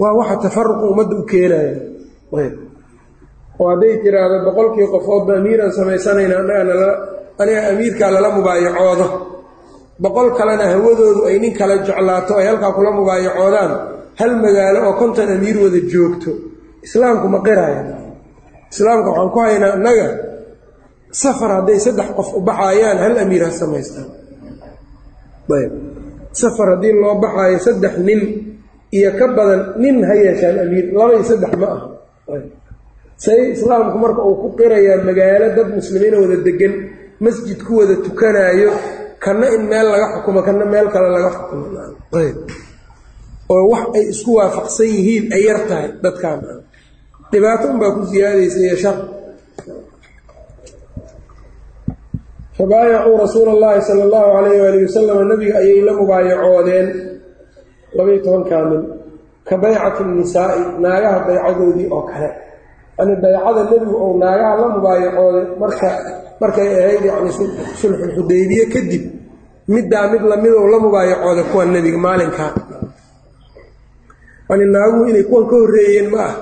Waa 0.00 0.12
waxa 0.18 0.36
tafaruqu 0.48 0.84
ummadda 0.92 1.14
u 1.20 1.24
keenaya 1.30 1.72
oo 3.60 3.66
hadday 3.70 3.94
tiraahdo 4.02 4.36
boqolkii 4.48 4.86
qofoodba 4.94 5.32
amiiraan 5.40 5.72
samaysanayna 5.78 6.34
annagana 6.42 6.88
aniga 7.40 7.60
amiirkaa 7.70 8.10
lala 8.14 8.28
mubaayacoodo 8.36 9.06
boqol 10.00 10.28
kalena 10.38 10.64
hawadoodu 10.72 11.20
ay 11.28 11.36
nin 11.42 11.52
kale 11.58 11.74
jeclaato 11.86 12.32
ay 12.40 12.46
halkaa 12.50 12.72
kula 12.76 12.90
mubaayacoodaan 12.98 13.70
hal 14.20 14.32
magaalo 14.44 14.78
oo 14.88 14.94
konton 15.00 15.28
amiir 15.36 15.56
wada 15.64 15.80
joogto. 15.92 16.30
Islaamku 16.86 17.26
ma 17.28 17.38
qiraya. 17.46 17.82
Islaamka 18.72 19.08
waxaan 19.10 19.30
ku 19.34 19.38
haynaa 19.44 19.72
innaga 19.78 20.08
safar 21.22 21.50
hadday 21.60 21.78
saddex 21.84 22.08
qof 22.16 22.28
u 22.36 22.40
baxaayaan 22.48 22.98
hal 23.04 23.14
amiir 23.24 23.42
ha 23.46 23.50
samaystaan. 23.60 24.08
Ayb. 25.56 25.72
Safar 26.40 26.66
haddii 26.76 26.92
loo 27.02 27.14
baxaayo 27.24 27.58
saddex 27.66 27.94
nin 28.08 28.20
iyo 28.96 29.10
ka 29.18 29.26
badan 29.36 29.60
nin 29.82 29.96
ha 30.08 30.14
yeeshaan 30.24 30.56
amiir 30.64 30.84
laba 30.96 31.12
iyo 31.16 31.24
saddex 31.30 31.52
ma 31.60 31.68
ah 31.76 31.80
say 33.24 33.40
islaamku 33.54 33.96
marka 34.04 34.20
uu 34.28 34.36
ku 34.42 34.48
qirayaa 34.58 35.04
magaalo 35.08 35.46
dad 35.56 35.68
muslimiina 35.78 36.16
wada 36.22 36.36
degan 36.46 36.74
masjid 37.24 37.58
ku 37.66 37.72
wada 37.80 37.94
tukanaayo 38.06 38.70
kana 39.22 39.46
in 39.56 39.62
meel 39.70 39.86
laga 39.92 40.06
xukumo 40.14 40.40
kana 40.46 40.64
meel 40.72 40.86
kale 40.94 41.08
laga 41.16 41.30
xukumo 41.36 41.66
oo 43.52 43.64
wax 43.72 43.84
ay 43.96 44.04
isku 44.12 44.30
waafaqsan 44.38 44.86
yihiin 44.94 45.24
ay 45.36 45.42
yar 45.48 45.60
tahay 45.68 45.88
dadkaan 46.04 46.40
dhibaato 47.30 47.64
unbaa 47.72 47.94
ku 47.96 48.02
siyaadaysa 48.10 48.58
iyo 48.66 48.76
shar. 48.82 48.96
Fabaayacuu 52.56 53.16
rasuula 53.18 53.50
allahi 53.56 53.80
sala 53.88 54.02
allahu 54.04 54.28
calayh 54.36 54.56
waalihi 54.62 54.84
wasalam 54.88 55.18
nabiga 55.28 55.54
ayay 55.60 55.80
la 55.86 55.92
mubaayacoodeen 55.98 56.86
labaiyo 57.96 58.20
toban 58.24 58.44
kaamil 58.50 58.82
ka 59.48 59.54
baycati 59.62 60.02
nisaa'i 60.04 60.60
naagaha 60.84 61.18
baycadoodii 61.28 61.88
oo 61.96 62.02
kale. 62.10 62.30
Yani 62.98 63.12
baycada 63.24 63.60
nebigu 63.72 63.94
ou 64.04 64.12
naagaha 64.20 64.54
la 64.60 64.66
mubaayacooday 64.76 65.44
marka 65.60 65.88
markay 66.42 66.68
ahayd 66.80 67.02
yani 67.10 67.30
sulxulxudaybiye 67.80 68.64
kadib 68.74 69.02
middaa 69.74 70.06
mid 70.12 70.22
lamidou 70.30 70.66
la 70.72 70.78
mubaayacooday 70.84 71.44
kuwa 71.50 71.64
nebiga 71.64 71.98
maalinkaa 71.98 72.50
naaguhu 74.74 75.08
inay 75.10 75.24
kuwan 75.30 75.44
ka 75.50 75.56
horreeyeen 75.56 76.08
ma 76.10 76.20
ah 76.28 76.34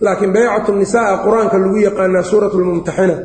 laakiin 0.00 0.32
baycatu 0.32 0.72
nisaa 0.74 1.22
qur'aanka 1.24 1.56
lagu 1.62 1.76
yaqaanaa 1.78 2.22
suurat 2.26 2.52
lmumtaxina 2.54 3.16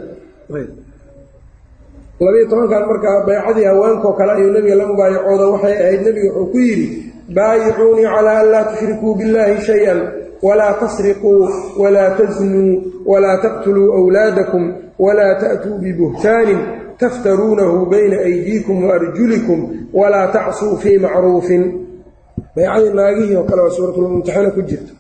labiiyo 2.20 2.46
tobankan 2.50 2.84
markaa 2.86 3.26
baycadii 3.26 3.66
haweenkao 3.66 4.14
kale 4.14 4.32
ayuu 4.32 4.52
nebiga 4.52 4.76
la 4.76 4.86
mubaayacooda 4.88 5.46
waxay 5.54 5.76
ahayd 5.84 6.02
nebiga 6.06 6.30
wuxuu 6.34 6.52
ku 6.52 6.58
yidhi 6.60 6.88
baayicuunii 7.34 8.08
calaa 8.14 8.40
an 8.42 8.48
laa 8.52 8.64
tushrikuu 8.70 9.16
biاllahi 9.16 9.62
shay-an 9.62 10.00
walaa 10.42 10.74
tasriquu 10.82 11.32
walaa 11.82 12.10
taznuu 12.18 12.82
walaa 13.12 13.38
taqtuluu 13.44 14.08
wlaadakum 14.08 14.64
walaa 15.06 15.34
ta'tuu 15.42 15.78
bibuhtaanin 15.84 16.60
taftaruunahu 17.00 17.86
bayna 17.92 18.18
aydiikum 18.28 18.78
waarjulikum 18.90 19.60
walaa 19.94 20.28
tacsuu 20.36 20.78
fii 20.82 20.98
macruufin 21.04 21.64
baycadii 22.56 22.94
naagihii 23.00 23.36
oo 23.40 23.44
kale 23.50 23.62
waa 23.62 23.70
suuratulmumtaxina 23.78 24.52
ku 24.56 24.62
jirta 24.70 24.94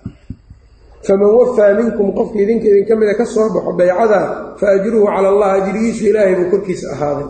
faman 1.08 1.30
wafaa 1.39 1.73
minkum 1.80 2.08
qofka 2.17 2.38
idinka 2.43 2.65
idinka 2.71 2.93
mida 3.00 3.13
ka 3.19 3.26
soo 3.26 3.50
baxo 3.54 3.71
baycadaa 3.80 4.26
fa 4.60 4.65
ajruhu 4.76 5.06
cala 5.13 5.28
allah 5.34 5.50
ajrigiisu 5.58 6.04
ilaahay 6.10 6.36
buu 6.36 6.50
korkiisa 6.54 6.88
ahaaday 6.93 7.26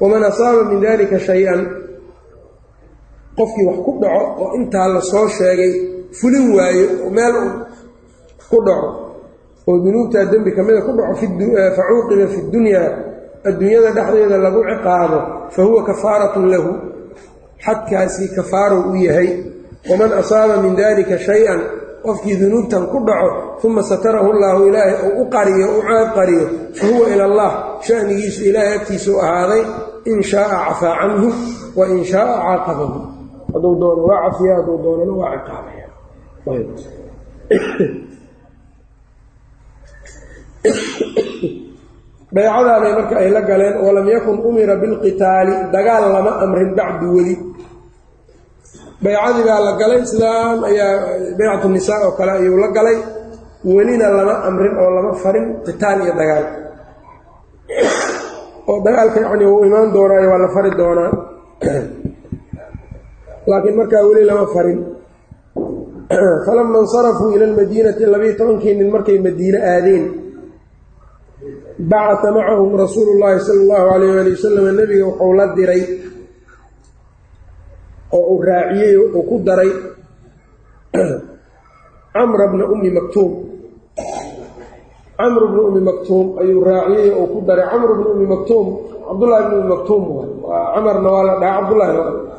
waman 0.00 0.22
asaaba 0.30 0.60
min 0.70 0.80
dalika 0.84 1.18
shay-an 1.26 1.60
qofkii 3.38 3.64
wax 3.68 3.76
ku 3.86 3.90
dhaco 4.02 4.24
oo 4.42 4.48
intaa 4.58 4.88
la 4.94 5.00
soo 5.10 5.26
sheegay 5.36 5.72
fulin 6.18 6.46
waayo 6.56 6.86
meel 7.16 7.36
ku 8.50 8.58
dhaco 8.66 8.90
oo 9.68 9.76
dunuubtaa 9.84 10.24
dembi 10.32 10.50
ka 10.56 10.62
mida 10.66 10.80
ku 10.86 10.92
dhaco 10.98 11.14
fa 11.76 11.82
cuuqiba 11.88 12.26
fi 12.32 12.38
dunyaa 12.52 12.88
adduunyada 13.48 13.90
dhexdeeda 13.96 14.36
lagu 14.44 14.60
ciqaabo 14.70 15.18
fa 15.54 15.60
huwa 15.66 15.80
kafaaratun 15.88 16.44
lahu 16.52 16.70
xadkaasi 17.64 18.24
kafaarow 18.36 18.90
u 18.90 18.96
yahay. 18.96 19.28
Waman 19.90 20.12
asaaba 20.20 20.54
min 20.62 20.74
dalika 20.78 21.18
shay-an 21.18 21.60
qofkii 22.04 22.36
dunuubtan 22.40 22.86
ku 22.90 22.98
dhaco 23.08 23.30
uma 23.66 23.82
satarahu 23.82 24.30
llaahu 24.40 24.60
ilaahay 24.70 24.94
ou 25.06 25.22
u 25.22 25.24
qariyo 25.34 25.66
u 25.78 25.80
ceeb 25.88 26.08
qariyo 26.18 26.44
fa 26.78 26.84
huwa 26.90 27.06
ila 27.14 27.24
allah 27.30 27.50
shanigiisu 27.86 28.40
ilaahay 28.50 28.74
agtiisuu 28.78 29.18
ahaaday 29.24 29.62
in 30.10 30.22
shaaa 30.22 30.58
cafaa 30.68 30.94
canhu 31.00 31.28
wa 31.78 31.84
in 31.94 32.02
shaaa 32.04 32.36
caaqabahu. 32.46 32.98
Hadduu 33.54 33.74
doono 33.80 34.02
waa 34.10 34.20
cafiya 34.30 34.54
hadduu 34.58 34.78
doonana 34.84 35.12
waa 35.20 35.34
ciqaabaya 35.38 35.81
baycadaabay 42.32 42.92
marka 42.98 43.14
ay 43.22 43.30
la 43.30 43.42
galeen 43.46 43.76
walam 43.78 44.06
yakun 44.08 44.42
umira 44.42 44.74
bilqitaali 44.82 45.70
dagaal 45.70 46.04
lama 46.10 46.32
amrin 46.42 46.74
bacdu 46.74 47.06
weli. 47.14 47.36
Baycadii 49.02 49.44
baa 49.46 49.60
la 49.60 49.72
galay 49.78 50.00
islaam 50.02 50.58
ayaa 50.64 50.94
baycatu 51.38 51.68
nisaa 51.68 52.06
oo 52.06 52.14
kale 52.18 52.32
ayuu 52.42 52.58
la 52.58 52.68
galay. 52.74 52.98
Welina 53.62 54.10
lama 54.10 54.34
amrin 54.48 54.74
oo 54.78 54.90
lama 54.90 55.12
farin 55.22 55.46
qitaal 55.66 55.98
iyo 56.02 56.14
dagaal. 56.18 56.44
Oo 58.66 58.78
dagaalka 58.82 59.18
yacni 59.22 59.44
wuu 59.46 59.62
imaan 59.68 59.94
doonaayo 59.94 60.28
waa 60.30 60.42
la 60.42 60.48
fari 60.54 60.70
doonaa. 60.74 61.12
Laakiin 63.50 63.76
markaa 63.76 64.02
weli 64.06 64.22
lama 64.24 64.46
farin 64.54 65.01
falama 66.46 66.78
insarafuu 66.78 67.32
ila 67.32 67.46
lmadiinati 67.46 68.06
labiiyo 68.06 68.34
tobankii 68.36 68.74
nin 68.74 68.90
markay 68.90 69.18
madiine 69.18 69.58
aadeen. 69.58 70.04
Bacata 71.78 72.32
macahum 72.32 72.76
rasuulu 72.76 73.18
llaahi 73.18 73.40
sala 73.40 73.60
allahu 73.62 73.90
calayh 73.90 74.10
waali 74.14 74.30
wasalam 74.30 74.66
nebiga 74.76 75.04
wuxuu 75.06 75.32
la 75.34 75.46
diray 75.56 75.82
oo 78.12 78.24
uu 78.34 78.42
raaciyey 78.42 78.96
uu 78.96 79.22
ku 79.22 79.36
daray 79.44 79.70
camra 82.14 82.44
bna 82.52 82.64
ummi 82.68 82.90
maktuum. 82.90 83.32
Camru 85.16 85.46
bna 85.48 85.62
ummi 85.68 85.80
maktuum 85.80 86.26
ayuu 86.38 86.60
raaciyey 86.64 87.10
uu 87.16 87.26
ku 87.26 87.38
daray. 87.46 87.66
Camru 87.72 87.92
bna 87.98 88.08
ummi 88.12 88.26
maktuum 88.26 88.66
cabdullahi 89.08 89.44
bna 89.48 89.56
ummi 89.56 89.68
maktuum 89.74 90.02
waa 90.44 90.74
camarna 90.74 91.08
waa 91.10 91.24
la 91.24 91.34
dhaha 91.40 91.56
cabdullahina 91.60 92.31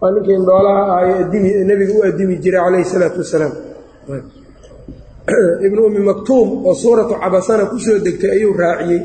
waa 0.00 0.10
ninkii 0.10 0.34
indhoolaha 0.34 0.82
ahaye 0.92 1.14
adimi 1.24 1.50
nebiga 1.64 1.92
u 1.98 2.02
addimi 2.08 2.36
jiray 2.42 2.60
calayhi 2.64 2.84
salaatu 2.84 3.18
wasalaam. 3.18 3.54
Ibnu 5.66 5.80
ummi 5.86 6.00
maktuum 6.10 6.66
oo 6.66 6.74
suuratu 6.74 7.14
cabasana 7.20 7.66
ku 7.70 7.78
soo 7.78 7.98
degtay 7.98 8.30
ayuu 8.30 8.52
raaciyey. 8.52 9.02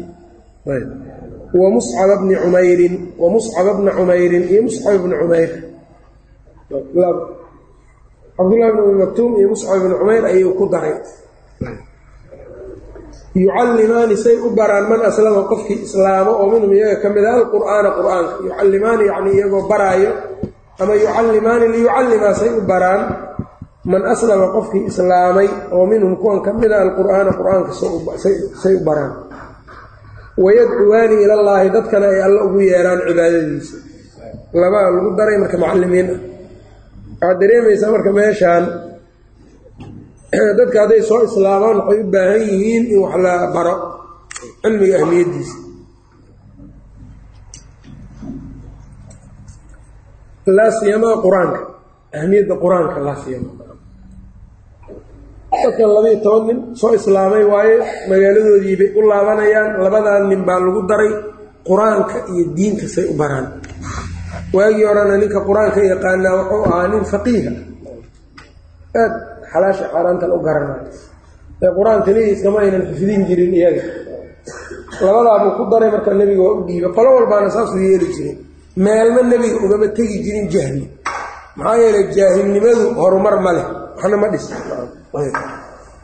Wa 1.54 1.70
muscaba 1.70 2.22
bni 2.22 2.36
cumeyrin 2.36 2.96
wa 3.18 3.30
muscaba 3.30 3.74
bna 3.74 3.92
cumeyrin 3.98 4.44
iyo 4.50 4.62
muscab 4.64 5.02
bni 5.02 5.16
cumeyr 5.18 5.52
cabdullahi 8.38 8.72
bn 8.72 8.80
ummi 8.80 8.98
maktuum 9.02 9.32
iyo 9.40 9.48
muscab 9.50 9.82
bni 9.82 9.96
cumeyr 9.98 10.24
ayuu 10.26 10.54
ku 10.54 10.70
daray 10.70 10.94
yucallimaani 13.36 14.18
say 14.18 14.38
u 14.38 14.50
baraan 14.54 14.90
man 14.90 15.02
aslama 15.02 15.50
qofkii 15.50 15.82
islaamo 15.86 16.32
oo 16.32 16.50
minhum 16.54 16.74
iyaga 16.74 17.02
ka 17.02 17.10
mid 17.10 17.26
a 17.26 17.34
alqur'aana 17.34 17.90
qur'aanka. 17.98 18.34
Yucallimaani 18.46 19.04
yacnii 19.06 19.34
iyagoo 19.38 19.68
baraayo 19.70 20.12
ama 20.80 20.94
yucallimaani 20.96 21.68
liyucallimaa 21.72 22.34
say 22.34 22.50
u 22.50 22.62
baraan 22.62 23.02
man 23.86 24.06
aslama 24.06 24.48
qofkii 24.56 24.86
islaamay 24.86 25.48
oo 25.72 25.86
minhum 25.86 26.16
kuwan 26.18 26.42
ka 26.42 26.54
mid 26.54 26.72
a 26.72 26.82
alqur'aana 26.82 27.32
qur'aanka 27.40 27.72
say 28.62 28.74
u 28.76 28.84
baraan. 28.84 29.14
Wayadcuwaani 30.40 31.16
ilallaahi 31.24 31.70
dadkana 31.70 32.08
ay 32.08 32.22
alla 32.24 32.44
ugu 32.48 32.60
yeeraan 32.60 33.00
cibaadadiisa. 33.08 33.78
Labaa 34.54 34.88
lagu 34.92 35.10
daray 35.18 35.38
marka 35.38 35.58
mucallimiin 35.58 36.08
ah 36.16 36.20
waxaad 37.22 37.40
dareemaysaa 37.40 37.92
marka 37.92 38.12
meeshaan 38.12 38.64
dadka 40.60 40.80
hadday 40.82 41.02
soo 41.02 41.24
islaamaan 41.24 41.78
waxay 41.78 42.00
u 42.04 42.12
baahan 42.12 42.42
yihiin 42.42 42.84
in 42.94 43.00
wax 43.04 43.16
la 43.26 43.34
baro 43.54 43.76
cilmiga 44.62 44.96
ahmiyaddiisa 45.04 45.69
laa 50.58 50.72
siyamaa 50.80 51.16
qur'aanka 51.26 51.60
ahmiyadda 52.20 52.54
qur'aanka 52.64 52.98
laa 53.08 53.18
siyama 53.24 53.52
dadkan 55.50 55.90
labayo 55.96 56.18
toban 56.24 56.44
nin 56.48 56.58
soo 56.80 56.94
islaamay 56.94 57.44
waaye 57.44 57.76
magaaladoodiibay 58.10 58.90
u 58.98 59.02
laabanayaan. 59.10 59.82
Labadan 59.84 60.30
nin 60.30 60.42
baa 60.46 60.60
lagu 60.62 60.82
daray 60.90 61.12
qur'aanka 61.66 62.18
iyo 62.34 62.44
diinta 62.56 62.86
say 62.88 63.06
u 63.10 63.14
baraan. 63.18 63.48
Waagii 64.54 64.86
horena 64.86 65.18
ninka 65.18 65.40
qur'aanka 65.50 65.80
yaqaanaa 65.92 66.34
wuxuu 66.40 66.64
ahaa 66.70 66.88
nin 66.94 67.04
faqiiha. 67.12 67.52
Aad 69.02 69.14
xalaasha 69.52 69.86
xaaraantan 69.94 70.32
u 70.32 70.40
garanayo 70.46 70.84
ee 71.64 71.72
qur'aan 71.78 72.00
iskama 72.34 72.60
aynan 72.64 72.84
xifdin 72.94 73.22
jirin 73.28 73.54
iyaga. 73.60 73.84
Labadaabuu 75.02 75.52
ku 75.58 75.64
daray 75.72 75.90
marka 75.96 76.12
nebiga 76.14 76.42
waa 76.46 76.56
u 76.62 76.64
dhiibay. 76.68 76.92
Qolo 76.98 77.10
walbaana 77.18 77.50
saasuu 77.50 77.82
yeeli 77.82 78.08
jiray 78.16 78.36
meelma 78.84 79.22
nebiga 79.32 79.58
ugama 79.66 79.88
tegi 79.98 80.18
jirin 80.26 80.48
jahli. 80.54 80.84
Maxaa 81.58 81.78
yeelay 81.82 82.06
jaahilnimadu 82.16 82.86
horumar 83.00 83.36
ma 83.46 83.52
leh. 83.58 83.66
Waxna 83.98 84.18
ma 84.22 84.28
dhis. 84.34 84.46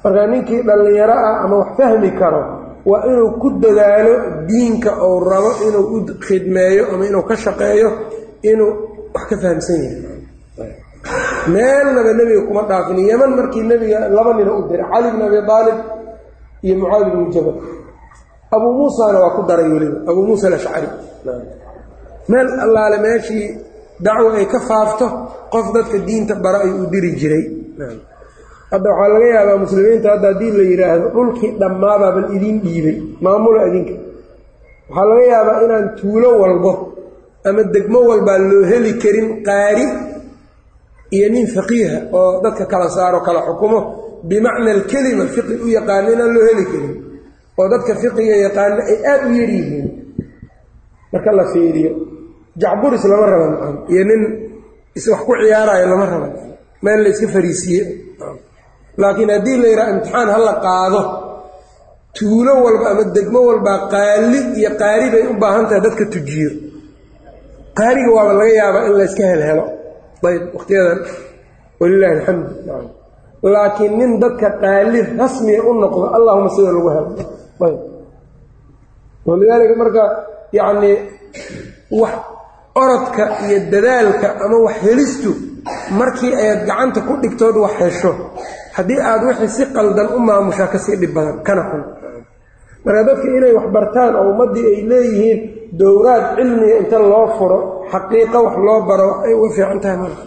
Marka 0.03 0.21
ninkii 0.31 0.61
dhallinyaro 0.67 1.15
ah 1.29 1.35
ama 1.43 1.55
wax 1.61 1.69
fahmi 1.77 2.09
karo 2.19 2.41
waa 2.89 3.01
inuu 3.09 3.31
ku 3.41 3.47
dadaalo 3.63 4.13
diinka 4.49 4.91
uu 5.07 5.19
rabo 5.29 5.51
inuu 5.67 5.85
u 5.95 5.97
khidmeeyo 6.25 6.83
ama 6.93 7.03
inuu 7.09 7.23
ka 7.29 7.35
shaqeeyo 7.43 7.89
inuu 8.51 8.71
wax 9.15 9.23
ka 9.29 9.35
fahamsan 9.41 9.79
yahay. 9.85 10.73
Meelnaba 11.53 12.11
nebiga 12.17 12.41
kuma 12.47 12.61
dhaafin. 12.69 12.97
Yeman 13.09 13.31
markii 13.37 13.63
nebiga 13.63 14.09
laba 14.09 14.31
nina 14.37 14.51
u 14.53 14.61
diray 14.69 14.85
cali 14.91 15.07
bn 15.13 15.21
abi 15.27 15.37
aalib 15.41 15.77
iyo 16.65 16.73
mucaadi 16.81 17.09
bnu 17.13 17.25
jabal. 17.33 17.55
Abuu 18.53 18.71
muusana 18.77 19.17
waa 19.23 19.33
ku 19.35 19.41
daray 19.49 19.67
weliba 19.73 19.97
abuu 20.09 20.23
muusa 20.27 20.47
alashcari 20.47 20.87
meel 22.31 22.47
allaale 22.65 22.97
meeshii 23.05 23.45
dacwo 24.05 24.29
ay 24.39 24.45
ka 24.53 24.59
faafto 24.69 25.05
qof 25.53 25.65
dadka 25.75 25.97
diinta 26.07 26.33
bara 26.43 26.59
ayuu 26.65 26.83
u 26.83 26.87
diri 26.93 27.11
jiray. 27.19 27.43
Hadda 28.71 28.89
waxaa 28.91 29.09
laga 29.13 29.27
yaabaa 29.35 29.57
muslimiinta 29.63 30.07
hadda 30.13 30.27
haddii 30.31 30.51
la 30.57 30.63
yidhaahdo 30.71 31.07
dhulkii 31.15 31.51
dhammaabaa 31.61 32.11
bal 32.15 32.27
idiin 32.35 32.57
dhiibay. 32.63 32.97
Maamula 33.23 33.61
idinka. 33.69 33.93
Waxaa 34.89 35.05
laga 35.09 35.23
yaabaa 35.33 35.57
inaan 35.65 35.85
tuulo 35.99 36.29
walbo 36.41 36.71
ama 37.47 37.63
degmo 37.73 37.99
walbaa 38.09 38.37
loo 38.49 38.63
heli 38.71 38.91
karin 39.03 39.27
qaari 39.47 39.85
iyo 41.15 41.27
nin 41.33 41.47
faqiiha 41.55 41.97
oo 42.19 42.41
dadka 42.43 42.65
kala 42.71 42.87
saaro 42.95 43.19
kala 43.27 43.39
xukumo 43.47 43.79
bimacna 44.29 44.69
alkelima 44.75 45.25
fiqi 45.35 45.53
u 45.65 45.67
yaqaano 45.77 46.07
inaan 46.15 46.31
loo 46.35 46.45
heli 46.49 46.65
karin 46.71 46.93
oo 47.59 47.65
dadka 47.73 47.91
fiqiga 48.01 48.35
yaqaano 48.45 48.75
ay 48.91 48.97
aada 49.11 49.25
u 49.29 49.33
yar 49.39 49.49
yihiin. 49.57 49.87
Marka 51.13 51.31
la 51.39 51.45
fiiriyo 51.53 51.91
jacburis 52.61 53.03
lama 53.11 53.25
raba 53.31 53.47
maan 53.53 53.75
iyo 53.91 54.03
nin 54.09 54.21
wax 54.95 55.21
ku 55.27 55.31
ciyaarayo 55.41 55.85
lama 55.91 56.05
raba 56.13 56.27
meel 56.83 56.99
la 57.03 57.09
iska 57.13 57.27
fariisiye 57.35 57.81
laakiin 59.01 59.29
haddii 59.35 59.57
la 59.63 59.67
yidhaha 59.71 59.91
imtixaan 59.95 60.27
ha 60.33 60.37
la 60.47 60.53
qaado 60.65 61.01
tuulo 62.17 62.53
walba 62.65 62.85
ama 62.93 63.03
degmo 63.15 63.39
walbaa 63.49 63.79
qaali 63.93 64.39
iyo 64.59 64.69
qaari 64.81 65.05
bay 65.13 65.23
u 65.31 65.33
baahan 65.41 65.65
tahay 65.67 65.81
dadka 65.85 66.03
tujiyo. 66.13 66.51
Qaariga 67.77 68.11
waaba 68.17 68.33
laga 68.39 68.53
yaabaa 68.61 68.83
in 68.87 68.93
layska 68.99 69.23
helhelo 69.31 69.63
ayb 70.29 70.43
wakhtiyadan 70.55 70.99
walilaahi 71.79 72.13
alxamdu. 72.17 72.49
Laakiin 73.55 73.93
nin 73.99 74.11
dadka 74.23 74.47
qaali 74.63 74.99
rasmiga 75.21 75.61
u 75.69 75.71
noqdo 75.83 76.05
allahuma 76.17 76.49
sida 76.55 76.71
lagu 76.75 76.89
helo. 76.95 77.09
Ayb. 77.67 77.77
Walidaalika 79.27 79.75
marka 79.81 80.03
yacnii 80.57 80.95
wax 82.01 82.15
orodka 82.83 83.23
iyo 83.47 83.57
dadaalka 83.73 84.27
ama 84.43 84.57
wax 84.65 84.75
helistu 84.85 85.31
markii 85.99 86.33
aad 86.47 86.59
gacanta 86.69 86.99
ku 87.07 87.13
dhigtood 87.21 87.55
wax 87.63 87.73
hesho. 87.81 88.11
Haddii 88.75 88.99
aad 89.09 89.21
wixii 89.27 89.49
si 89.57 89.63
qaldan 89.75 90.07
u 90.15 90.19
maamushaa 90.27 90.67
ka 90.73 90.77
sii 90.85 90.95
dhib 91.01 91.13
badan 91.17 91.37
kana 91.47 91.63
xun. 91.69 91.83
Marka 92.85 93.01
dadka 93.07 93.27
inay 93.37 93.53
wax 93.57 93.67
bartaan 93.75 94.13
oo 94.19 94.25
ummaddii 94.31 94.65
ay 94.71 94.77
leeyihiin 94.91 95.39
dowraad 95.79 96.25
cilmiga 96.35 96.75
inta 96.81 96.97
loo 97.11 97.27
furo 97.37 97.57
xaqiiqo 97.91 98.37
wax 98.45 98.55
loo 98.67 98.79
baro 98.89 99.05
waxay 99.11 99.33
uga 99.39 99.49
fiican 99.55 99.79
tahay 99.83 99.97
marka 100.03 100.21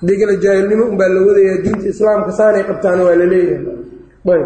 haddii 0.00 0.16
kale 0.20 0.34
jaahilnimo 0.44 0.84
unbaa 0.92 1.08
la 1.14 1.20
wadayaa 1.28 1.58
diinta 1.64 1.86
islaamka 1.92 2.30
saanay 2.38 2.62
qabtaana 2.70 3.02
waa 3.06 3.16
la 3.20 3.26
leeyahay 3.32 4.40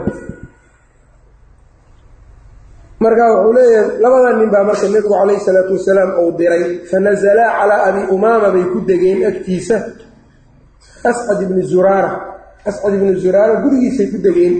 marka 3.04 3.24
wuxuu 3.34 3.52
leeyahay 3.56 3.88
labada 4.02 4.30
nin 4.38 4.48
baa 4.54 4.64
marka 4.68 4.86
nebigu 4.92 5.10
calayhi 5.18 5.40
salaatu 5.46 5.72
wasalaam 5.76 6.10
uu 6.22 6.30
diray 6.38 6.64
fanazalaa 6.90 7.50
calaa 7.58 7.80
abi 7.88 8.02
umaama 8.14 8.48
bay 8.54 8.64
ku 8.72 8.78
degeen 8.88 9.18
agtiisa. 9.30 9.76
Ascad 11.10 11.38
ibni 11.44 11.62
zuraara 11.72 12.10
ascad 12.68 12.92
ibni 12.96 13.12
zuraara 13.22 13.54
gurigiisay 13.62 14.06
ku 14.12 14.18
degeen. 14.26 14.54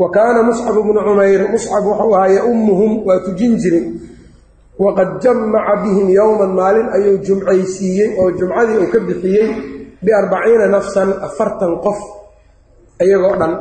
Wa 0.00 0.08
kaana 0.10 0.40
muscab 0.48 0.76
ibnu 0.82 1.00
cumayr 1.06 1.42
muscab 1.54 1.84
wuxuu 1.88 2.12
ahaa 2.16 2.30
yaummuhum 2.38 2.92
waa 3.06 3.20
tujin 3.26 3.52
jiray. 3.62 3.84
Waqad 4.84 5.10
jamaca 5.22 5.74
bihim 5.86 6.08
yowman 6.18 6.50
maalin 6.58 6.88
ayuu 6.96 7.18
jumcaysiiyey 7.26 8.08
oo 8.20 8.30
jumcadii 8.38 8.76
uu 8.82 8.90
ka 8.92 8.98
bixiyey 9.08 9.46
biarbaciina 10.04 10.66
nafsan 10.74 11.08
afartan 11.26 11.72
qof 11.84 11.98
iyagoo 13.04 13.36
dhan 13.40 13.52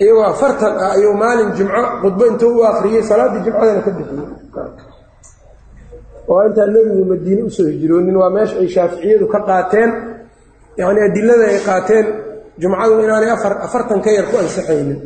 iyagoo 0.00 0.26
afartan 0.26 0.74
ah 0.82 0.90
ayuu 0.96 1.14
maalin 1.14 1.50
jumco 1.54 1.82
khudbo 2.02 2.22
intuu 2.26 2.58
u 2.58 2.62
akriyey 2.64 3.02
salaaddii 3.02 3.44
jumcadana 3.46 3.80
ka 3.86 3.90
bixiyey. 3.90 4.28
Oo 6.28 6.40
intaa 6.48 6.66
nebigu 6.66 7.04
madiine 7.04 7.42
u 7.46 7.50
soo 7.50 7.68
hijroonin 7.70 8.16
waa 8.16 8.30
meesha 8.30 8.58
ay 8.58 8.68
shaaficiyadu 8.68 9.26
ka 9.28 9.38
qaateen 9.48 9.90
yacnii 10.78 11.04
adilada 11.08 11.44
ay 11.52 11.60
qaateen 11.68 12.06
jumcadu 12.58 12.92
inaanay 13.04 13.30
afar 13.30 13.52
afartan 13.66 14.00
ka 14.02 14.10
yar 14.10 14.26
ku 14.30 14.36
ansixaynin 14.42 15.00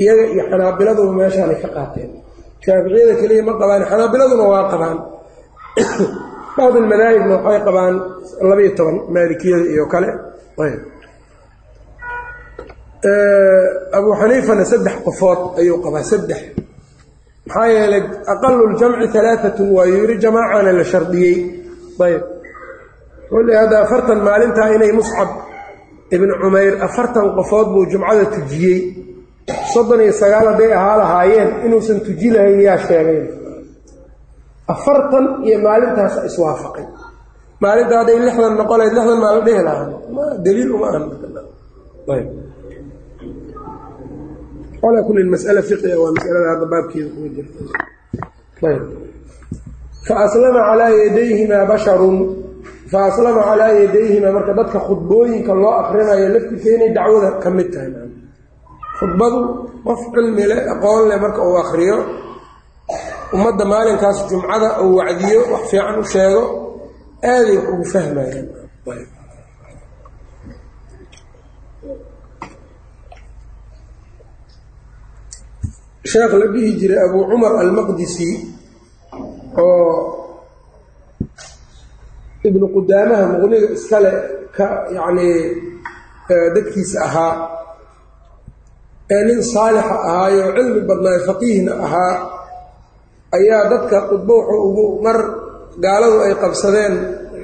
iyaga 0.00 0.24
iyo 0.32 0.42
xanaabiladuba 0.50 1.12
meeshaanay 1.20 1.58
ka 1.62 1.68
qaateen. 1.76 2.10
Shaaficiyada 2.64 3.14
keliya 3.20 3.42
ma 3.48 3.52
qabaan 3.60 3.82
xanaabiladuna 3.90 4.44
waa 4.52 4.64
qabaan. 4.72 4.98
Bacd 6.58 6.74
almadaahibna 6.82 7.34
waxay 7.38 7.60
qabaan 7.68 7.94
labayo 8.48 8.70
toban 8.74 8.96
maalikiyada 9.14 9.66
iyo 9.74 9.86
kale 9.86 10.10
abuu 13.96 14.14
xaniifana 14.20 14.64
saddex 14.64 14.96
qofood 15.06 15.40
ayuu 15.60 15.78
qabaa 15.84 16.02
saddex. 16.02 16.40
Maxaa 17.46 17.66
yeelay 17.74 18.02
aqalu 18.32 18.62
ljamci 18.74 19.18
alaaatun 19.18 19.68
waayuu 19.76 20.00
yidhi 20.02 20.16
jamaacana 20.24 20.72
la 20.78 20.84
shardiyey. 20.84 21.36
Ayb 22.04 22.22
wuli 23.32 23.52
hadda 23.60 23.76
afartan 23.84 24.18
maalintaa 24.28 24.68
inay 24.76 24.92
muscab 24.92 25.28
ibnu 26.14 26.32
cumayr 26.42 26.74
afartan 26.86 27.26
qofood 27.36 27.66
buu 27.74 27.84
jumcada 27.92 28.24
tujiyey. 28.34 28.78
Soddon 29.72 30.00
iyo 30.04 30.12
sagaal 30.12 30.46
hadday 30.52 30.72
ahaa 30.78 30.96
lahaayeen 31.02 31.50
inuusan 31.66 32.00
tuji 32.06 32.28
lahayn 32.34 32.60
yaa 32.68 32.78
sheegay. 32.86 33.20
Afartan 34.74 35.24
iyo 35.46 35.58
maalintaasa 35.66 36.20
iswaafaqay. 36.28 36.84
Maalinta 37.62 37.94
hadday 38.00 38.18
lixdan 38.26 38.52
noqonayd 38.60 38.92
lixdan 38.96 39.18
maa 39.22 39.32
la 39.36 39.40
dhihi 39.46 39.62
lahaa. 39.68 39.86
Daliil 40.44 40.70
uma 40.76 40.86
ahan 40.90 41.04
calaa 44.82 45.02
kulli 45.06 45.22
masala 45.34 45.60
fiqiga 45.68 45.96
waa 46.02 46.12
masalada 46.16 46.46
hadda 46.52 46.66
baabkeeda 46.72 47.08
kuma 47.14 47.28
jirta. 47.36 47.60
Ayb 48.70 48.82
fa 50.06 50.14
aslama 50.24 50.60
calaa 50.68 50.90
yadayhimaa 51.02 51.64
basharun. 51.70 52.16
Fa 52.90 52.98
aslama 53.08 53.40
calaa 53.48 53.72
yadayhimaa 53.82 54.32
marka 54.36 54.52
dadka 54.58 54.78
khudbooyinka 54.86 55.52
loo 55.62 55.72
akrinayo 55.82 56.26
laftiisa 56.34 56.68
inay 56.76 56.90
dacwada 56.96 57.28
ka 57.42 57.48
mid 57.56 57.68
tahay 57.74 57.90
khudbadu 58.98 59.38
qof 59.86 60.00
cilmi 60.14 60.44
leh 60.50 60.60
aqoon 60.74 61.02
leh 61.10 61.18
marka 61.24 61.40
uu 61.48 61.56
akriyo 61.64 61.96
ummadda 63.34 63.64
maalinkaas 63.72 64.18
jumcada 64.30 64.68
uu 64.84 64.96
wacdiyo 65.00 65.40
wax 65.52 65.62
fiican 65.70 65.96
u 66.02 66.04
sheego 66.12 66.42
aaday 67.32 67.56
wax 67.58 67.66
ugu 67.72 67.84
fahmayaan 67.94 68.46
sheekh 76.04 76.32
la 76.40 76.46
dhihi 76.54 76.70
jiray 76.80 76.98
abuu 77.06 77.24
cumar 77.30 77.52
almaqdisi 77.62 78.28
oo 79.58 79.92
ibnu 82.48 82.66
qudaamaha 82.74 83.24
muqniga 83.32 83.68
iskale 83.76 84.10
ka 84.56 84.66
yacnii 84.96 85.36
dadkiisa 86.54 86.98
ahaa 87.08 87.34
ee 89.14 89.22
nin 89.28 89.40
saalixa 89.52 89.94
ahaayoo 90.10 90.50
cilmi 90.56 90.80
badnaayo 90.88 91.20
faqiihna 91.28 91.72
ahaa 91.86 92.14
ayaa 93.38 93.62
dadka 93.72 93.96
qudbo 94.10 94.34
wuxuu 94.38 94.62
ugu 94.68 94.84
mar 95.04 95.18
gaaladu 95.84 96.16
ay 96.26 96.34
qabsadeen 96.42 96.94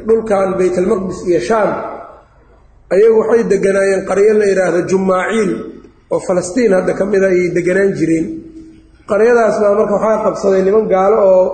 dhulkan 0.07 0.49
baytalmaqdis 0.61 1.19
iyo 1.31 1.40
shaam. 1.49 1.71
Ayagu 2.93 3.17
waxay 3.21 3.43
deganaayeen 3.53 4.03
qaryo 4.11 4.33
la 4.40 4.47
yidhaahdo 4.51 4.81
jumaaciil 4.90 5.51
oo 6.12 6.21
falastiin 6.27 6.73
hadda 6.77 6.93
ka 6.99 7.05
mida 7.12 7.27
ayay 7.33 7.49
deganaan 7.57 7.90
jireen 7.99 8.27
qaryadaas 9.11 9.57
baa 9.62 9.75
marka 9.79 9.95
waxaa 9.97 10.23
qabsaday 10.27 10.62
niman 10.67 10.87
gaalo 10.93 11.17
oo 11.33 11.45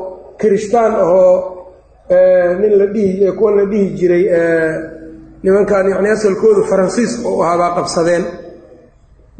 kirishtaan 0.41 0.93
ahoo 1.05 1.35
nin 2.61 2.73
la 2.81 2.87
dhihi 2.95 3.33
kuwa 3.39 3.51
la 3.59 3.65
dhihi 3.71 3.87
jiray 3.99 4.25
nimankan 5.43 5.85
yacni 5.93 6.09
asalkoodu 6.17 6.63
faransiis 6.71 7.13
oo 7.29 7.43
ahaa 7.43 7.59
baa 7.61 7.75
qabsadeen. 7.79 8.25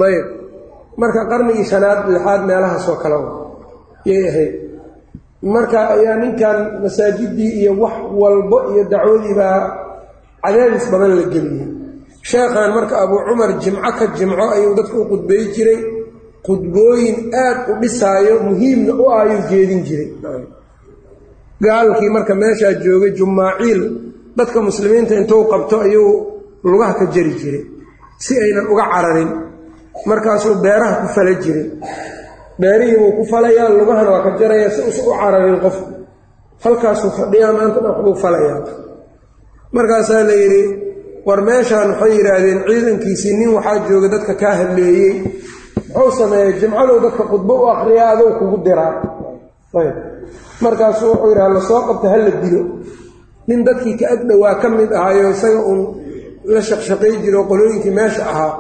Ayb 0.07 0.25
marka 1.01 1.21
qarnigii 1.31 1.65
shanaad 1.71 2.01
lixaad 2.15 2.41
meelahaasoo 2.49 2.97
kale 3.03 3.17
yay 4.09 4.23
ahayd. 4.31 4.53
Marka 5.55 5.79
ayaa 5.95 6.17
ninkan 6.23 6.59
masaajidii 6.83 7.53
iyo 7.61 7.73
wax 7.83 7.95
walbo 8.21 8.59
iyo 8.73 8.83
dacwadii 8.93 9.35
baa 9.41 9.59
cadaadis 10.45 10.85
badan 10.93 11.13
la 11.19 11.25
geliyey 11.33 11.69
sheekhan 12.29 12.71
marka 12.77 12.95
abuu 13.03 13.21
cumar 13.29 13.51
jimco 13.63 13.91
ka 13.99 14.07
jimco 14.19 14.45
ayuu 14.57 14.75
dadka 14.79 14.97
u 15.03 15.05
qudbay 15.11 15.43
jiray 15.55 15.79
qudbooyin 16.47 17.17
aad 17.45 17.59
u 17.71 17.75
dhisaayo 17.83 18.35
muhiimna 18.49 18.93
u 19.03 19.05
ayuu 19.19 19.41
jeedin 19.51 19.81
jiray. 19.89 20.09
Gaalkii 21.65 22.11
marka 22.17 22.35
meeshaa 22.35 22.73
joogay 22.85 23.13
jumaaciil 23.19 23.81
dadka 24.37 24.59
muslimiinta 24.69 25.15
intuu 25.21 25.45
qabto 25.53 25.77
ayuu 25.87 26.11
lugaha 26.65 26.95
ka 27.01 27.05
jari 27.15 27.33
jiray 27.41 27.65
si 28.25 28.33
aynan 28.45 28.67
uga 28.73 28.85
cararin. 28.93 29.31
Markaasuu 30.09 30.55
beeraha 30.65 30.95
ku 31.03 31.07
fala 31.15 31.33
jiray. 31.45 31.67
Beerihii 32.61 32.97
buu 33.01 33.13
ku 33.19 33.23
falayaa 33.33 33.69
lugahana 33.79 34.11
waa 34.15 34.23
ka 34.27 34.31
jarayaa 34.41 34.71
si 34.75 34.81
usa 34.89 35.03
u 35.09 35.13
cararin 35.21 35.59
qofku 35.65 35.85
halkaasuu 36.65 37.11
fadhiyaa 37.19 37.53
maanta 37.57 37.79
dhan 37.85 37.93
waxbuu 37.93 38.15
falayaa. 38.25 38.61
Markaasaa 39.77 40.23
la 40.29 40.35
yidhi 40.43 40.63
war 41.27 41.41
meeshaan 41.49 41.89
waxay 41.93 42.13
yidhaahdeen 42.17 42.59
ciidankiisii 42.69 43.35
nin 43.39 43.51
waxaa 43.57 43.79
jooga 43.89 44.09
dadka 44.15 44.35
kaa 44.43 44.55
hadleeyey 44.61 45.13
muxuu 45.95 46.11
sameeyey 46.21 46.53
jimcadow 46.61 46.97
dadka 47.05 47.23
khudbo 47.31 47.55
u 47.65 47.67
akriyaa 47.75 48.11
adow 48.15 48.31
kugu 48.39 48.57
diraa. 48.67 48.93
Ayb. 49.81 49.97
Markaasuu 50.65 51.09
wuxuu 51.13 51.29
yidhi 51.31 51.41
hala 51.45 51.61
soo 51.69 51.81
qabta 51.89 52.07
hala 52.13 52.31
dilo. 52.43 52.63
Nin 53.49 53.61
dadkii 53.67 53.97
ka 54.01 54.07
ag 54.15 54.21
dhowaa 54.29 54.55
ka 54.63 54.69
mid 54.69 54.91
ahaayo 54.99 55.31
isaga 55.35 55.61
uun 55.71 55.81
la 56.53 56.61
shaqshaqay 56.69 57.13
jiro 57.25 57.41
qolooyinkii 57.51 57.91
meesha 57.99 58.23
ahaa 58.33 58.53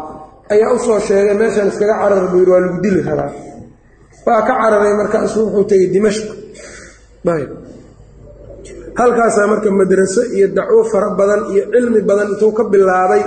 ayaa 0.53 0.73
u 0.75 0.79
soo 0.85 0.99
sheegay 1.07 1.35
meeshaan 1.40 1.69
iskaga 1.73 1.95
carar 2.01 2.25
buu 2.31 2.38
yidhi 2.40 2.51
waa 2.53 2.61
lagu 2.64 2.79
dili 2.85 3.01
rabaa 3.09 3.31
waa 4.27 4.40
ka 4.49 4.53
cararay 4.61 4.95
markaasuu 5.01 5.43
wuxuu 5.47 5.64
tegey 5.71 5.88
dimashq. 5.95 6.27
Ayb 7.35 7.51
halkaasaa 9.01 9.47
marka 9.53 9.71
madraso 9.71 10.23
iyo 10.37 10.49
dacwo 10.57 10.85
fara 10.93 11.11
badan 11.19 11.43
iyo 11.53 11.63
cilmi 11.73 12.01
badan 12.09 12.29
intuu 12.33 12.53
ka 12.53 12.65
bilaabay 12.73 13.23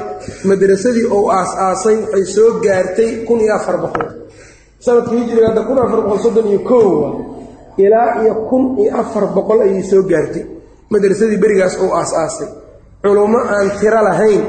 madrasadii 0.49 1.05
ou 1.15 1.29
aas-aasay 1.37 1.97
waxay 2.03 2.25
soo 2.35 2.49
gaartay 2.63 3.09
kun 3.27 3.39
iyo 3.45 3.53
afar 3.55 3.77
boqol. 3.83 4.07
Sanadkii 4.85 5.17
hijriga 5.19 5.47
hadda 5.49 5.61
kun 5.67 5.77
afar 5.85 5.99
boqol 6.05 6.19
soddon 6.25 6.47
iyo 6.51 6.59
koowa 6.69 7.09
ilaa 7.85 8.09
iyo 8.23 8.33
kun 8.49 8.63
iyo 8.81 8.91
afar 9.01 9.25
boqol 9.35 9.59
ayay 9.65 9.83
soo 9.91 10.03
gaartay 10.11 10.43
madrasadii 10.93 11.37
berigaas 11.43 11.75
ou 11.83 11.89
aas-aasay 11.99 12.49
culummo 13.03 13.39
aan 13.55 13.67
tiro 13.79 14.01
lahayn 14.07 14.43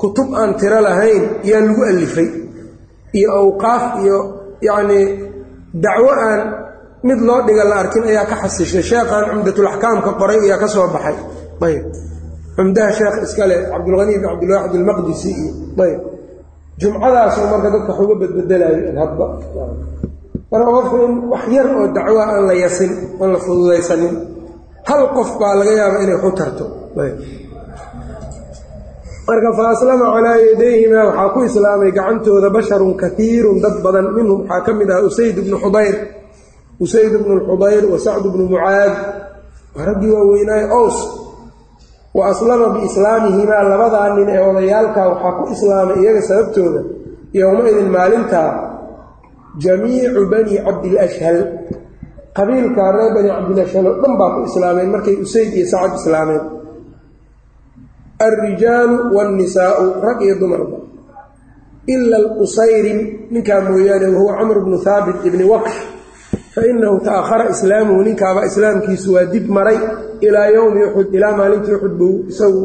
kutub 0.00 0.28
aan 0.40 0.50
tiro 0.60 0.78
lahayn 0.80 1.22
yaa 1.44 1.60
lagu 1.66 1.82
alifay. 1.90 2.28
Iyo 3.18 3.28
awqaaf 3.40 3.84
iyo 4.04 4.18
yacnii 4.66 5.04
dacwo 5.84 6.10
aan 6.26 6.40
mid 7.08 7.18
loo 7.28 7.40
dhiga 7.46 7.64
la 7.70 7.76
arkin 7.82 8.04
ayaa 8.10 8.26
ka 8.30 8.36
xasishay 8.42 8.82
sheekhan 8.90 9.22
cumdatulaxkaamka 9.30 10.10
qoray 10.20 10.38
ayaa 10.46 10.58
ka 10.62 10.68
soo 10.74 10.86
baxay. 10.94 11.16
Ayb. 11.66 11.82
Cumdaha 12.56 12.90
sheekh 12.98 13.16
iskale 13.26 13.56
cabdulhani 13.72 14.12
ibn 14.16 14.26
cabdilwaxid 14.30 14.74
almaqdisi 14.80 15.30
iyo 15.40 15.50
ayb. 15.86 16.00
Jumcadaasoo 16.80 17.46
marka 17.52 17.68
dadka 17.74 17.90
wax 17.92 18.00
uga 18.04 18.14
badbedelayo 18.20 18.78
hadba. 19.02 19.26
Marka 20.52 20.70
qofku 20.76 20.96
in 21.06 21.12
wax 21.32 21.44
yar 21.56 21.66
oo 21.78 21.86
dacwoa 21.96 22.24
aan 22.34 22.44
la 22.50 22.54
yasin 22.62 22.92
oon 23.20 23.30
la 23.34 23.38
fududaysanin 23.44 24.14
hal 24.88 25.02
qof 25.16 25.30
baa 25.40 25.54
laga 25.58 25.72
yaaba 25.80 25.96
inay 26.04 26.16
waxu 26.18 26.30
tarto. 26.38 26.64
Marka 29.28 29.50
fa 29.56 29.62
aslama 29.72 30.06
calaa 30.14 30.36
yadayhimaa 30.48 31.04
waxaa 31.08 31.28
ku 31.34 31.38
islaamay 31.48 31.90
gacantooda 31.98 32.48
basharun 32.56 32.94
kaiirun 33.02 33.56
dad 33.64 33.76
badan 33.84 34.06
minhum 34.16 34.38
waxaa 34.42 34.64
ka 34.66 34.72
mid 34.78 34.90
ah 34.94 35.00
usayd 35.08 35.36
ibnu 35.42 35.56
xudayr 35.64 35.94
usayd 36.80 37.12
bnu 37.22 37.34
lxudayr 37.40 37.84
wa 37.92 37.98
sacd 38.06 38.24
bnu 38.32 38.44
mucaad 38.52 38.92
waa 39.76 39.84
raggii 39.88 40.10
waaweynaaye 40.16 40.66
ows 40.80 40.98
wa 42.16 42.22
aslama 42.30 42.66
biislaamihimaa 42.74 43.62
labadaa 43.72 44.08
nin 44.16 44.28
ee 44.36 44.40
odayaalkaa 44.50 45.06
waxaa 45.12 45.32
ku 45.38 45.42
islaamay 45.54 45.96
iyaga 46.02 46.22
sababtooda 46.28 46.80
yowma-idin 47.40 47.88
maalintaa 47.96 48.50
jamiicu 49.64 50.20
bani 50.32 50.54
cabdilashhal 50.66 51.38
qabiilkaa 52.36 52.90
reer 52.96 53.10
bani 53.16 53.28
cabdilashhal 53.36 53.86
oo 53.90 53.96
dhan 54.02 54.14
baa 54.20 54.30
ku 54.34 54.40
islaameen 54.48 54.88
markay 54.94 55.16
usayd 55.24 55.50
iyo 55.58 55.66
sacad 55.72 55.92
islaameen. 56.00 56.42
Alrijaalu 58.26 58.96
waannisaau 59.16 59.84
rag 60.06 60.18
iyo 60.26 60.34
dumarba 60.40 60.78
ila 61.94 62.16
alqusayrim 62.22 62.98
ninkaa 63.34 63.60
mooyaane 63.66 64.06
wahuwa 64.14 64.34
camr 64.38 64.58
bnu 64.64 64.76
haabit 64.84 65.16
ibni 65.28 65.44
waksh 65.52 65.78
fainahu 66.54 66.96
ta'ahara 67.08 67.44
islaamuhu 67.54 68.00
ninkaaba 68.08 68.40
islaamkiisu 68.50 69.08
waa 69.14 69.24
dib 69.34 69.46
maray 69.56 69.78
ilaa 70.26 70.46
yowmi 70.56 70.80
uxud 70.88 71.08
ilaa 71.16 71.34
maalintii 71.40 71.74
uxud 71.78 71.94
buu 72.00 72.14
isagu 72.32 72.62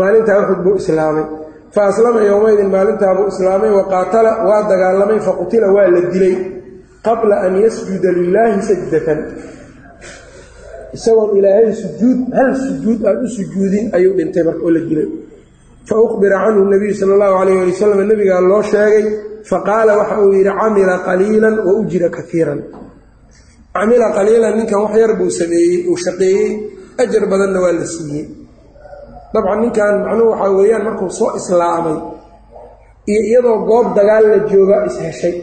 maalintaa 0.00 0.38
uxud 0.42 0.60
buu 0.64 0.76
islaamay 0.82 1.24
fa 1.74 1.80
aslama 1.90 2.20
yowmaydin 2.30 2.68
maalintaabuu 2.76 3.26
islaamay 3.32 3.70
wa 3.78 3.84
qaatala 3.92 4.30
waa 4.48 4.62
dagaalamay 4.70 5.18
faqutila 5.28 5.68
waa 5.76 5.88
la 5.94 6.00
dilay 6.12 6.34
qabla 7.06 7.36
an 7.46 7.52
yasjuda 7.64 8.10
lilaahi 8.20 8.62
sajdatan 8.70 9.18
isagoon 10.96 11.30
ilaahay 11.38 11.72
sujuud 11.82 12.18
hal 12.38 12.50
sujuud 12.66 13.00
aan 13.08 13.18
u 13.24 13.28
sujuudin 13.38 13.84
ayuu 13.96 14.14
dhintay 14.18 14.42
marka 14.48 14.62
oo 14.66 14.72
la 14.76 14.80
dilay 14.90 15.08
fa 15.88 15.94
ukhbira 16.06 16.36
canhu 16.44 16.62
nabiyu 16.74 16.94
sala 17.00 17.12
allahu 17.16 17.34
calayh 17.40 17.58
ali 17.62 17.72
wasalam 17.74 18.00
nebigaa 18.12 18.40
loo 18.52 18.62
sheegay 18.72 19.04
faqaala 19.50 19.92
waxa 20.00 20.16
uu 20.24 20.32
yidhi 20.38 20.52
camila 20.60 20.94
qaliilan 21.08 21.54
wa 21.66 21.72
ujira 21.80 22.08
kaiiran 22.16 22.60
camila 23.74 24.06
qaliilan 24.16 24.54
ninkan 24.58 24.78
wax 24.84 24.92
yar 25.02 25.12
buu 25.18 25.30
sameeyey 25.40 25.76
uu 25.90 25.96
shaqeeyey 26.04 26.50
ajar 27.02 27.22
badanna 27.32 27.58
waa 27.64 27.72
la 27.78 27.86
siiyey. 27.94 28.24
Dabcan 29.32 29.58
ninkan 29.62 29.94
macnuhu 30.06 30.30
waxaa 30.32 30.50
weeyaan 30.58 30.84
markuu 30.88 31.10
soo 31.18 31.30
islaamay 31.40 31.96
iyo 33.10 33.20
iyadoo 33.28 33.58
goob 33.68 33.86
dagaal 33.98 34.24
la 34.32 34.38
joogaa 34.50 34.82
isheshay 34.90 35.34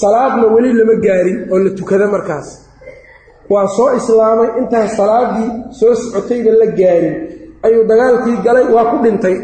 salaadna 0.00 0.46
weli 0.54 0.70
lama 0.78 0.94
gaarin 1.06 1.38
oo 1.52 1.58
la 1.64 1.70
tukada 1.78 2.06
markaas. 2.14 2.48
Waa 3.52 3.66
soo 3.76 3.88
islaamay 4.00 4.48
intaan 4.60 4.88
salaadii 4.98 5.48
soo 5.78 5.92
socotayba 6.00 6.50
la 6.60 6.66
gaarin. 6.80 7.16
Ayuu 7.66 7.82
dagaalkii 7.90 8.36
galay 8.46 8.66
waa 8.74 8.84
ku 8.90 8.96
dhintay. 9.04 9.36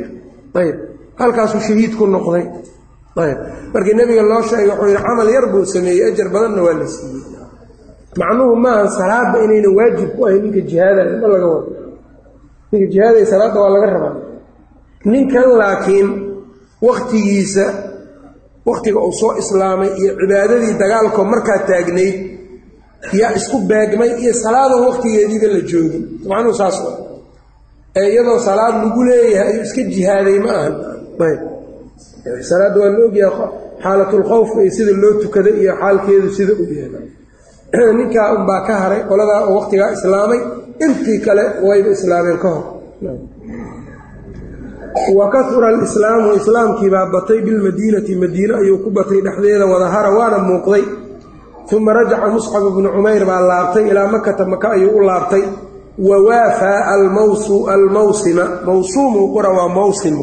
Ayb 0.61 0.77
halkaasuu 1.20 1.61
shahiid 1.66 1.92
ku 1.98 2.05
noqday. 2.14 2.44
Ayb 3.24 3.38
markii 3.74 3.94
nebiga 3.98 4.22
loo 4.31 4.42
sheegay 4.48 4.66
wuxuu 4.70 4.88
yidhi 4.90 5.03
camal 5.07 5.29
yar 5.37 5.46
buu 5.53 5.64
sameeyey 5.74 6.03
ajar 6.12 6.29
badanna 6.35 6.61
waa 6.66 6.77
la 6.81 6.87
siiyey 6.94 7.22
macnuhu 8.21 8.54
maaha 8.65 8.85
salaadda 8.98 9.38
inayna 9.46 9.69
waajib 9.79 10.08
ku 10.17 10.21
ahayn 10.27 10.42
ninka 10.44 10.60
jihaadaya 10.71 11.17
ma 11.23 11.29
laga 11.35 11.46
wado. 11.52 11.69
Ninka 12.71 12.87
jihaadaya 12.94 13.27
salaadda 13.33 13.58
waa 13.62 13.73
laga 13.77 13.88
rabaa. 13.94 14.15
Ninkan 15.12 15.48
laakiin 15.60 16.08
wakhtigiisa 16.87 17.65
wakhtiga 18.69 18.98
uu 19.06 19.12
soo 19.21 19.33
islaamay 19.42 19.90
iyo 20.00 20.12
cibaadadii 20.21 20.75
dagaalkoo 20.83 21.25
markaa 21.33 21.58
taagnayd 21.69 22.17
yaa 23.21 23.33
isku 23.38 23.56
beegmay 23.71 24.10
iyo 24.23 24.33
salaadan 24.44 24.81
wakhtigeediiba 24.88 25.48
la 25.54 25.60
joogin. 25.71 26.04
Macnuhu 26.31 26.54
saas 26.60 26.77
wa 26.85 26.92
ee 28.00 28.08
iyadoo 28.12 28.38
salaad 28.48 28.75
lagu 28.85 29.00
leeyahay 29.08 29.48
ayuu 29.52 29.62
iska 29.69 29.83
jihaaday 29.94 30.38
ma 30.44 30.50
ahan. 30.58 30.75
Ayb. 31.27 31.40
Salaadda 32.50 32.79
waa 32.83 32.90
la 32.94 33.00
ogyaha 33.08 33.44
xaalatulkhawfka 33.85 34.58
iyo 34.62 34.73
sida 34.77 34.92
loo 35.02 35.12
tukada 35.23 35.50
iyo 35.60 35.73
xaalkeedu 35.81 36.29
sida 36.37 36.52
u 36.62 36.65
yahay 36.79 37.06
ninkaa 37.98 38.33
unbaa 38.35 38.60
ka 38.66 38.77
haray 38.77 39.02
qoladaa 39.08 39.40
oo 39.46 39.54
wakhtigaa 39.58 39.90
islaamay 39.92 40.40
intii 40.87 41.18
kale 41.18 41.44
wayba 41.62 41.90
islaameen 41.90 42.38
ka 42.38 42.48
hor. 42.48 42.64
Wa 45.14 45.31
kahura 45.31 45.68
alislaamu 45.68 46.33
islaamkiibaa 46.35 47.06
batay 47.06 47.40
bilmadiinati 47.40 48.14
madiine 48.14 48.54
ayuu 48.56 48.79
ku 48.79 48.90
batay 48.90 49.20
dhexdeeda 49.20 49.66
wadahara 49.66 50.10
waana 50.10 50.38
muuqday. 50.38 50.85
Uma 51.72 51.92
rajaca 51.92 52.29
muscab 52.29 52.62
bnu 52.77 52.88
cumayr 52.92 53.25
baa 53.27 53.40
laabtay 53.40 53.88
ilaa 53.90 54.06
makata 54.08 54.44
maka 54.46 54.70
ayuu 54.70 54.98
u 54.98 55.00
laabtay. 55.00 55.42
Wa 55.98 56.18
waafaa 56.18 56.81
almawsima 57.70 58.44
mawsuumuu 58.66 59.33
qura 59.35 59.50
waa 59.50 59.68
mawsim 59.68 60.18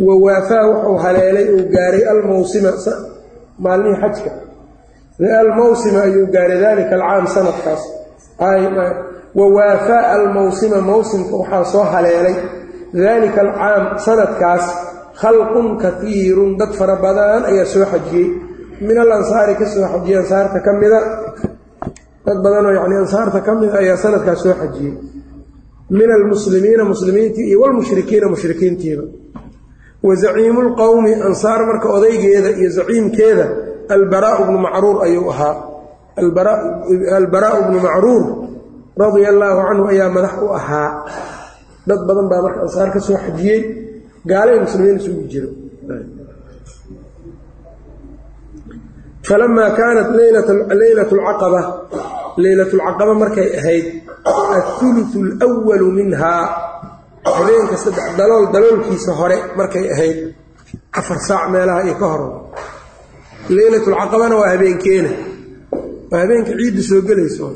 wa 0.00 0.16
waafaa 0.16 0.66
wuxuu 0.66 0.96
haleelay 0.96 1.54
uu 1.54 1.64
gaaray 1.68 2.04
almawsima 2.08 2.72
maalmihii 3.58 4.00
xajka 4.00 4.49
almawsima 5.28 6.02
ayuu 6.02 6.26
gaaray 6.32 6.60
dalika 6.60 6.94
alcaam 6.96 7.26
sanadkaas. 7.26 7.82
Wa 9.34 9.46
waafaa 9.56 10.12
almawsima 10.16 10.80
mawsimka 10.80 11.36
waxaa 11.36 11.64
soo 11.64 11.82
haleelay. 11.92 12.34
Dalika 12.94 13.40
alcaam 13.40 13.98
sanadkaas 13.98 14.64
khalqun 15.20 15.78
kaiirun 15.78 16.56
dad 16.58 16.72
fara 16.78 16.96
badan 16.96 17.44
ayaa 17.44 17.64
soo 17.64 17.84
xajiyey. 17.84 18.28
Min 18.80 18.98
al 18.98 19.12
ansaari 19.12 19.54
ka 19.60 19.66
soo 19.66 19.86
xajiyey 19.92 20.18
ansaarta 20.18 20.58
ka 20.64 20.72
mida. 20.72 21.00
Dad 22.26 22.38
badanoo 22.44 22.72
yani 22.78 22.96
ansaarta 22.96 23.40
ka 23.46 23.54
mida 23.54 23.78
ayaa 23.78 23.96
sanadkaas 23.96 24.42
soo 24.42 24.54
xajiyey. 24.54 24.94
Min 25.90 26.10
almuslimiina 26.10 26.84
muslimiintii 26.84 27.44
iyo 27.50 27.60
walmushrikiina 27.60 28.26
mushrikiintiiba. 28.28 29.02
Wa 30.02 30.14
zaciimu 30.14 30.60
lqowmi 30.68 31.12
ansaar 31.28 31.60
marka 31.66 31.88
odaygeeda 31.96 32.50
iyo 32.60 32.70
zaciimkeeda 32.70 33.46
albaraau 33.96 34.40
bnu 34.48 34.58
macruur 34.66 34.96
ayuu 35.06 35.30
ahaa. 35.32 35.54
Albaraau 37.18 37.60
bnu 37.68 37.78
macruur 37.86 38.24
radia 39.00 39.28
allaahu 39.32 39.60
canhu 39.68 39.84
ayaa 39.92 40.08
madax 40.16 40.34
u 40.44 40.48
ahaa. 40.58 40.90
Dad 41.88 42.00
badan 42.08 42.26
baa 42.30 42.40
marka 42.44 42.60
ansaar 42.66 42.88
ka 42.94 43.00
soo 43.00 43.18
xajiyey 43.24 43.60
gaalay 44.30 44.58
muslimiin 44.64 44.96
isugu 45.00 45.22
jiro. 45.32 45.50
Falamaa 49.28 49.70
kaanat 49.78 50.08
leylat 50.16 51.10
lcaqaba 51.18 51.60
leylat 52.42 52.70
lcaqaba 52.78 53.12
markay 53.22 53.48
ahayd 53.58 53.86
athulutu 54.58 55.18
alwalu 55.44 55.86
minhaa. 55.98 56.44
Habeenka 57.20 57.76
saddex 57.76 58.16
dalool 58.16 58.48
daloolkiisa 58.54 59.12
hore 59.12 59.36
markay 59.58 59.84
ahayd 59.94 60.18
afar 60.98 61.18
saac 61.28 61.44
meelaha 61.52 61.80
iyo 61.84 61.94
ka 62.00 62.06
hor 62.12 62.22
leylatulcaqabana 63.56 64.34
waa 64.40 64.50
habeenkeena. 64.54 65.10
Waa 66.10 66.20
habeenka 66.22 66.52
ciidda 66.58 66.82
soo 66.88 67.00
gelayso. 67.08 67.46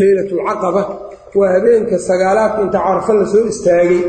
Leylatulcaqaba 0.00 0.82
waa 1.38 1.50
habeenka 1.56 1.96
sagaalaadka 2.08 2.60
inta 2.66 2.78
carafo 2.86 3.12
la 3.18 3.26
soo 3.32 3.44
istaagay. 3.52 4.00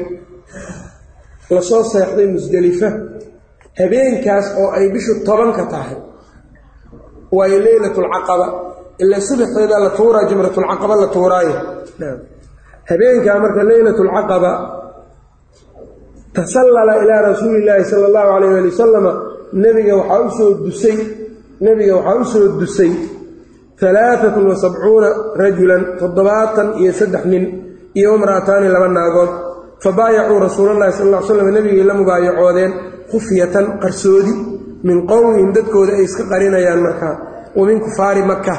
Lasoo 1.55 1.83
seexday 1.91 2.27
musdelifa 2.35 2.89
habeenkaas 3.79 4.47
oo 4.61 4.69
ay 4.77 4.85
bishu 4.93 5.13
tobanka 5.27 5.63
tahay. 5.73 5.97
Waayo 7.35 7.57
leylatulcaqaba 7.65 8.45
ilaa 9.03 9.21
subaxeeda 9.27 9.77
la 9.83 9.89
tuuraa 9.97 10.23
jamratulcaqaba 10.29 10.95
la 11.01 11.07
tuuraayo. 11.15 11.55
Habeenkaa 12.89 13.37
marka 13.43 13.61
leylatulcaqaba 13.69 14.51
tasallala 16.35 16.93
ilaa 17.03 17.21
rasuuli 17.29 17.57
illaahi 17.61 17.85
sala 17.91 18.05
allahu 18.09 18.27
calayh 18.33 18.57
ali 18.59 18.69
wasalama 18.73 19.11
nebiga 19.61 19.93
waxaa 20.01 20.21
u 20.27 20.29
soo 20.37 20.51
dusay 20.65 20.97
nebiga 21.65 21.95
waxaa 21.97 22.19
u 22.21 22.25
soo 22.33 22.47
dusay 22.59 22.91
alaaatun 23.89 24.45
wa 24.49 24.55
sabcuuna 24.63 25.09
rajulan 25.41 25.81
toddobaatan 25.99 26.67
iyo 26.81 26.91
saddex 26.99 27.23
nin 27.31 27.43
iyo 27.99 28.15
imra'ataani 28.17 28.67
laba 28.75 28.87
naagood. 28.87 29.31
Fa 29.83 29.91
baayacuu 29.91 30.39
rasuulallahi 30.39 30.91
sal 30.97 31.07
ly 31.11 31.19
slam 31.27 31.49
nebigay 31.55 31.83
la 31.89 31.93
mubaayacoodeen 31.99 32.71
khufyatan 33.11 33.65
qarsoodi 33.83 34.33
min 34.87 34.97
qowmihim 35.11 35.49
dadkooda 35.55 35.93
ay 35.99 36.03
iska 36.07 36.23
qarinayaan 36.31 36.79
markaa 36.85 37.15
wa 37.57 37.63
min 37.67 37.79
kufaari 37.85 38.23
maka 38.31 38.55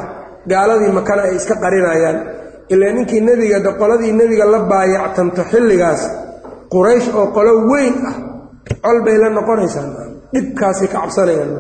gaaladii 0.51 0.93
makana 0.99 1.23
ay 1.29 1.35
iska 1.41 1.55
qarinayaan. 1.65 2.19
Ilaa 2.73 2.93
ninkii 2.97 3.21
nebiga 3.29 3.59
qoladii 3.81 4.13
nebiga 4.21 4.45
la 4.53 4.59
baayactanto 4.73 5.43
xilligaas 5.51 6.03
quraysh 6.73 7.09
oo 7.19 7.27
qolo 7.37 7.53
weyn 7.73 7.95
ah 8.11 8.15
col 8.85 8.99
bay 9.07 9.17
la 9.23 9.29
noqonaysaa 9.37 9.89
dhibkaasay 10.33 10.89
ka 10.93 10.99
cabsanayaan. 11.05 11.53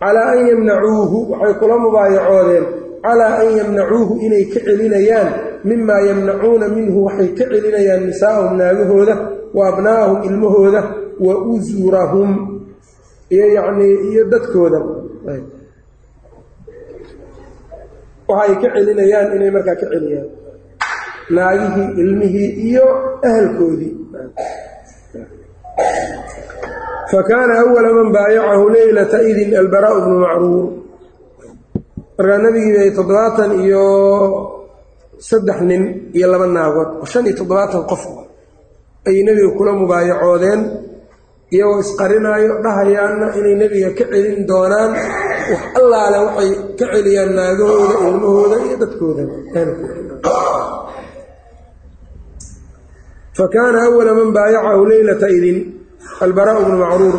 Calaa 0.00 0.28
an 0.36 0.40
yamnacuuhu 0.50 1.18
waxay 1.32 1.54
kula 1.60 1.76
mubaayacoodeen. 1.84 2.64
Calaa 3.04 3.34
an 3.42 3.48
yamnacuuhu 3.58 4.12
inay 4.26 4.44
ka 4.52 4.58
celinayaan. 4.66 5.28
Mimaa 5.68 6.02
yamnacuuna 6.08 6.66
minhu 6.76 6.98
waxay 7.08 7.28
ka 7.38 7.44
celinayaan 7.50 8.02
nisaa'ahum 8.10 8.52
naagahooda 8.60 9.14
wa 9.56 9.62
abnaa'ahum 9.72 10.18
ilmahooda 10.28 10.80
wa 11.24 11.34
usurahum 11.54 12.30
iyo 13.34 13.46
yacnii 13.56 13.94
iyo 14.12 14.22
dadkooda. 14.32 14.78
Waxay 18.28 18.54
ka 18.62 18.68
celinayaan 18.76 19.28
inay 19.36 19.50
markaa 19.54 19.76
ka 19.80 19.86
celiyaan. 19.92 20.28
Naagihii 21.34 21.88
ilmihii 22.02 22.50
iyo 22.68 22.84
ahalkoodii 23.24 23.92
fakaana 27.12 27.54
awala 27.62 27.90
man 27.98 28.08
baayacahu 28.16 28.64
leylata 28.74 29.18
idin 29.30 29.50
albaraau 29.60 29.98
bnu 30.04 30.16
macruur 30.24 30.66
markaa 32.18 32.38
nabigii 32.44 32.74
bay 32.78 32.90
toddobaatan 32.98 33.50
iyo 33.64 33.84
saddex 35.28 35.58
nin 35.70 35.82
iyo 36.16 36.26
laba 36.32 36.46
naagood 36.56 36.90
oo 37.02 37.06
shan 37.12 37.24
iyo 37.28 37.34
toddobaatan 37.40 37.82
qof 37.90 38.02
ayay 39.08 39.22
nebiga 39.26 39.50
kula 39.58 39.72
mubaayacoodeen 39.82 40.60
iyagoo 41.54 41.80
isqarinaayo 41.84 42.52
dhahayaanna 42.64 43.26
inay 43.38 43.54
nebiga 43.62 43.90
ka 43.98 44.04
celin 44.12 44.38
doonaan 44.50 44.90
wax 45.52 45.62
allaale 45.80 46.18
waxay 46.26 46.50
ka 46.78 46.84
celiyaan 46.94 47.30
naagahooda 47.38 47.94
ilmahooda 48.08 48.56
iyo 48.66 48.76
dadkooda 48.82 49.22
fakaana 53.38 53.78
awala 53.88 54.14
man 54.14 54.28
baayacahu 54.36 54.86
leylata 54.86 55.28
idin 55.38 55.58
albaraau 56.20 56.64
bnu 56.66 56.76
macruur 56.84 57.16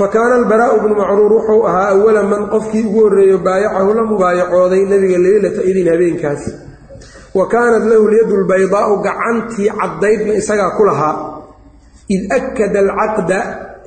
fakaana 0.00 0.34
albaraau 0.40 0.76
bnu 0.84 0.94
macruur 1.00 1.32
wuxuu 1.36 1.62
ahaa 1.68 1.88
awala 1.94 2.22
man 2.32 2.42
qofkii 2.52 2.84
ugu 2.88 3.00
horreeyo 3.04 3.38
baayacahu 3.38 3.94
la 3.98 4.02
mubaayacooday 4.12 4.82
nebiga 4.92 5.18
leylata 5.26 5.62
idin 5.70 5.88
habeenkaas 5.92 6.42
wa 7.34 7.48
kaanat 7.48 7.84
lahu 7.90 8.08
lyadu 8.12 8.36
lbaydaau 8.44 8.96
gacantii 9.06 9.70
caddaydna 9.80 10.32
isagaa 10.40 10.70
ku 10.76 10.84
lahaa 10.84 11.16
id 12.14 12.22
akkada 12.38 12.78
alcaqda 12.84 13.38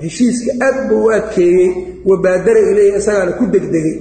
heshiiska 0.01 0.51
aad 0.67 0.77
buu 0.89 1.03
u 1.07 1.11
adkeeyey 1.19 1.69
wa 2.09 2.17
baadara 2.25 2.61
ileyhi 2.71 2.97
isagaana 2.97 3.37
ku 3.39 3.45
degdegay 3.53 3.97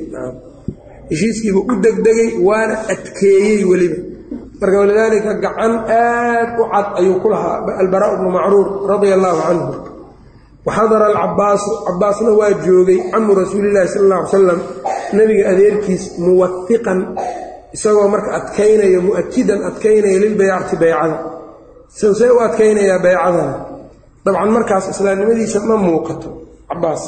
heshiiskiibuu 1.11 1.65
u 1.73 1.77
degdegay 1.87 2.31
waana 2.49 2.77
adkeeyey 2.95 3.65
weliba 3.71 4.14
marka 4.61 4.77
walidaalika 4.83 5.31
gacan 5.45 5.73
aad 5.89 6.49
u 6.61 6.65
cad 6.73 6.87
ayuu 7.01 7.17
ku 7.23 7.29
lahaa 7.33 7.57
albaraau 7.83 8.15
bnu 8.21 8.31
macruur 8.37 8.67
radia 8.93 9.15
allaahu 9.19 9.41
canhu 9.49 9.67
waxadara 10.67 11.07
alcabaasu 11.13 11.71
cabaasna 11.87 12.31
waa 12.41 12.53
joogay 12.65 12.99
camu 13.13 13.31
rasuulillahi 13.35 13.89
sala 13.89 14.05
alla 14.05 14.23
ly 14.25 14.31
salam 14.37 14.61
nebiga 15.13 15.45
adeerkiis 15.53 16.05
muwafiqan 16.25 16.99
isagoo 17.77 18.09
marka 18.15 18.31
adkaynayo 18.39 19.01
mu'akidan 19.09 19.61
adkaynaya 19.69 20.19
lilbaycati 20.25 20.75
baycada 20.83 21.17
sawsee 22.01 22.31
u 22.31 22.39
adkaynayaa 22.47 22.99
baycadana 23.07 23.55
dabcan 24.25 24.51
markaas 24.57 24.85
islaamnimadiisa 24.95 25.59
ma 25.69 25.77
muuqato 25.87 26.29
cabaas 26.71 27.03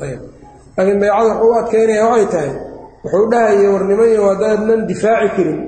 laakiin 0.00 0.98
baycada 1.02 1.32
wuxuu 1.40 1.50
u 1.50 1.54
adkaynaya 1.60 2.04
waxay 2.12 2.26
tahay. 2.34 2.52
Wuxuu 3.04 3.26
dhahaya 3.32 3.68
warnimayo 3.74 4.22
haddaadnan 4.30 4.80
difaaci 4.90 5.28
karin 5.36 5.58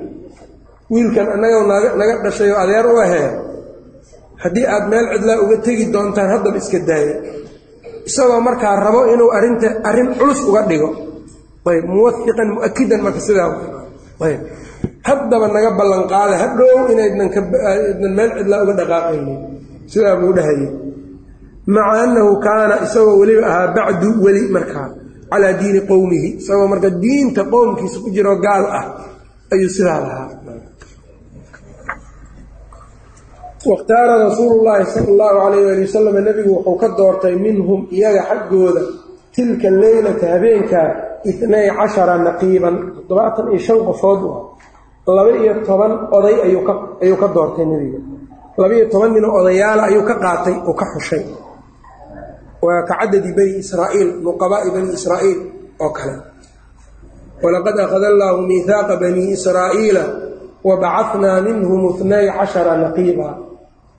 wiilkan 0.93 1.27
annagoo 1.35 1.63
naga 1.99 2.13
dhashay 2.23 2.49
oo 2.53 2.59
adeer 2.63 2.85
u 2.93 2.95
ahee 3.05 3.27
haddii 4.43 4.65
aad 4.73 4.85
meel 4.91 5.05
cidlaa 5.13 5.37
uga 5.43 5.57
tegi 5.65 5.85
doontaan 5.93 6.29
haddaba 6.33 6.57
iska 6.61 6.79
daaya 6.89 7.15
isagoo 8.09 8.39
markaa 8.47 8.75
rabo 8.85 9.01
inuu 9.13 9.29
arinta 9.37 9.67
arrin 9.89 10.09
culus 10.19 10.41
uga 10.49 10.61
dhigo. 10.69 10.89
Ayb 11.67 11.83
muwafiqan 11.93 12.49
mu'akidan 12.55 12.99
marka 13.05 13.19
sidaa 13.27 13.49
ayb 14.27 14.41
haddaba 15.07 15.45
naga 15.55 15.69
ballanqaada 15.79 16.35
hadhow 16.43 16.87
inaydnan 16.93 17.27
kaidnan 17.35 18.11
meel 18.17 18.31
cidlaa 18.37 18.59
uga 18.63 18.73
dhaqaaqaynin. 18.79 19.39
Sidaa 19.91 20.15
buu 20.21 20.31
dhahayay 20.37 20.69
maca 21.75 21.95
annahu 22.07 22.31
kaana 22.45 22.75
isagoo 22.87 23.15
weliba 23.21 23.43
ahaa 23.51 23.67
bacdu 23.75 24.09
weli 24.23 24.41
markaa 24.55 24.87
calaa 25.31 25.53
diini 25.59 25.81
qowmihi. 25.91 26.29
Isagoo 26.41 26.67
marka 26.71 26.89
diinta 27.03 27.41
qowmkiisa 27.53 27.97
ku 28.03 28.07
jiro 28.15 28.33
gaal 28.45 28.63
ah 28.79 28.85
ayuu 29.53 29.69
sidaa 29.77 29.99
lahaa 30.05 30.27
wakhtaara 33.65 34.17
rasuulu 34.29 34.63
llaahi 34.63 34.85
sala 34.85 35.07
allahu 35.09 35.35
calayh 35.41 35.71
ali 35.73 35.81
wasalam 35.87 36.15
nebigu 36.27 36.51
wuxuu 36.55 36.77
ka 36.81 36.87
doortay 36.97 37.35
minhum 37.35 37.87
iyaga 37.91 38.21
xaggooda 38.29 38.81
tilka 39.33 39.69
leylata 39.81 40.25
habeenkaa 40.33 40.87
itnay 41.25 41.65
cashara 41.77 42.15
naqiiban 42.27 42.75
toddobaatan 42.95 43.45
iyo 43.51 43.59
shan 43.65 43.79
qofood 43.87 44.21
u 44.21 44.29
ah 45.09 45.13
laba 45.17 45.31
iyo 45.41 45.53
toban 45.67 45.91
oday 46.17 46.35
ayuu 46.45 47.17
ka 47.21 47.27
doortay 47.35 47.65
nebiga 47.65 47.99
laba 48.61 48.73
iyo 48.77 48.85
toban 48.93 49.09
ninoo 49.15 49.33
odayaala 49.41 49.81
ayuu 49.89 50.03
ka 50.09 50.15
qaatay 50.23 50.55
oo 50.67 50.73
ka 50.79 50.85
xushay 50.93 51.23
waa 52.61 52.81
ka 52.89 52.93
cadadi 53.01 53.31
bani 53.37 53.53
israa'iil 53.63 54.09
nuqabaa'i 54.25 54.69
bani 54.75 54.89
israa'iil 54.97 55.39
oo 55.85 55.89
kale 55.97 56.15
walaqad 57.43 57.77
akhada 57.85 58.07
allaahu 58.13 58.39
miihaaqa 58.49 58.93
banii 59.01 59.33
israa'iila 59.37 60.03
wabacadnaa 60.67 61.41
minhum 61.47 61.81
itnay 61.93 62.25
cashara 62.37 62.73
naqiiba 62.85 63.29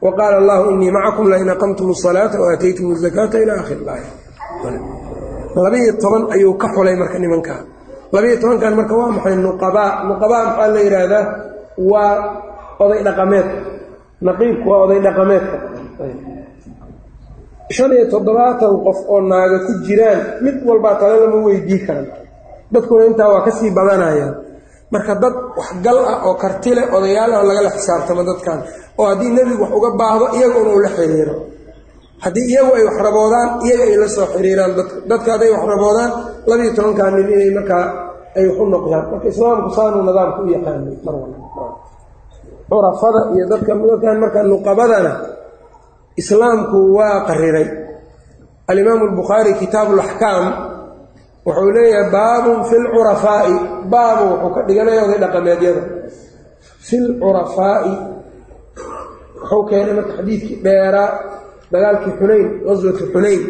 wa 0.05 0.11
qaala 0.19 0.37
allahu 0.43 0.65
inii 0.75 0.91
macakum 0.97 1.27
lain 1.33 1.49
aqamtum 1.55 1.91
asalaata 1.97 2.37
waataytum 2.45 2.87
azakaata 2.95 3.37
ila 3.43 3.53
akhir 3.63 3.79
laaya 3.89 4.11
labiiyo 5.65 5.93
toban 6.03 6.23
ayuu 6.35 6.55
ka 6.63 6.67
xulay 6.75 6.95
marka 7.01 7.19
nimankaa 7.19 7.61
labiiyo 8.15 8.37
tobankan 8.43 8.73
marka 8.79 8.95
waa 9.01 9.11
maxay 9.17 9.35
nuqabaa 9.47 9.91
nuqabaa 10.09 10.43
maxaa 10.49 10.69
la 10.75 10.81
yidhaahdaa 10.87 11.25
waa 11.91 12.13
oday 12.85 13.01
dhaqameed. 13.07 13.47
Naqiibku 14.27 14.67
waa 14.71 14.81
oday 14.87 15.01
dhaqameedka 15.07 15.57
shan 17.77 17.91
iyo 17.97 18.05
toddobaatan 18.13 18.75
qof 18.87 18.99
oo 19.13 19.21
naaga 19.31 19.59
ku 19.67 19.73
jiraan 19.87 20.21
mid 20.45 20.57
walbaa 20.69 20.95
tale 21.01 21.15
lama 21.27 21.39
weydii 21.47 21.81
karan. 21.87 22.07
Dadkuna 22.73 23.05
intaa 23.11 23.29
waa 23.33 23.43
ka 23.47 23.51
sii 23.59 23.71
badanayaan 23.77 24.35
marka 24.93 25.15
dad 25.23 25.35
waxgal 25.61 25.99
ah 26.13 26.19
oo 26.27 26.35
karti 26.43 26.71
leh 26.77 26.87
odayaal 26.97 27.31
ah 27.39 27.43
lagala 27.49 27.71
xisaabtamo 27.77 28.23
dadkan 28.31 28.59
oo 29.01 29.07
haddii 29.11 29.31
nebigu 29.37 29.63
wax 29.65 29.73
uga 29.79 29.91
baahdo 30.01 30.27
iyaga 30.37 30.57
una 30.63 30.71
ula 30.79 30.91
xiriiro. 30.97 31.35
Haddii 32.25 32.47
iyagu 32.53 32.71
ay 32.79 32.85
wax 32.89 32.97
raboodaan 33.07 33.49
iyaga 33.67 33.85
ay 33.91 33.97
la 34.03 34.09
soo 34.17 34.27
xiriiraan. 34.35 34.71
Dadka 35.11 35.29
hadday 35.35 35.51
wax 35.55 35.63
raboodaan 35.73 36.11
labiiyo 36.51 36.73
tobankaa 36.77 37.09
nin 37.15 37.29
inay 37.35 37.51
markaa 37.59 37.85
ay 38.39 38.45
wax 38.49 38.57
u 38.59 38.65
noqdaan. 38.75 39.05
Marka 39.13 39.27
islaamku 39.33 39.71
saanuu 39.77 40.03
nidaamka 40.09 40.41
u 40.43 40.47
yaqaanay 40.57 40.97
mar 41.07 41.15
curafada 42.69 43.21
iyo 43.35 43.45
dadka 43.53 43.73
dadkan 43.91 44.17
marka 44.23 44.39
nuqabadana 44.51 45.13
islaamku 46.21 46.79
waa 46.97 47.25
qariray. 47.29 47.69
Alimaamu 48.71 49.05
albukhaari 49.15 49.53
kitaabu 49.61 49.93
alaxkaam 49.97 50.45
wuxuu 51.49 51.71
leeyahay 51.77 52.07
baabun 52.17 52.59
fi 52.69 52.77
lcurafaa'i 52.85 53.55
baabu 53.93 54.25
wuxuu 54.33 54.51
ka 54.57 54.61
dhiganaya 54.69 55.01
oday 55.07 55.19
dhaqameedyada 55.25 55.83
fi 56.87 56.97
lcurafaa'i 57.07 57.93
wuxuu 59.41 59.63
keenay 59.71 59.95
marka 59.99 60.13
xadiidkii 60.19 60.57
dheeraa 60.67 61.11
dagaalkii 61.73 62.13
xunayn 62.21 62.47
qaswati 62.67 63.05
xunayn. 63.15 63.43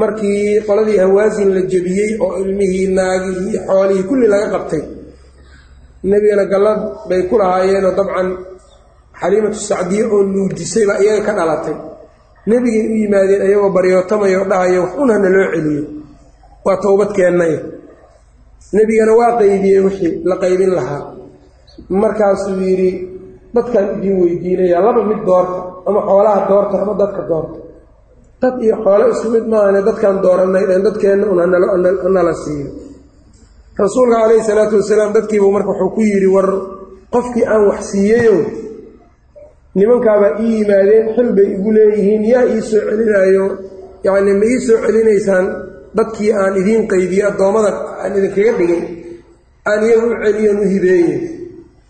Markii 0.00 0.60
qoladii 0.66 0.98
hawaasin 1.02 1.48
la 1.56 1.62
jebiyey 1.72 2.10
oo 2.24 2.32
ilmihii 2.42 2.86
naagihii 2.98 3.58
xoolihii 3.66 4.04
kulli 4.08 4.26
laga 4.32 4.48
qabtay 4.54 4.82
nebigana 6.10 6.44
gallad 6.52 6.80
bay 7.08 7.22
ku 7.28 7.34
lahaayeenoo 7.40 7.94
dabcan 7.98 8.28
xaliimatu 9.20 9.58
sacdiye 9.70 10.04
oo 10.14 10.20
nuudisay 10.32 10.84
baa 10.88 10.98
iyaga 11.04 11.22
ka 11.26 11.32
dhalatay. 11.38 11.76
Nebigay 12.50 12.84
u 12.92 12.94
yimaadeen 13.02 13.42
ayagoo 13.46 13.70
baryootamaya 13.76 14.38
oo 14.40 14.46
dhahaya 14.50 14.80
wax 14.84 14.92
un 15.02 15.10
hana 15.14 15.28
loo 15.34 15.46
celiyo 15.54 15.82
waa 16.68 16.76
towbad 16.84 17.10
keennay 17.16 17.52
nebigana 18.76 19.12
waa 19.20 19.32
qaybiyey 19.40 19.80
wixii 19.86 20.12
la 20.30 20.36
qaybin 20.42 20.72
lahaa. 20.78 21.02
Markaasuu 22.02 22.56
yidhi 22.68 22.90
dadkaan 23.54 23.86
idin 23.98 24.14
weydiinayaa 24.22 24.82
laba 24.86 25.02
mid 25.10 25.20
doorta 25.28 25.58
ama 25.88 26.00
xoolaha 26.08 26.40
doorta 26.50 26.76
ama 26.82 26.94
dadka 27.02 27.22
doorta. 27.30 27.58
Dad 28.42 28.54
iyo 28.64 28.76
xoolo 28.84 29.04
isku 29.12 29.28
mid 29.34 29.44
maahane 29.52 29.80
dadkaan 29.88 30.16
dooranay 30.24 30.64
dheen 30.68 30.82
dadkeenna 30.86 31.26
un 31.32 31.38
hanala 32.04 32.34
siiyo 32.44 32.68
rasuulka 33.82 34.16
calayhi 34.22 34.42
salaatu 34.50 34.74
wasalaam 34.80 35.10
dadkiibuu 35.16 35.52
marka 35.56 35.70
wuxuu 35.72 35.90
ku 35.96 36.00
yidhi 36.10 36.28
war 36.36 36.48
qofkii 37.14 37.44
aan 37.52 37.62
wax 37.70 37.80
siiyeyo 37.92 38.36
nimankaabaa 39.78 40.32
ii 40.44 40.52
yimaadeen 40.58 41.04
xil 41.16 41.28
bay 41.36 41.48
igu 41.56 41.70
leeyihiin 41.76 42.22
yaa 42.32 42.44
ii 42.54 42.62
soo 42.70 42.80
celinaayo 42.88 43.44
yacnii 44.04 44.34
ma 44.40 44.44
ii 44.52 44.58
soo 44.66 44.78
celinaysaan 44.86 45.46
dadkii 45.96 46.32
aan 46.40 46.54
idiin 46.60 46.82
qaybiye 46.92 47.22
addoommada 47.30 47.70
aan 48.02 48.12
idinkaga 48.18 48.52
dhigay 48.58 48.82
aan 49.70 49.80
iyaga 49.86 50.06
u 50.06 50.14
celiyan 50.24 50.58
u 50.62 50.64
hibeeye 50.72 51.16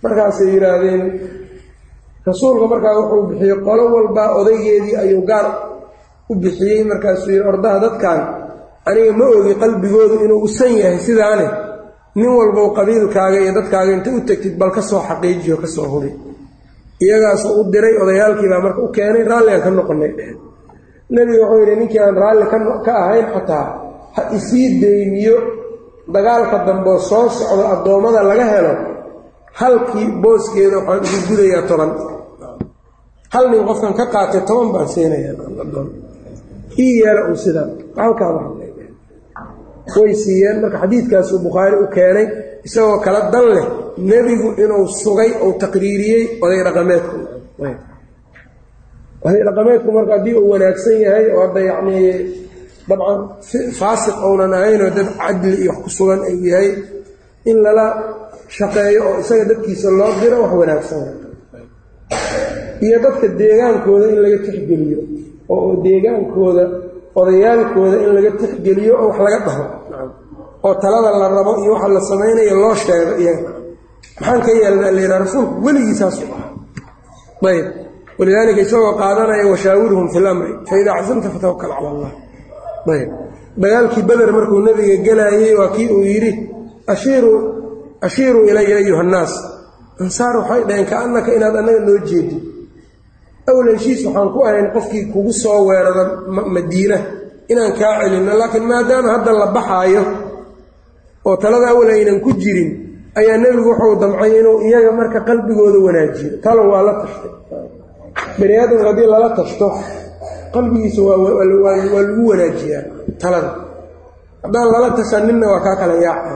markaasay 0.02 0.48
yidhaahdeen 0.54 1.02
rasuulka 2.28 2.66
markaa 2.72 2.94
wuxuu 2.98 3.22
bixiyey 3.28 3.56
qolo 3.66 3.82
walbaa 3.94 4.28
odaygeedii 4.40 4.96
ayuu 5.02 5.22
gaar 5.30 5.46
u 6.30 6.34
bixiyey. 6.42 6.84
Markaasuu 6.90 7.30
yidhi 7.34 7.48
ordaha 7.52 7.78
dadkan 7.84 8.20
aniga 8.88 9.12
ma 9.20 9.24
ogi 9.38 9.54
qalbigoodu 9.62 10.14
inuu 10.24 10.40
usan 10.46 10.72
yahay 10.80 10.98
sidaane. 11.06 11.46
Nin 12.18 12.30
walbow 12.38 12.68
qabiilkaaga 12.78 13.38
iyo 13.44 13.52
dadkaaga 13.58 13.92
inta 13.96 14.10
u 14.16 14.20
tegtid 14.28 14.54
bal 14.60 14.70
ka 14.76 14.82
soo 14.90 15.00
xaqiijiyo 15.08 15.56
ka 15.62 15.66
soo 15.74 15.86
hubi. 15.92 16.10
Iyagaasuu 17.04 17.52
u 17.60 17.62
diray 17.72 17.94
odayaalkiibaa 18.02 18.60
marka 18.66 18.80
u 18.86 18.88
keenay 18.96 19.24
raalligaan 19.30 19.62
ka 19.64 19.70
noqonay 19.78 20.12
dheheen 20.18 20.38
nebiga 21.14 21.44
wuxuu 21.44 21.60
yidhi 21.62 21.74
ninkii 21.80 22.00
aan 22.04 22.16
raalli 22.22 22.46
ka 22.86 22.92
ahayn 23.02 23.26
xataa 23.34 23.66
ha 24.16 24.22
isii 24.36 24.68
deymiyo 24.82 25.36
dagaalka 26.14 26.56
damboo 26.66 26.98
soo 27.10 27.26
socdo 27.38 27.64
addoommada 27.74 28.20
laga 28.30 28.46
helo 28.54 28.72
halkii 29.60 30.08
booskeeda 30.22 30.76
waxaan 30.88 31.00
ugu 31.06 31.18
gudayaa 31.28 31.62
toban. 31.70 31.90
Hal 33.34 33.44
nin 33.50 33.62
qofkan 33.68 33.92
ka 33.98 34.04
qaatay 34.14 34.42
toban 34.48 34.68
baan 34.74 34.88
siinayaa 34.94 35.84
ii 36.82 36.92
yeela 37.00 37.22
uu 37.30 37.36
sidaa 37.44 37.66
halkaaba 38.02 38.40
way 39.96 40.12
siiyeen 40.22 40.56
marka 40.62 40.78
xadiidkaasuu 40.82 41.38
bukhaari 41.46 41.76
u 41.84 41.86
keenay 41.96 42.26
isagoo 42.66 42.98
kala 43.04 43.20
dan 43.32 43.46
leh 43.54 43.66
nebigu 44.10 44.48
inuu 44.62 44.84
sugay 45.02 45.30
uu 45.44 45.52
taqriiriyey 45.62 46.22
oday 46.44 46.60
dhaqameedku. 46.66 47.16
Oday. 49.24 49.42
Dhaqameedku 49.48 49.88
marka 49.96 50.12
haddii 50.16 50.34
uu 50.40 50.50
wanaagsan 50.52 50.96
yahay 51.04 51.24
oo 51.34 51.40
hadda 51.46 51.60
yacnii 51.70 52.06
dabcan 52.88 53.18
faasiq 53.80 54.16
ounan 54.28 54.52
ahaynoo 54.58 54.90
dad 54.98 55.08
cadli 55.20 55.52
iyo 55.62 55.70
wax 55.72 55.78
ku 55.84 55.90
sugan 55.98 56.20
ay 56.28 56.36
yahay 56.50 56.68
in 57.50 57.56
lala 57.64 57.86
shaqeeyo 58.56 59.00
oo 59.08 59.14
isaga 59.22 59.44
dadkiisa 59.50 59.88
loo 60.00 60.12
diro 60.20 60.36
wax 60.44 60.52
wanaagsan. 60.60 61.02
Iyo 62.86 62.96
dadka 63.04 63.26
deegaankooda 63.40 64.06
in 64.12 64.18
laga 64.24 64.38
tixgeliyo 64.46 64.98
oo 65.54 65.70
deegaankooda 65.84 66.64
odayaalkooda 67.20 67.96
in 68.04 68.10
laga 68.16 68.30
tixgeliyo 68.40 68.92
oo 69.02 69.08
wax 69.10 69.18
laga 69.26 69.38
dhaho. 69.46 69.64
Oo 70.66 70.74
talada 70.82 71.10
la 71.20 71.26
rabo 71.36 71.52
iyo 71.62 71.72
waxa 71.74 71.88
la 71.96 72.00
samaynayo 72.10 72.54
loo 72.62 72.74
sheego 72.82 73.12
iyaga 73.22 73.50
maxaan 74.20 74.40
ka 74.46 74.50
yeelnaa 74.60 74.90
layidhaha 74.96 75.20
rasuulku 75.24 75.54
weligiisaasu 75.66 76.22
ahaa. 76.34 76.50
Ayb 77.50 77.66
walidaalika 78.18 78.60
isagoo 78.66 78.92
qaadanaya 79.00 79.44
washaawirhum 79.52 80.06
fi 80.12 80.18
lamri 80.26 80.50
fa 80.68 80.74
idaa 80.80 80.94
cazamta 80.98 81.28
fatawakal 81.34 81.70
cala 81.76 81.88
allah 81.94 82.10
dagaalkii 83.62 84.02
beder 84.08 84.30
markuu 84.36 84.60
nebiga 84.66 84.96
gelaayey 85.06 85.54
waa 85.60 85.70
kii 85.76 85.88
uu 85.96 86.02
yidhi 86.12 86.32
ashiiruu 88.06 88.44
ilaya 88.50 88.76
ayuha 88.82 89.02
nnaas. 89.02 89.32
Ansaar 90.02 90.34
waxay 90.40 90.62
dhaheen 90.68 90.86
kaannaka 90.92 91.30
inaad 91.36 91.56
annaga 91.60 91.80
noo 91.86 91.98
jeedid 92.08 92.40
awal 93.50 93.68
heshiis 93.74 94.00
waxaan 94.06 94.28
ku 94.34 94.38
ahayn 94.46 94.68
qofkii 94.74 95.04
kugu 95.12 95.32
soo 95.42 95.60
weerara 95.68 96.04
madiina 96.54 96.98
inaan 97.52 97.72
kaa 97.78 97.92
celinno 98.00 98.32
laakiin 98.40 98.64
maadaama 98.70 99.08
hadda 99.14 99.30
la 99.40 99.46
baxaayo 99.56 100.02
oo 101.28 101.36
talada 101.42 101.66
awal 101.72 101.90
aynan 101.96 102.20
ku 102.24 102.30
jirin 102.42 102.70
ayaa 103.18 103.36
nebigu 103.42 103.70
wuxuu 103.72 103.94
damcay 104.02 104.32
inuu 104.40 104.56
iyaga 104.68 104.90
marka 104.98 105.20
qalbigooda 105.28 105.78
wanaajiyo. 105.86 106.30
Talo 106.44 106.62
waa 106.72 106.82
la 106.88 106.92
tashtay 107.02 107.30
bani 108.38 108.54
aadamka 108.60 108.84
haddii 108.88 109.08
lala 109.12 109.28
tashto 109.38 109.66
qalbigiisa 110.58 111.00
waa 111.02 111.76
lagu 111.94 112.22
wanaajiyaa 112.30 112.82
talada. 113.22 113.50
Haddaan 114.44 114.68
lala 114.74 114.88
tashaninna 114.98 115.46
waa 115.52 115.60
kaa 115.66 115.76
kala 115.80 115.94
yaaca 116.06 116.34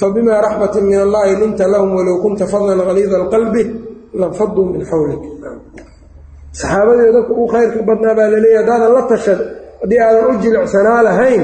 fabimaa 0.00 0.40
raxmatin 0.46 0.84
min 0.90 0.98
allaahi 1.06 1.34
linta 1.42 1.64
lahum 1.74 1.90
walow 1.98 2.16
kunta 2.24 2.44
fadlan 2.52 2.80
haliida 2.88 3.16
alqalbi 3.22 3.62
lanfaduu 4.20 4.64
min 4.72 4.82
xawlik 4.90 5.22
saxaabadii 6.58 7.12
dadka 7.16 7.32
ugu 7.32 7.46
khayrka 7.54 7.78
badnaa 7.88 8.14
baa 8.18 8.28
laleeyahy 8.34 8.58
haddaadan 8.60 8.92
la 8.96 9.02
tashan 9.12 9.38
haddii 9.82 10.00
aadan 10.06 10.24
u 10.30 10.34
jilicsanaa 10.42 11.00
lahayn 11.08 11.42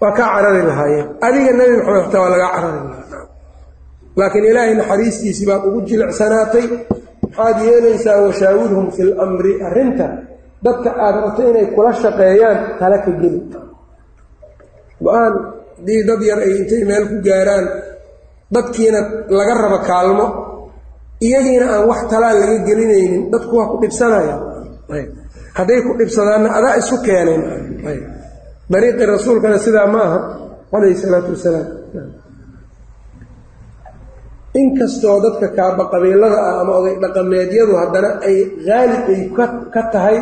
waa 0.00 0.12
kaa 0.18 0.28
carari 0.34 0.62
lahaayeen. 0.70 1.06
Adiga 1.26 1.52
nebi 1.60 1.74
maxamed 1.78 2.02
xataa 2.06 2.20
waa 2.24 2.32
lagaa 2.34 2.50
carari 2.56 2.80
lahaa. 2.88 3.24
Laakiin 4.18 4.44
ilaahay 4.50 4.74
naxariistiisii 4.80 5.46
baad 5.50 5.62
ugu 5.68 5.80
jilicsanaatay 5.88 6.64
maxaad 7.24 7.56
yeelaysaa 7.68 8.18
washaawirhum 8.24 8.84
fi 8.96 9.02
lamri 9.18 9.52
arrinta 9.68 10.06
dadka 10.64 10.90
aad 11.04 11.14
rabto 11.24 11.42
inay 11.50 11.66
kula 11.74 11.90
shaqeeyaan 12.02 12.58
tala 12.80 12.98
ka 13.04 13.10
geli. 13.22 13.40
Go'aan 15.04 15.34
haddii 15.76 16.00
dad 16.08 16.20
yar 16.28 16.38
ay 16.46 16.52
intay 16.60 16.82
meel 16.88 17.04
ku 17.10 17.16
gaaraan 17.26 17.64
dadkiina 18.54 19.00
laga 19.38 19.54
rabo 19.62 19.78
kaalmo 19.88 20.26
iyagiina 21.26 21.66
aan 21.74 21.84
wax 21.90 22.00
talaa 22.10 22.32
laga 22.40 22.56
gelinaynin 22.68 23.22
dadku 23.32 23.52
waa 23.58 23.70
ku 23.72 23.76
dhibsanaya. 23.82 24.36
Hadday 25.58 25.78
ku 25.86 25.90
dhibsadaanna 26.00 26.48
adaa 26.58 26.74
isu 26.80 26.96
keeneen. 27.06 27.42
Dariiqii 28.72 29.06
rasuulkana 29.14 29.58
sidaa 29.66 29.86
ma 29.94 30.00
aha 30.08 30.18
calayhi 30.70 30.96
salaatu 31.02 31.30
wasalaam. 31.34 31.68
Inkastoo 34.60 35.16
dadka 35.24 35.46
kaaba 35.58 35.84
qabiilada 35.92 36.38
ah 36.48 36.54
ama 36.62 36.72
oday 36.80 36.94
dhaqameedyadu 37.02 37.72
haddana 37.80 38.10
ay 38.28 38.36
haalib 38.68 39.04
ay 39.14 39.20
ka 39.74 39.82
tahay 39.92 40.16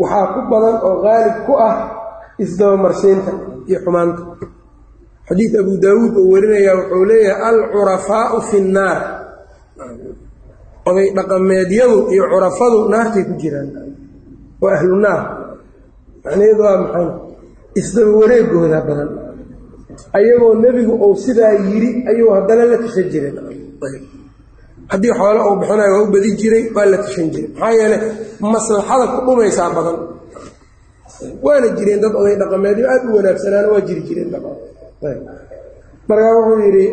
waxaa 0.00 0.26
ku 0.34 0.40
badan 0.50 0.76
oo 0.86 0.96
qaalib 1.04 1.36
ku 1.46 1.52
ah 1.68 1.76
isdabamarsiinta 2.44 3.30
iyo 3.68 3.78
xumaanta. 3.84 4.22
Xadiid 5.28 5.52
abu 5.60 5.72
daawuud 5.84 6.12
oo 6.20 6.26
warinaya 6.32 6.72
wuxuu 6.78 7.04
leeyahay 7.10 7.42
alcurafaau 7.50 8.38
fi 8.48 8.56
nnaar 8.66 8.98
oday 10.88 11.08
dhaqameedyadu 11.16 11.98
iyo 12.14 12.24
curafadu 12.32 12.78
naartay 12.92 13.24
ku 13.28 13.34
jiraan. 13.42 13.68
Waa 14.62 14.74
ahlu 14.78 14.96
naar. 15.04 15.22
Macnaheedu 16.24 16.62
waa 16.66 16.76
maxay? 16.82 17.06
Isdaba 17.80 18.10
wareegooda 18.20 18.78
badan. 18.88 19.10
Ayagoo 20.16 20.54
nebigu 20.62 20.94
uu 21.04 21.14
sidaa 21.24 21.52
yidhi 21.68 21.90
ayuu 22.10 22.30
haddana 22.36 22.64
la 22.70 22.76
tashan 22.82 23.06
jiray 23.12 23.32
haddii 24.92 25.12
xoole 25.18 25.40
uu 25.48 25.56
bixinayo 25.60 25.92
waa 25.94 26.02
u 26.06 26.12
badi 26.14 26.30
jiray 26.40 26.64
waa 26.76 26.86
la 26.92 26.96
tashan 27.04 27.28
jiray. 27.34 27.50
Maxaa 27.54 27.72
yeeley 27.78 28.00
maslaxada 28.40 29.04
ku 29.12 29.18
dhumaysaa 29.26 29.70
badan. 29.76 29.96
Waana 31.44 31.68
jireen 31.76 32.00
dad 32.02 32.14
oday 32.20 32.36
dhaqameedyo 32.40 32.84
aad 32.92 33.02
u 33.08 33.16
wanaagsanaana 33.16 33.68
waa 33.72 33.82
jiri 33.88 34.02
jireen 34.08 34.28
markaa 36.08 36.32
wuxuu 36.38 36.60
yidhi 36.66 36.86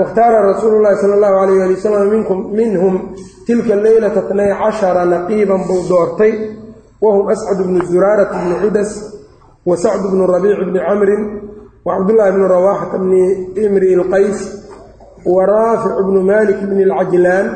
wakhtaara 0.00 0.38
rasuulu 0.52 0.76
llahi 0.84 0.96
sala 1.02 1.14
allahu 1.18 1.36
alayh 1.42 1.62
ali 1.64 1.74
wasalam 1.78 2.08
minkum 2.14 2.38
minhum 2.60 2.94
tilka 3.46 3.74
leylata 3.84 4.22
tnay 4.28 4.50
cashara 4.60 5.02
naqiiban 5.12 5.60
buu 5.68 5.82
doortay. 5.90 6.32
Wahum 7.00 7.28
ascad 7.32 7.58
bnu 7.66 7.78
zuraarata 7.90 8.36
bni 8.42 8.54
cudas 8.62 8.90
wa 9.68 9.76
sacd 9.76 10.02
bnu 10.12 10.26
rabiic 10.26 10.58
bni 10.68 10.80
camrin 10.86 11.22
wa 11.86 11.90
cabdullaahi 11.96 12.32
bnu 12.36 12.46
rawaaxata 12.54 12.98
bni 13.04 13.22
imri 13.64 13.88
ilqays 13.94 14.38
wa 15.26 15.46
raafic 15.46 15.94
bnu 16.06 16.22
malik 16.22 16.58
bni 16.62 16.82
alcajlaan 16.84 17.46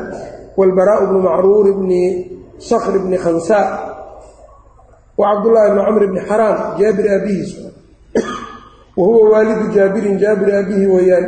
waalbaraau 0.57 1.07
bnu 1.07 1.19
macruur 1.21 1.73
bni 1.79 2.03
sakr 2.57 2.99
bni 2.99 3.17
khansaa 3.17 3.67
wa 5.17 5.23
cabdullaahi 5.33 5.71
bni 5.71 5.81
camr 5.85 6.07
bni 6.07 6.19
xaraam 6.29 6.57
jaabir 6.79 7.05
aabihiis 7.11 7.51
wa 8.97 9.05
huwa 9.05 9.29
waalidu 9.29 9.65
jaabirin 9.75 10.17
jaabir 10.17 10.55
aabihi 10.55 10.85
weeyaan 10.87 11.25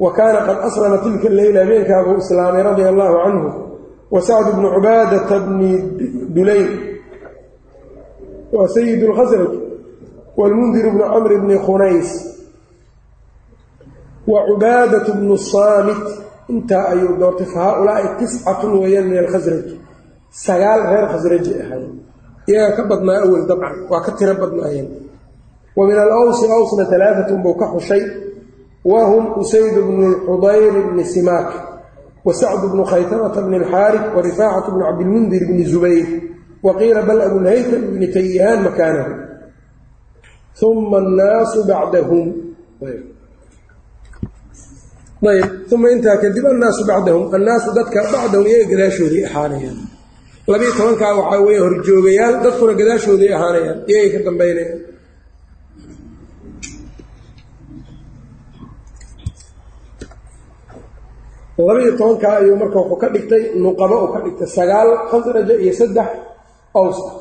wa 0.00 0.12
kaana 0.12 0.40
qad 0.46 0.58
aslama 0.68 0.98
tilka 0.98 1.28
leyla 1.28 1.60
habeenkaabuu 1.64 2.16
islaamay 2.16 2.62
radia 2.62 2.88
allaahu 2.88 3.16
canhu 3.24 3.48
wa 4.10 4.20
sacd 4.22 4.54
bnu 4.56 4.68
cubaadata 4.74 5.40
bni 5.40 5.70
dulayn 6.34 6.68
waa 8.52 8.68
sayid 8.68 9.02
اlkhasraj 9.02 9.52
wاlmundir 10.36 10.90
bnu 10.90 11.04
camr 11.04 11.32
bni 11.42 11.56
khunays 11.66 12.08
wa 14.32 14.38
cubaadat 14.48 15.06
bnu 15.18 15.34
saamit 15.52 16.04
intaa 16.52 16.84
ayuu 16.92 17.18
doortay 17.20 17.46
fa 17.52 17.60
haaulaai 17.66 18.06
tiscatun 18.18 18.72
weeyaan 18.82 19.06
min 19.10 19.18
alkhasraj 19.24 19.66
sagaal 20.44 20.80
reer 20.90 21.06
khasraji 21.12 21.52
ahay 21.62 21.84
iyaga 22.50 22.76
ka 22.76 22.82
badnaa 22.90 23.22
awel 23.24 23.44
dabcan 23.46 23.74
waa 23.90 24.00
ka 24.02 24.12
tiro 24.18 24.34
badnaayeen. 24.34 24.88
Wa 25.76 25.86
min 25.86 25.96
alawsi 25.98 26.46
awsna 26.50 26.84
alaaatun 26.90 27.42
buu 27.42 27.54
ka 27.54 27.66
xushay. 27.74 28.02
Wa 28.84 29.06
hum 29.10 29.24
usayd 29.38 29.74
bnu 29.76 30.06
lxudayr 30.14 30.74
bni 30.90 31.04
simaak. 31.04 31.50
Wa 32.24 32.32
sacd 32.32 32.62
bnu 32.72 32.82
khaytamata 32.84 33.42
bni 33.42 33.56
alxaarid 33.62 34.04
wa 34.14 34.20
rifaacatu 34.22 34.68
bnu 34.74 34.82
cabdilmundir 34.84 35.42
bni 35.46 35.64
zubayr. 35.64 36.06
Wa 36.62 36.74
qiila 36.74 37.02
bal 37.02 37.20
abulhaytam 37.20 37.82
bni 37.94 38.06
tayihaan 38.12 38.60
makaanahu 38.66 39.12
uma 40.60 40.98
annaasu 40.98 41.64
bacdahum 41.64 42.26
ayb 45.28 45.72
uma 45.74 45.88
intaa 45.94 46.16
kadib 46.22 46.44
annaasu 46.52 46.82
bacdahum 46.90 47.24
annaasu 47.36 47.68
dadka 47.78 48.00
bacdahum 48.12 48.46
iyaga 48.50 48.66
gadaashooday 48.72 49.22
ahaanayaan. 49.28 49.78
Labiiyo 50.52 50.72
tobankaa 50.78 51.12
waxaa 51.18 51.40
weeye 51.46 51.60
horjoogayaal 51.64 52.34
dadkuna 52.44 52.72
gadaashooday 52.80 53.30
ahaanayaan 53.36 53.78
iyagay 53.90 54.10
ka 54.14 54.18
dambaynayaan. 54.26 54.80
Labiiyo 61.58 61.92
tobankaa 61.98 62.36
ayuu 62.40 62.56
marka 62.56 62.78
wuxuu 62.80 62.96
ka 63.02 63.08
dhigtay 63.14 63.42
nuqabo 63.62 63.96
uu 64.04 64.12
ka 64.14 64.18
dhigtay 64.24 64.46
sagaal 64.56 64.88
khasraja 65.10 65.54
iyo 65.64 65.72
saddex 65.80 66.08
aws 66.78 66.98
ah. 67.08 67.14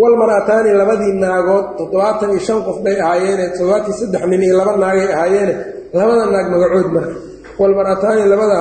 Walmarataani 0.00 0.70
labadii 0.80 1.14
naagood 1.22 1.66
toddobaatan 1.78 2.30
iyo 2.34 2.40
shan 2.46 2.60
qof 2.66 2.78
bay 2.84 2.96
ahaayeene 3.04 3.44
toddobaatan 3.56 3.94
saddex 4.00 4.22
nin 4.30 4.42
iyo 4.46 4.54
laba 4.58 4.72
naagay 4.82 5.08
ahaayeene 5.14 5.54
labada 5.96 6.24
naag 6.32 6.46
magacood 6.52 6.88
marka. 6.96 7.14
Walmarataani 7.60 8.22
labada 8.32 8.54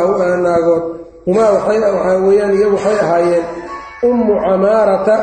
naagood 0.46 0.84
humaa 1.26 1.50
waxaa 1.56 2.18
weeyaan 2.28 2.54
iyagu 2.58 2.76
waxay 2.78 2.98
ahaayeen 3.06 3.46
ummu 4.10 4.34
camaarata 4.46 5.16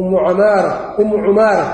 ummu 0.00 0.16
camaara 0.26 0.72
ummu 1.00 1.16
cumaara 1.26 1.66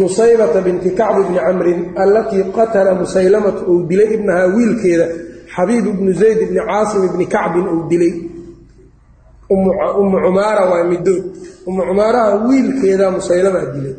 nusaybata 0.00 0.60
binti 0.66 0.90
kacb 0.98 1.16
bni 1.28 1.38
camrin 1.46 1.80
allatii 2.02 2.44
qatala 2.56 2.90
musaylamatu 3.00 3.60
uu 3.72 3.82
dilay 3.88 4.08
ibnahaa 4.16 4.46
wiilkeeda 4.54 5.06
xabiib 5.54 5.84
ibnu 5.92 6.10
zayd 6.20 6.38
ibni 6.44 6.60
caasim 6.68 7.02
ibni 7.08 7.26
kacbin 7.34 7.66
uu 7.74 7.82
dilay. 7.90 8.12
Ummu 9.50 10.16
cumaara 10.24 10.62
waa 10.70 10.84
midood 10.90 11.24
ummu 11.68 11.82
cumaaraha 11.88 12.34
wiilkeeda 12.48 13.06
musaylama 13.16 13.60
dilay. 13.74 13.94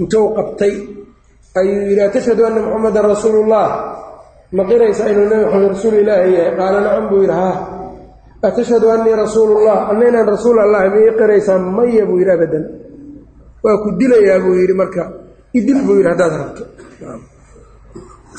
Intuu 0.00 0.26
qabtay 0.36 0.74
ayuu 1.60 1.82
yidhi 1.90 2.02
atashhadu 2.08 2.42
anna 2.48 2.60
muxamadan 2.66 3.04
rasuulu 3.12 3.38
ullah 3.44 3.68
ma 4.56 4.62
qiraysaa 4.70 5.08
inuu 5.12 5.26
nabi 5.30 5.44
maxamed 5.44 5.68
rasuul 5.74 5.94
ilaahi 6.02 6.30
yahay 6.36 6.52
qaala 6.58 6.78
nacam 6.86 7.04
buu 7.10 7.20
yidhi 7.24 7.36
haa 7.42 7.56
atashhadu 8.48 8.86
annii 8.94 9.14
rasuulullah 9.24 9.78
anna 9.90 10.04
inaan 10.10 10.28
rasuul 10.34 10.56
allah 10.64 10.80
miyay 10.94 11.12
qiraysaa 11.20 11.58
maya 11.78 12.02
buu 12.08 12.18
yidhi 12.20 12.32
abadan 12.36 12.64
waa 13.64 13.76
ku 13.82 13.88
dilayaa 14.00 14.38
buu 14.44 14.54
yidhi 14.60 14.74
marka 14.82 15.02
idil 15.58 15.78
buu 15.86 15.96
yidhi 15.98 16.08
haddaad 16.12 16.32
rabto 16.42 16.62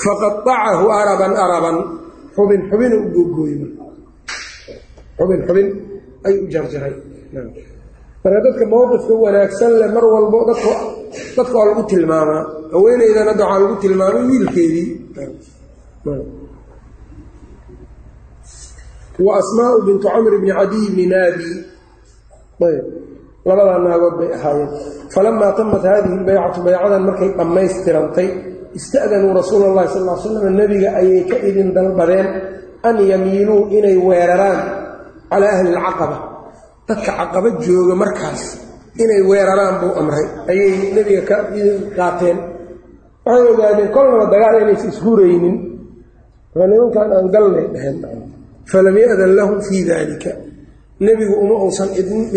faqaacahu 0.03 0.85
araban 0.99 1.33
araban 1.45 1.75
xubin 2.35 2.61
xubinu 2.69 2.95
u 3.03 3.07
googooyey 3.15 3.61
xubin 5.17 5.39
xubin 5.47 5.67
ayuu 6.27 6.41
u 6.45 6.47
jarjaray 6.53 6.93
marka 8.23 8.39
dadka 8.45 8.63
mowqifka 8.73 9.13
wanaagsan 9.25 9.71
leh 9.81 9.89
mar 9.95 10.05
walbo 10.13 10.39
dadka 10.49 10.71
dadka 11.35 11.55
waa 11.59 11.67
lagu 11.69 11.83
tilmaamaa. 11.91 12.43
Haweeneydan 12.73 13.25
hadda 13.31 13.43
waxaa 13.45 13.61
lagu 13.63 13.75
tilmaamay 13.83 14.23
wiilkeedii. 14.31 14.87
Wa 19.25 19.31
asmaau 19.41 19.77
bintu 19.87 20.05
camr 20.07 20.33
bni 20.41 20.51
cadiy 20.57 20.85
bni 20.93 21.05
naadi. 21.13 21.49
Ayb 22.67 22.85
labadaa 23.47 23.79
naagood 23.85 24.15
bay 24.19 24.29
ahaayeen. 24.37 24.69
Falamaa 25.13 25.51
tamat 25.57 25.83
haadihi 25.89 26.15
lbaycatu 26.21 26.59
baycadan 26.67 27.03
markay 27.07 27.29
dhammaystirantay 27.39 28.29
ista'danuu 28.77 29.31
rasuula 29.39 29.65
allahi 29.71 29.87
sal 29.93 30.03
l 30.03 30.11
slam 30.23 30.45
nebiga 30.59 30.89
ayay 30.99 31.21
ka 31.29 31.37
idin 31.49 31.69
dalbadeen 31.75 32.27
an 32.87 32.95
yamiiluu 33.11 33.61
inay 33.77 33.97
weeraraan 34.07 34.59
calaa 35.31 35.51
ahli 35.55 35.69
lcaqaba 35.77 36.17
dadka 36.87 37.11
caqaba 37.19 37.49
jooga 37.65 37.95
markaas 38.03 38.43
inay 39.03 39.21
weeraraan 39.29 39.75
buu 39.81 39.93
amray. 39.99 40.25
Ayay 40.49 40.71
nebiga 40.95 41.21
ka 41.29 41.37
qaateen. 41.97 42.37
Waxay 43.25 43.47
ogaadeen 43.53 43.89
kolnaba 43.95 44.25
dagaal 44.33 44.55
inaysa 44.63 44.87
ishuraynin 44.93 45.55
nimankan 46.57 47.09
aan 47.15 47.27
galnay 47.33 47.65
dheheen 47.73 47.97
falam 48.71 48.95
ya'dan 49.03 49.31
lahum 49.37 49.57
fii 49.67 49.83
daalika. 49.89 50.31
Nebigu 51.05 51.35
uma 51.43 51.55
uusan 51.63 51.89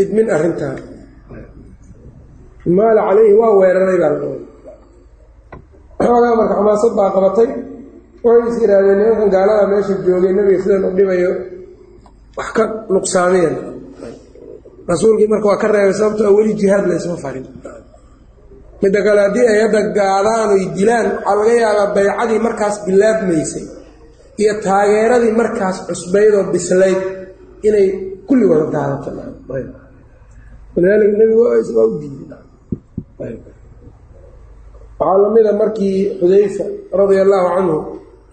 idmin 0.02 0.28
arrintaa 0.36 0.76
maala 2.76 3.00
calayhi 3.08 3.34
waa 3.40 3.52
weeraray 3.60 3.98
baa 4.02 4.12
xoogaa 6.04 6.34
marka 6.38 6.54
xamaasad 6.58 6.92
baa 6.98 7.10
qabatay. 7.16 7.48
Waxay 8.24 8.48
is 8.50 8.56
yidhaahdeen 8.62 8.98
nimankan 9.00 9.28
gaalada 9.34 9.64
meesha 9.72 9.94
joogay 10.06 10.32
nebiga 10.36 10.58
sidan 10.62 10.84
u 10.88 10.90
dhibayo 10.98 11.30
wax 12.38 12.48
ka 12.56 12.64
nuqsaameen 12.94 13.54
rasuulkii 14.92 15.28
marka 15.32 15.46
waa 15.50 15.60
ka 15.62 15.68
reebay 15.74 15.94
sababto 16.00 16.22
a 16.28 16.30
weli 16.36 16.52
jihaad 16.60 16.84
laysma 16.90 17.16
farin. 17.24 17.46
Midda 18.82 19.00
kale 19.06 19.20
haddii 19.26 19.46
ay 19.52 19.60
gaadaan 19.98 20.48
oy 20.56 20.64
dilaan 20.76 21.06
waxaa 21.16 21.34
laga 21.38 21.52
yaabaa 21.64 21.94
baycadii 21.96 22.40
markaas 22.46 22.76
bilaabmaysay 22.86 23.64
iyo 24.42 24.52
taageeradii 24.64 25.34
markaas 25.40 25.76
cusbaydoo 25.88 26.44
bislayd 26.52 27.00
inay 27.68 27.86
kulli 28.28 28.44
wada 28.50 28.66
daadato. 28.74 29.08
Walidaalika 30.74 31.16
nebigu 31.20 31.42
waa 31.76 31.86
u 31.92 31.98
diiday. 32.00 33.34
Waxaa 34.98 35.18
lamida 35.22 35.52
markii 35.60 35.96
xudayfa 36.20 36.64
radia 36.98 37.22
allaahu 37.26 37.48
canhu 37.56 37.76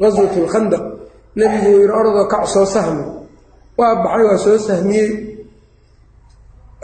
qaswat 0.02 0.34
lkhandaq 0.46 0.84
nebigu 1.40 1.68
yidhi 1.76 1.94
ordoo 2.00 2.26
kac 2.34 2.44
soo 2.54 2.66
sahmi. 2.76 3.04
Waa 3.80 3.94
baxay 4.04 4.24
waa 4.30 4.38
soo 4.46 4.58
sahmiyey 4.68 5.10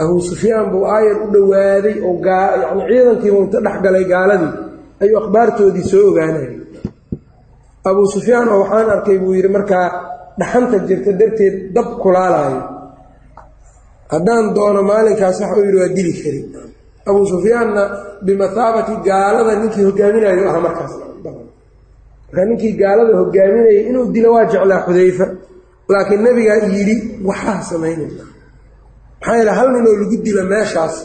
abuu 0.02 0.22
sufyaan 0.30 0.66
buu 0.72 0.84
aayar 0.96 1.18
u 1.24 1.28
dhowaaday 1.34 1.96
oo 2.08 2.14
yani 2.26 2.82
ciidankiiba 2.90 3.38
inta 3.44 3.60
dhex 3.66 3.78
galay 3.86 4.06
gaaladii 4.14 4.52
ayuu 5.02 5.18
akhbaartoodii 5.22 5.86
soo 5.92 6.04
ogaanayay. 6.12 6.54
Abuu 7.90 8.08
sufyaan 8.16 8.48
oo 8.54 8.60
waxaan 8.64 8.90
arkay 8.96 9.18
buu 9.24 9.34
yidhi 9.38 9.50
markaa 9.58 9.88
dhaxanta 10.40 10.78
jirta 10.88 11.12
darteed 11.20 11.56
dab 11.76 11.88
kulaalaayo 12.04 12.62
haddaan 14.14 14.46
doono 14.56 14.82
maalinkaas 14.92 15.38
waxa 15.42 15.56
uu 15.60 15.66
yidhi 15.68 15.80
waa 15.84 15.92
dili 15.98 16.14
kari. 16.22 16.40
Abuu 17.10 17.26
sufyaanna 17.34 17.82
bimathaabati 18.26 18.94
gaalada 19.08 19.54
ninkii 19.62 19.84
hogaaminayo 19.88 20.44
aha 20.50 20.60
markaas. 20.66 20.94
Markaa 22.28 22.46
ninkii 22.50 22.74
gaalada 22.82 23.14
hogaaminayay 23.22 23.80
inuu 23.90 24.06
dilo 24.16 24.30
waa 24.36 24.46
jeclaa 24.52 24.82
xudayfa. 24.88 25.26
Laakiin 25.92 26.22
nebigaa 26.26 26.60
yidhi 26.76 26.96
waxaa 27.30 27.62
samaynayna 27.70 28.24
maxaa 29.24 29.36
yeele 29.40 29.52
hal 29.58 29.68
ninoo 29.76 29.96
lagu 30.02 30.16
dilo 30.26 30.44
meeshaas 30.54 30.96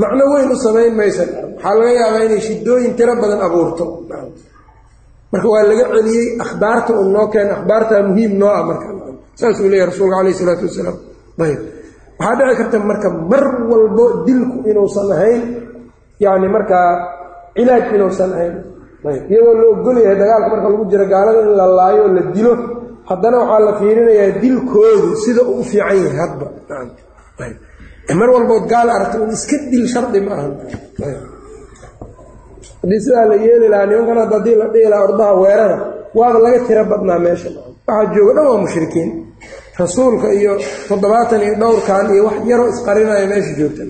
macno 0.00 0.24
weyn 0.32 0.50
u 0.52 0.56
samayn 0.64 0.92
maysa 1.00 1.22
waxaa 1.56 1.74
laga 1.78 1.92
yaabaa 2.00 2.22
inay 2.26 2.40
shidooyin 2.46 2.92
tiro 2.98 3.14
badan 3.22 3.40
abuurto. 3.46 3.84
Marka 5.32 5.48
waa 5.52 5.64
laga 5.70 5.84
celiyey 5.94 6.26
akhbaarta 6.44 6.90
uu 7.00 7.08
noo 7.14 7.26
keena 7.32 7.52
akhbaartaa 7.58 8.02
muhiim 8.08 8.32
noo 8.40 8.50
ah 8.58 8.62
marka. 8.68 8.86
Saasuu 9.40 9.68
leeyahy 9.72 9.88
rasuulka 9.90 10.16
calayh 10.18 10.34
isalaatu 10.36 10.64
wasalaam. 10.68 10.96
Ayb 11.44 11.60
waxaa 12.20 12.36
dhici 12.38 12.56
karta 12.60 12.76
marka 12.90 13.08
mar 13.32 13.44
walbo 13.70 14.04
dilku 14.26 14.56
inuusan 14.70 15.08
ahayn 15.16 15.42
yacni 16.24 16.48
markaa 16.56 16.88
cilaaj 17.56 17.84
inuusan 17.96 18.30
ahayn. 18.36 18.54
Ayb 19.10 19.22
iyadoo 19.32 19.54
la 19.60 19.64
ogolyahay 19.74 20.16
dagaalka 20.22 20.48
marka 20.54 20.66
lagu 20.72 20.84
jiro 20.90 21.04
gaalada 21.12 21.40
in 21.46 21.52
la 21.60 21.66
laayo 21.78 22.00
oo 22.06 22.12
la 22.16 22.22
dilo 22.34 22.52
haddana 23.10 23.36
waxaa 23.42 23.60
la 23.66 23.72
fiirinayaa 23.80 24.30
dilkoodu 24.42 25.08
sida 25.24 25.42
uu 25.50 25.60
u 25.60 25.64
fiican 25.70 25.96
yahay 26.04 26.14
hadba 26.22 26.46
mar 28.20 28.28
walbood 28.34 28.64
gaal 28.72 28.88
aragta 28.96 29.16
un 29.24 29.30
iska 29.36 29.56
dil 29.72 29.86
shardi 29.92 30.20
ma 30.26 30.32
ahan 30.38 30.52
haddii 32.82 33.00
sidaa 33.04 33.26
la 33.30 33.36
yeeli 33.44 33.66
lahaa 33.72 33.86
nimankan 33.90 34.18
hadda 34.22 34.36
haddii 34.38 34.56
la 34.60 34.66
dhihi 34.74 34.88
lahaa 34.92 35.06
ordaha 35.08 35.32
weerara 35.42 35.76
waaba 36.18 36.38
laga 36.44 36.58
tiro 36.66 36.82
badnaa 36.92 37.18
meesha. 37.26 37.48
Waxaa 37.86 38.12
jooga 38.14 38.32
dhan 38.36 38.46
waa 38.50 38.60
mushrikiin. 38.64 39.10
Rasuulka 39.82 40.28
iyo 40.38 40.52
toddobaatan 40.88 41.40
iyo 41.46 41.54
dhowrkan 41.62 42.04
iyo 42.14 42.22
wax 42.28 42.36
yaroo 42.50 42.68
isqarinaya 42.74 43.26
meesha 43.32 43.52
joogta. 43.58 43.82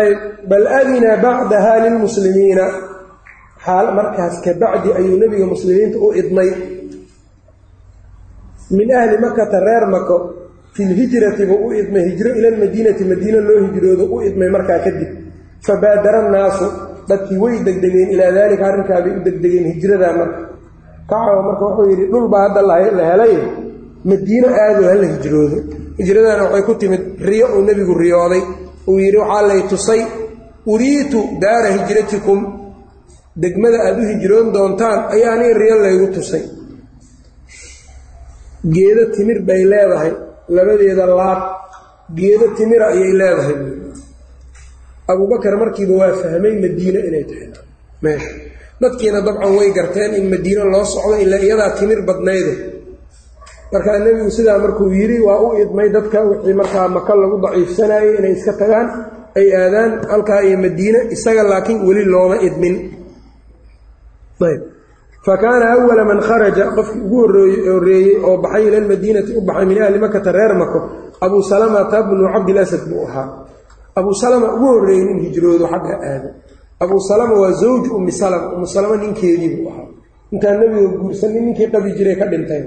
Ayb 0.00 0.18
bal 0.50 0.64
adina 0.80 1.10
bacdaha 1.24 1.72
lilmuslimiina. 1.84 2.66
Xaal 3.64 3.86
markaas 3.98 4.34
ka 4.44 4.50
bacdi 4.62 4.88
ayuu 4.98 5.16
nebiga 5.22 5.46
muslimiinta 5.54 5.96
u 6.04 6.12
idmay 6.20 6.50
min 8.70 8.88
ahli 9.00 9.16
makata 9.18 9.58
reer 9.60 9.86
mako 9.94 10.16
fi 10.74 10.82
lhijrati 10.84 11.46
buu 11.46 11.66
u 11.66 11.72
idmay 11.80 12.04
hijro 12.10 12.30
ila 12.38 12.48
lmadiinati 12.50 13.04
madiina 13.04 13.40
loo 13.48 13.60
hijroodo 13.66 14.04
u 14.14 14.22
idmay 14.28 14.48
markaa 14.56 14.78
kadib. 14.84 15.10
Fabaadara 15.66 16.18
annaasu 16.26 16.66
dadkii 17.08 17.38
way 17.44 17.56
degdegeen 17.66 18.08
ilaa 18.14 18.32
daalika 18.38 18.64
arrinkaabay 18.70 19.12
u 19.18 19.20
degdegeen 19.26 19.66
hijradaa 19.72 20.12
marka. 20.20 20.38
Kacaba 21.10 21.42
marka 21.48 21.62
wuxuu 21.68 21.86
yidhi 21.90 22.06
dhul 22.12 22.26
baa 22.32 22.42
hadda 22.48 22.62
la 22.68 22.76
helay 23.10 23.34
madiino 24.10 24.48
aado 24.62 24.82
hala 24.90 25.06
hijroodo. 25.14 25.56
Hijradana 25.98 26.42
waxay 26.44 26.62
ku 26.68 26.74
timid 26.80 27.02
riyo 27.28 27.46
uu 27.56 27.62
nebigu 27.68 27.94
riyooday. 28.02 28.42
Uu 28.88 28.98
yidhi 29.04 29.18
waxaa 29.22 29.46
lay 29.50 29.62
tusay 29.70 30.00
uriitu 30.72 31.20
daara 31.42 31.68
hijratikum. 31.76 32.40
Degmada 33.42 33.78
aada 33.86 34.00
u 34.02 34.06
hijroon 34.12 34.52
doontaan 34.54 34.98
ayaa 35.14 35.32
aniga 35.34 35.58
riyo 35.62 35.76
laygu 35.84 36.06
tusay 36.16 36.42
geedo 38.74 39.02
timir 39.14 39.38
bay 39.48 39.62
leedahay 39.72 40.12
labadeeda 40.56 41.04
laab 41.18 41.40
geedo 42.18 42.46
timira 42.56 42.86
ayay 42.94 43.12
leedahay. 43.20 43.56
Abubakar 45.12 45.54
markiiba 45.60 45.94
waa 46.00 46.12
fahmay 46.20 46.54
madiino 46.64 47.00
inay 47.08 47.24
tahay. 47.28 47.48
Dadkiina 48.80 49.20
dabcan 49.26 49.52
way 49.58 49.68
garteen 49.76 50.14
in 50.18 50.24
madiino 50.32 50.64
loo 50.72 50.84
socdo 50.84 51.16
ilaa 51.24 51.40
iyadaa 51.46 51.70
timir 51.78 52.00
badnayde. 52.08 52.54
Markaa 53.72 53.98
nebigu 54.04 54.30
sidaa 54.30 54.58
markuu 54.64 54.88
yidhi 54.98 55.18
waa 55.26 55.40
u 55.46 55.48
idmay 55.62 55.88
dadka 55.96 56.18
wixii 56.30 56.54
markaa 56.60 56.88
maka 56.88 57.12
lagu 57.20 57.36
daciifsanayay 57.44 58.08
inay 58.18 58.32
iska 58.38 58.52
tagaan 58.60 58.86
ay 59.38 59.46
aadaan 59.60 59.90
halkaa 60.10 60.40
iyo 60.46 60.56
madiine 60.64 60.98
isaga 61.14 61.42
laakiin 61.50 61.78
weli 61.86 62.04
looma 62.12 62.36
idmin 62.48 62.76
ayb 65.24 65.30
fa 65.30 65.36
kaana 65.36 65.72
awala 65.72 66.04
man 66.04 66.20
kharaja 66.20 66.70
qofkii 66.76 67.00
ugu 67.00 67.16
horreeyey 67.72 68.16
oo 68.24 68.36
baxay 68.36 68.68
ila 68.68 68.80
lmadiinati 68.80 69.32
u 69.36 69.40
baxay 69.40 69.66
min 69.66 69.82
ahli 69.82 69.98
makata 69.98 70.32
reer 70.32 70.54
mako 70.54 70.78
abuu 71.20 71.42
salamata 71.42 72.02
bnu 72.02 72.28
cabdilasad 72.32 72.88
buu 72.88 73.06
ahaa 73.08 73.28
abuu 73.96 74.14
salama 74.14 74.54
ugu 74.54 74.66
horreeyey 74.66 75.04
nin 75.04 75.18
hijroodo 75.24 75.66
xagga 75.66 75.94
aado 76.02 76.28
abuu 76.80 77.00
salama 77.00 77.34
waa 77.40 77.52
zawju 77.52 77.96
ummi 77.96 78.12
salama 78.12 78.52
ummu 78.54 78.66
salama 78.66 78.96
ninkeedii 78.96 79.50
buu 79.56 79.68
ahaa 79.68 79.88
intaan 80.32 80.60
nebiga 80.60 80.88
guursanin 80.98 81.44
ninkii 81.44 81.68
qabi 81.72 81.92
jiray 81.96 82.16
ka 82.16 82.26
dhintay. 82.26 82.62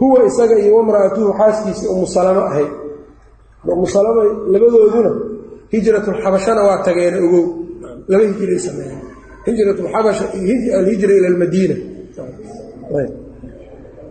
huwa 0.00 0.24
isaga 0.26 0.58
iyo 0.58 0.76
wamra'atuhu 0.76 1.32
xaaskiisii 1.38 1.88
ummu 1.94 2.06
salamo 2.06 2.40
ahayd 2.40 2.70
ummu 3.68 3.86
salama 3.86 4.22
labadooduna 4.52 5.12
hijratulxabashana 5.72 6.62
waa 6.62 6.82
tageen 6.82 7.14
ogow 7.24 7.44
laba 8.08 8.24
hijiray 8.24 8.58
sameeyeen 8.58 9.09
hijratulxabasha 9.46 10.24
iyo 10.40 10.78
alhijra 10.80 11.12
ila 11.18 11.28
almadiina 11.32 11.76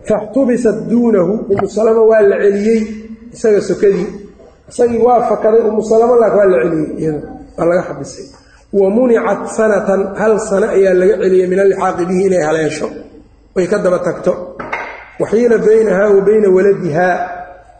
faxtubisat 0.08 0.76
duunahu 0.90 1.32
ummu 1.52 1.66
salama 1.76 2.02
waa 2.10 2.22
la 2.30 2.36
celiyey 2.44 2.80
isaga 3.34 3.60
sokadii. 3.60 4.08
Isagii 4.70 4.98
waa 5.06 5.20
fakaday 5.30 5.62
ummu 5.68 5.82
salama 5.90 6.14
laak 6.22 6.34
waa 6.38 6.48
la 6.52 6.58
celiyey 6.64 7.14
waa 7.58 7.66
laga 7.70 7.82
xabisay. 7.88 8.24
Wa 8.72 8.86
municat 8.96 9.40
sanatan 9.56 10.00
hal 10.20 10.32
sano 10.48 10.66
ayaa 10.76 10.94
laga 11.00 11.14
celiyey 11.22 11.46
min 11.52 11.58
alixaaqi 11.64 12.02
bihi 12.08 12.22
inay 12.28 12.42
haleesho. 12.48 12.88
Ay 13.58 13.66
ka 13.70 13.78
daba 13.84 13.98
tagto. 14.06 14.32
Waxiila 15.20 15.56
baynahaa 15.66 16.08
wa 16.16 16.20
bayna 16.26 16.48
waladihaa. 16.56 17.16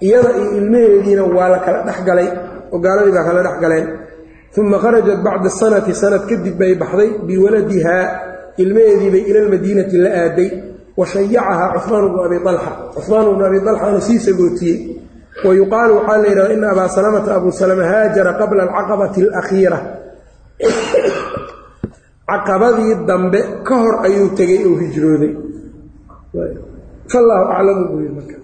Iyada 0.07 0.31
iyo 0.41 0.51
ilmaheediina 0.59 1.23
waa 1.37 1.49
la 1.53 1.59
kala 1.65 1.79
dhexgalay 1.89 2.29
oo 2.73 2.79
gaaladii 2.85 3.13
baa 3.17 3.25
kala 3.29 3.41
dhexgaleen 3.47 3.87
uma 4.57 4.79
kharajat 4.79 5.23
bacda 5.23 5.51
sanati 5.51 5.95
sanad 5.95 6.27
kadib 6.27 6.59
bay 6.59 6.75
baxday 6.75 7.11
biwaladihaa 7.27 8.07
ilmaheediibay 8.59 9.23
ila 9.31 9.41
lmadiinati 9.47 9.97
la 9.97 10.11
aaday 10.11 10.51
wa 10.97 11.07
shayacahaa 11.07 11.79
cumaan 11.87 12.09
bnu 12.11 12.23
abi 12.27 12.37
alxa 12.49 12.73
cumaan 13.07 13.27
bnu 13.35 13.45
abi 13.47 13.59
alxana 13.59 14.01
sii 14.01 14.19
sagootiyey. 14.19 14.79
wa 15.45 15.55
yuqaalu 15.55 15.93
waxaa 15.99 16.19
la 16.19 16.29
yidhahda 16.29 16.55
ina 16.55 16.71
abaa 16.71 16.89
salamata 16.89 17.35
abuu 17.35 17.53
salama 17.53 17.85
haajara 17.85 18.33
qabla 18.35 18.63
alcaqabati 18.67 19.21
alakhiira 19.23 19.79
caqabadii 22.29 22.95
dambe 23.07 23.41
ka 23.63 23.75
hor 23.83 23.95
ayuu 24.07 24.29
tegay 24.35 24.67
oo 24.67 24.77
hijrooday. 24.83 25.33
allahu 27.15 27.45
aclamu 27.55 27.83
buu 27.89 28.01
yii 28.03 28.15
marka 28.19 28.37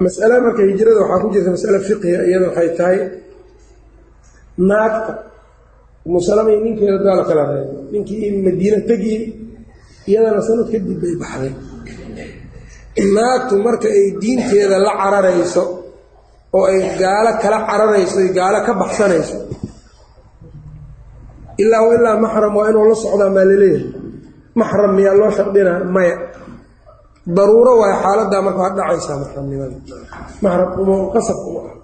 masale 0.00 0.40
marka 0.40 0.62
hijrada 0.62 1.00
waxaa 1.04 1.20
ku 1.22 1.28
jirta 1.32 1.50
masale 1.50 1.78
fiqiga 1.84 2.20
iyada 2.28 2.46
waxay 2.48 2.70
tahay 2.76 2.98
naagta 4.68 5.12
umusalamay 6.06 6.56
ninkeeda 6.64 6.98
daa 7.06 7.16
la 7.20 7.24
kala 7.28 7.42
reebay 7.50 7.82
ninkii 7.92 8.42
madiina 8.46 8.78
tegi 8.88 9.14
iyadana 10.08 10.40
sanad 10.46 10.68
kadib 10.72 10.98
bay 11.02 11.14
baxday. 11.22 11.52
Naagtu 13.16 13.54
marka 13.66 13.88
ay 13.98 14.04
diinteeda 14.20 14.76
la 14.86 14.92
cararayso 15.00 15.62
oo 16.56 16.64
ay 16.70 16.78
gaalo 17.00 17.30
kala 17.42 17.58
cararayso 17.68 18.16
ay 18.22 18.28
gaalo 18.38 18.58
ka 18.66 18.72
baxsanayso 18.80 19.36
ilaa 21.62 21.82
wa 21.86 21.92
ilaa 21.98 22.16
maxram 22.24 22.54
waa 22.58 22.68
inuu 22.70 22.86
la 22.90 22.96
socdaa 23.02 23.30
maa 23.36 23.44
la 23.50 23.56
leeyahay 23.62 23.84
maxram 24.60 24.90
miyaa 24.96 25.14
loo 25.20 25.30
shardinaa 25.36 25.84
maya. 25.96 26.16
Daruuro 27.36 27.72
waay 27.82 27.94
xaaladdaa 28.02 28.40
marka 28.46 28.60
waad 28.64 28.74
dhacaysaa 28.78 29.16
maxramnimada. 29.22 29.76
Maxram 30.42 30.68
uma 30.82 30.94
qasab 31.14 31.38
uma 31.48 31.60
ah 31.68 31.74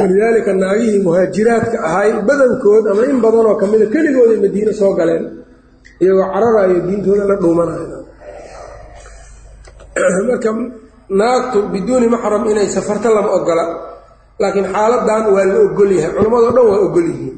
walidaalika 0.00 0.52
naagihii 0.62 1.00
muhaajiraadka 1.06 1.76
ahay 1.88 2.10
badankood 2.28 2.84
ama 2.92 3.02
in 3.10 3.18
badanoo 3.24 3.54
kamida 3.60 3.86
keligooday 3.94 4.38
madiine 4.44 4.72
soo 4.80 4.92
galeen 4.98 5.24
iyagoo 6.02 6.26
cararayo 6.34 6.78
diintooda 6.86 7.24
la 7.30 7.34
dhuumanayo. 7.42 7.98
Marka 10.28 10.50
naagtu 11.20 11.58
biduuni 11.72 12.06
maxram 12.14 12.42
inay 12.50 12.68
safarto 12.76 13.08
lama 13.16 13.30
ogola 13.38 13.64
laakiin 14.40 14.66
xaaladan 14.74 15.24
waa 15.34 15.44
la 15.50 15.56
ogol 15.66 15.90
yahay 15.98 16.12
culammadoo 16.16 16.52
dhan 16.56 16.66
waa 16.70 16.80
ogol 16.86 17.06
yihiin. 17.12 17.36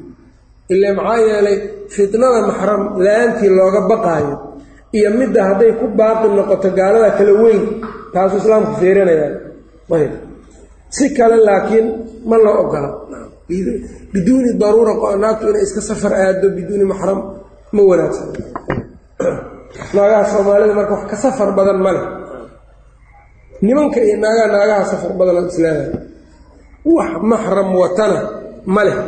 Ile 0.73 0.89
maxaa 0.99 1.19
yeelay 1.29 1.57
fitnada 1.95 2.41
maxram 2.51 2.83
la'aantii 3.05 3.51
looga 3.59 3.81
baqaayo 3.91 4.35
iyo 4.97 5.11
midda 5.19 5.41
hadday 5.49 5.73
ku 5.81 5.87
baaqi 5.99 6.27
noqoto 6.37 6.69
gaalada 6.79 7.11
kala 7.19 7.33
weyn 7.43 7.63
taasuu 8.13 8.39
islaamku 8.43 8.73
fiirinayaan. 8.81 9.35
Ayb 9.97 10.13
si 10.91 11.15
kale 11.15 11.37
laakiin 11.37 11.87
ma 12.25 12.37
loo 12.37 12.57
ogola. 12.63 12.91
Biduuni 14.13 14.59
daruura 14.59 15.17
naagtu 15.17 15.51
inay 15.51 15.63
iska 15.63 15.81
safar 15.81 16.13
aado 16.13 16.51
biduuni 16.57 16.85
maxram 16.85 17.21
ma 17.73 17.83
wanaagsan. 17.83 18.29
Naagaha 19.95 20.25
soomaalida 20.33 20.75
marka 20.75 20.93
wax 20.95 21.05
ka 21.11 21.17
safar 21.17 21.53
badan 21.57 21.79
ma 21.85 21.93
leh. 21.93 22.07
Nimanka 23.63 24.01
iyo 24.01 24.17
naagaha 24.17 24.49
naagaha 24.53 24.85
safar 24.85 25.13
badan 25.19 25.49
islaamaya 25.49 25.91
wax 26.85 27.11
maxram 27.23 27.69
watana 27.77 28.21
ma 28.67 28.83
leh. 28.85 28.99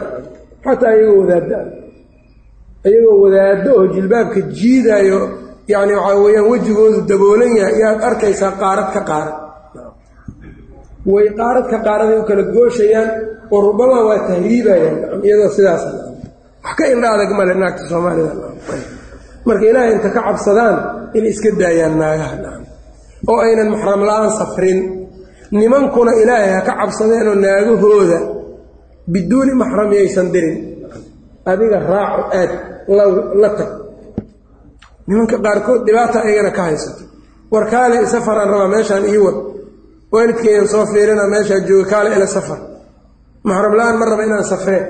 Xataa 0.64 0.92
iyagoo 0.96 1.20
wadaada 1.24 1.58
iyagoo 2.84 3.20
wadaado 3.24 3.70
oo 3.76 3.86
jilbaabka 3.86 4.40
jiidaayo 4.40 5.20
yacni 5.68 5.94
waxaa 5.94 6.22
weeyaan 6.24 6.50
wejigoodu 6.50 7.00
daboolan 7.08 7.56
yahay 7.56 7.74
ayaad 7.74 8.00
arkaysaa 8.08 8.52
qaarad 8.62 8.88
ka 8.94 9.00
qaarad 9.10 9.49
way 11.14 11.26
qaarad 11.38 11.66
ka 11.72 11.78
qaaraday 11.86 12.16
u 12.20 12.24
kala 12.28 12.42
gooshayaan 12.54 13.08
oo 13.54 13.58
rubamaa 13.66 14.02
waa 14.08 14.18
tahriibayaan 14.28 14.96
iyadoo 15.26 15.50
sidaas 15.56 15.82
wax 16.64 16.72
ka 16.78 16.84
indha 16.92 17.08
adag 17.14 17.30
male 17.38 17.52
naagta 17.62 17.82
soomaalida 17.92 18.32
marka 19.46 19.64
ilaahay 19.70 19.92
inta 19.96 20.08
ka 20.16 20.20
cabsadaan 20.26 20.76
in 21.16 21.24
iska 21.32 21.48
daayaan 21.60 21.94
naagaha 22.00 22.36
oo 23.30 23.38
aynan 23.46 23.68
maxram 23.74 24.00
la'aan 24.08 24.30
safrin 24.40 24.78
nimankuna 25.60 26.12
ilaahay 26.22 26.50
ha 26.56 26.60
ka 26.68 26.72
cabsadeenoo 26.80 27.36
naagahooda 27.44 28.18
biduuni 29.12 29.52
maxram 29.62 29.90
yaysan 29.98 30.28
dirin. 30.34 30.56
Adiga 31.50 31.78
raaco 31.92 32.22
aad 32.40 32.50
la 33.42 33.48
tag. 33.58 33.70
Nimanka 35.08 35.36
qaarkood 35.44 35.80
dhibaata 35.86 36.18
ayagana 36.26 36.50
ka 36.56 36.62
haysato. 36.68 37.02
War 37.52 37.64
kaale 37.72 37.96
safaraan 38.12 38.50
rabaa 38.52 38.68
meeshaan 38.74 39.04
ii 39.12 39.18
wad 39.24 39.36
waalidkeydan 40.12 40.68
soo 40.68 40.84
fiirina 40.92 41.24
meeshaa 41.34 41.60
jooga 41.68 41.90
kaale 41.90 42.16
ila 42.16 42.26
safar. 42.26 42.60
Maxram 43.44 43.74
la'aan 43.78 43.96
ma 43.98 44.04
raba 44.10 44.22
inaan 44.28 44.44
safreen 44.44 44.84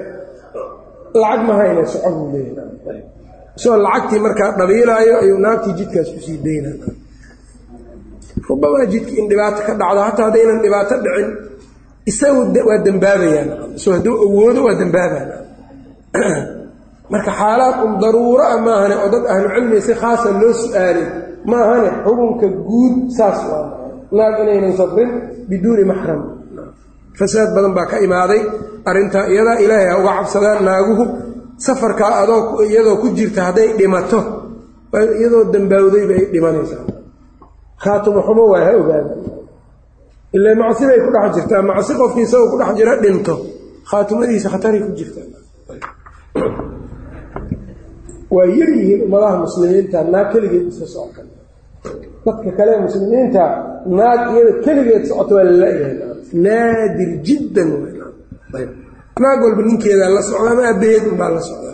lacag 1.15 1.41
ma 1.49 1.55
hayne 1.61 1.87
soco 1.93 2.11
buu 2.17 2.29
leeyahay. 2.33 3.03
Isagoo 3.57 3.83
lacagtii 3.87 4.21
markaa 4.27 4.51
dhabiilaayo 4.59 5.15
ayuu 5.23 5.39
naagtii 5.45 5.79
jidkaas 5.81 6.09
ku 6.15 6.21
sii 6.27 6.39
dayna 6.47 6.71
rubamaa 8.49 8.87
jidka 8.87 9.13
in 9.21 9.29
dhibaato 9.29 9.63
ka 9.67 9.75
dhacdo 9.75 10.01
hataa 10.01 10.25
haddaynan 10.29 10.63
dhibaato 10.63 10.95
dhicin 11.05 11.29
isagu 12.11 12.41
waa 12.69 12.79
dembaabayaan 12.87 13.49
isagoo 13.77 13.97
hadduu 13.97 14.17
awoodo 14.27 14.61
waa 14.67 14.77
dembaabayaan 14.81 15.45
marka 17.13 17.31
xaalaad 17.41 17.77
un 17.85 17.93
daruuro 18.03 18.45
ah 18.53 18.59
maahane 18.67 18.95
oo 19.03 19.09
dad 19.15 19.25
ahlucilmiga 19.33 19.83
si 19.89 19.95
khaasa 20.03 20.29
loo 20.41 20.55
su'aalay 20.63 21.07
maahane 21.53 21.91
xukunka 22.05 22.47
guud 22.69 22.95
saas 23.19 23.41
waa 23.51 23.67
naag 24.17 24.35
inaynan 24.43 24.75
safrin 24.81 25.11
biduuni 25.49 25.85
maxram. 25.91 26.21
Fasaad 27.19 27.51
badan 27.57 27.73
baa 27.77 27.87
ka 27.91 27.97
imaaday. 28.07 28.41
Arrintaa 28.89 29.25
iyadaa 29.33 29.59
ilaahay 29.65 29.89
ha 29.93 29.97
uga 30.01 30.13
cabsadaan 30.19 30.65
naaguhu. 30.69 31.05
Safarkaa 31.67 32.13
adoo 32.23 32.63
iyadoo 32.71 32.97
ku 33.03 33.07
jirta 33.19 33.41
hadday 33.49 33.69
dhimato. 33.79 34.21
Iyadoo 35.19 35.45
dambaawdayba 35.53 36.13
ay 36.19 36.25
dhimanaysaa. 36.33 36.85
Khaatuma 37.83 38.21
xumo 38.27 38.43
waa 38.53 38.65
ha 38.67 38.71
ogaada. 38.81 39.13
Ilaa 40.37 40.55
macsi 40.63 40.83
bay 40.89 40.99
ku 41.05 41.11
dhex 41.15 41.29
jirtaa. 41.37 41.63
Macsi 41.71 41.93
qofkii 42.01 42.25
isagoo 42.29 42.49
ku 42.53 42.57
dhex 42.61 42.71
jira 42.79 42.93
dhinto. 43.03 43.35
Khaatumadiisa 43.91 44.49
khataray 44.53 44.81
ku 44.87 44.91
jirtaa 44.99 45.27
waa 48.35 48.47
yar 48.59 48.71
yihiin 48.79 49.01
ummadaha 49.07 49.37
muslimiinta 49.45 49.99
naag 50.13 50.27
keligeed 50.33 50.67
iska 50.71 50.87
socota 50.95 51.23
dadka 52.25 52.51
kale 52.59 52.73
muslimiinta 52.87 53.43
naag 53.99 54.21
iyada 54.33 54.53
keligeed 54.65 55.05
socota 55.11 55.33
waa 55.37 55.45
lala-yahay 55.49 55.95
naadir 56.45 57.11
jiddan 57.27 57.71
naag 59.23 59.39
walba 59.45 59.63
ninkeedaa 59.69 60.11
la 60.17 60.23
socda 60.29 60.51
ama 60.53 60.63
aabaheed 60.71 61.05
unbaa 61.13 61.31
la 61.37 61.41
socda. 61.49 61.71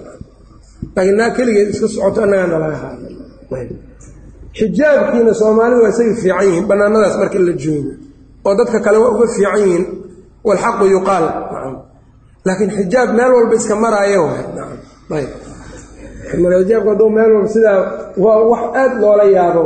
Laakiin 0.96 1.16
naag 1.20 1.32
keligeed 1.38 1.68
iska 1.72 1.86
socoto 1.94 2.18
annagaa 2.24 2.46
nalaga 2.52 2.76
haada 2.82 3.08
xijaabkiina 4.58 5.32
soomaalida 5.40 5.80
waa 5.82 5.92
isaga 5.94 6.14
fiican 6.22 6.44
yihiin 6.48 6.66
bannaanadaas 6.70 7.16
marka 7.20 7.38
la 7.48 7.52
joogo. 7.62 7.92
Oo 8.46 8.54
dadka 8.58 8.78
kale 8.84 8.98
waa 9.02 9.10
uga 9.14 9.26
fiican 9.34 9.60
yihiin. 9.62 9.84
Walxaqu 10.46 10.84
yuqaal. 10.94 11.24
Laakiin 12.46 12.70
xijaab 12.76 13.08
meel 13.18 13.32
walba 13.36 13.54
iska 13.60 13.74
maraayo 13.84 14.22
waay. 15.10 15.26
Xijaabku 16.30 16.88
hadduu 16.90 17.10
meel 17.16 17.30
walba 17.34 17.48
sidaa 17.54 17.78
waa 18.24 18.38
wax 18.50 18.62
aad 18.82 18.92
loola 19.02 19.24
yaabo 19.36 19.64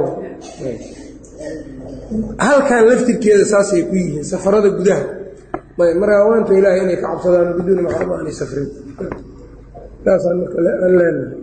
halkan 2.39 2.83
laftirkeeda 2.89 3.45
saasay 3.53 3.83
ku 3.89 3.95
yihiin 3.95 4.25
safarada 4.25 4.69
gudaha. 4.79 5.05
Ayb 5.81 5.97
marka 5.97 6.17
haweenta 6.21 6.53
ilaahay 6.59 6.81
inay 6.85 6.99
ka 7.01 7.07
cabsadaan 7.09 7.57
biduuni 7.57 7.83
maxrama 7.89 8.13
aanay 8.21 8.35
safrin. 8.41 8.69
Saasaan 10.05 10.37
marka 10.45 10.59
aan 10.61 10.93
leenahay. 11.01 11.39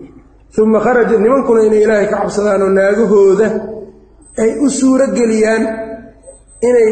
Uma 0.62 0.80
kharaja 0.86 1.16
nimankuna 1.24 1.62
inay 1.68 1.82
ilaahay 1.86 2.08
ka 2.12 2.18
cabsadaanoo 2.22 2.70
naagahooda 2.78 3.48
ay 4.43 4.52
u 4.62 4.68
suuro 4.70 5.06
geliyaan 5.18 5.64
inay 6.70 6.89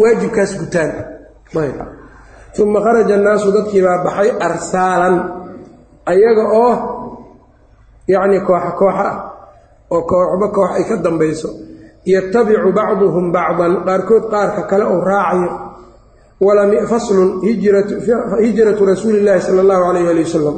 waajibkaas 0.00 0.52
gutaan. 0.60 0.90
Uma 2.64 2.78
kharaja 2.84 3.14
annaasu 3.20 3.48
dadkii 3.56 3.82
baa 3.86 4.00
baxay 4.06 4.30
arsaalan 4.46 5.14
ayaga 6.10 6.44
oo 6.64 6.72
yacni 8.12 8.38
kooxa 8.48 8.70
kooxa 8.80 9.04
ah 9.04 9.16
oo 9.90 10.02
kooxba 10.10 10.46
koox 10.56 10.70
ay 10.78 10.84
ka 10.88 10.96
dambayso 10.96 11.48
yatabicu 12.06 12.72
bacduhum 12.72 13.32
bacdan 13.32 13.72
qaarkood 13.86 14.24
qaarka 14.32 14.62
kale 14.70 14.84
ou 14.84 15.00
raacayo. 15.04 15.70
Faslun 16.88 17.44
hijratu 17.44 18.82
rasuuli 18.86 19.20
illaahi 19.20 19.40
sala 19.44 19.60
allahu 19.60 19.82
calayh 19.92 20.08
ali 20.08 20.22
wasalam 20.24 20.56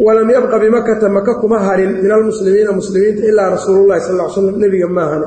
walam 0.00 0.28
yabqa 0.30 0.56
bimakata 0.56 1.08
maka 1.12 1.36
kuma 1.40 1.60
harin 1.60 2.00
min 2.00 2.10
almuslimiina 2.10 2.72
muslimiinta 2.72 3.28
ilaa 3.28 3.50
rasuulullahi 3.60 4.00
sal 4.00 4.16
l 4.16 4.28
slam 4.32 4.56
nebiga 4.56 4.88
maahane 4.88 5.26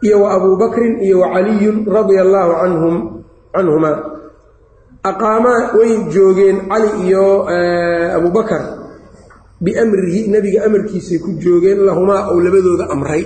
iyo 0.00 0.24
wa 0.24 0.32
abuu 0.32 0.56
bakrin 0.56 1.04
iyo 1.04 1.20
wa 1.20 1.36
caliyun 1.36 1.84
radia 1.84 2.20
allaahu 2.24 2.52
canhum 2.64 2.94
canhumaa 3.52 3.96
aqaamaa 5.04 5.76
way 5.76 5.92
joogeen 6.08 6.64
cali 6.68 6.88
iyo 7.04 7.44
abuu 8.16 8.32
bakar 8.32 8.79
biamrihi 9.64 10.20
nebiga 10.32 10.64
amarkiisay 10.66 11.18
ku 11.24 11.30
joogeen 11.42 11.78
lahumaa 11.88 12.22
ou 12.32 12.40
labadooda 12.40 12.84
amray. 12.94 13.22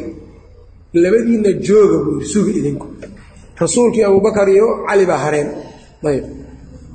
Labadiinna 1.02 1.50
jooga 1.66 1.96
buu 2.04 2.14
yiri 2.18 2.26
suga 2.32 2.50
idinku. 2.60 2.86
Rasuulkii 3.60 4.04
abubakar 4.08 4.48
iyo 4.48 4.66
cali 4.86 5.04
baa 5.10 5.20
hareen. 5.24 5.48
Ayb 6.08 6.24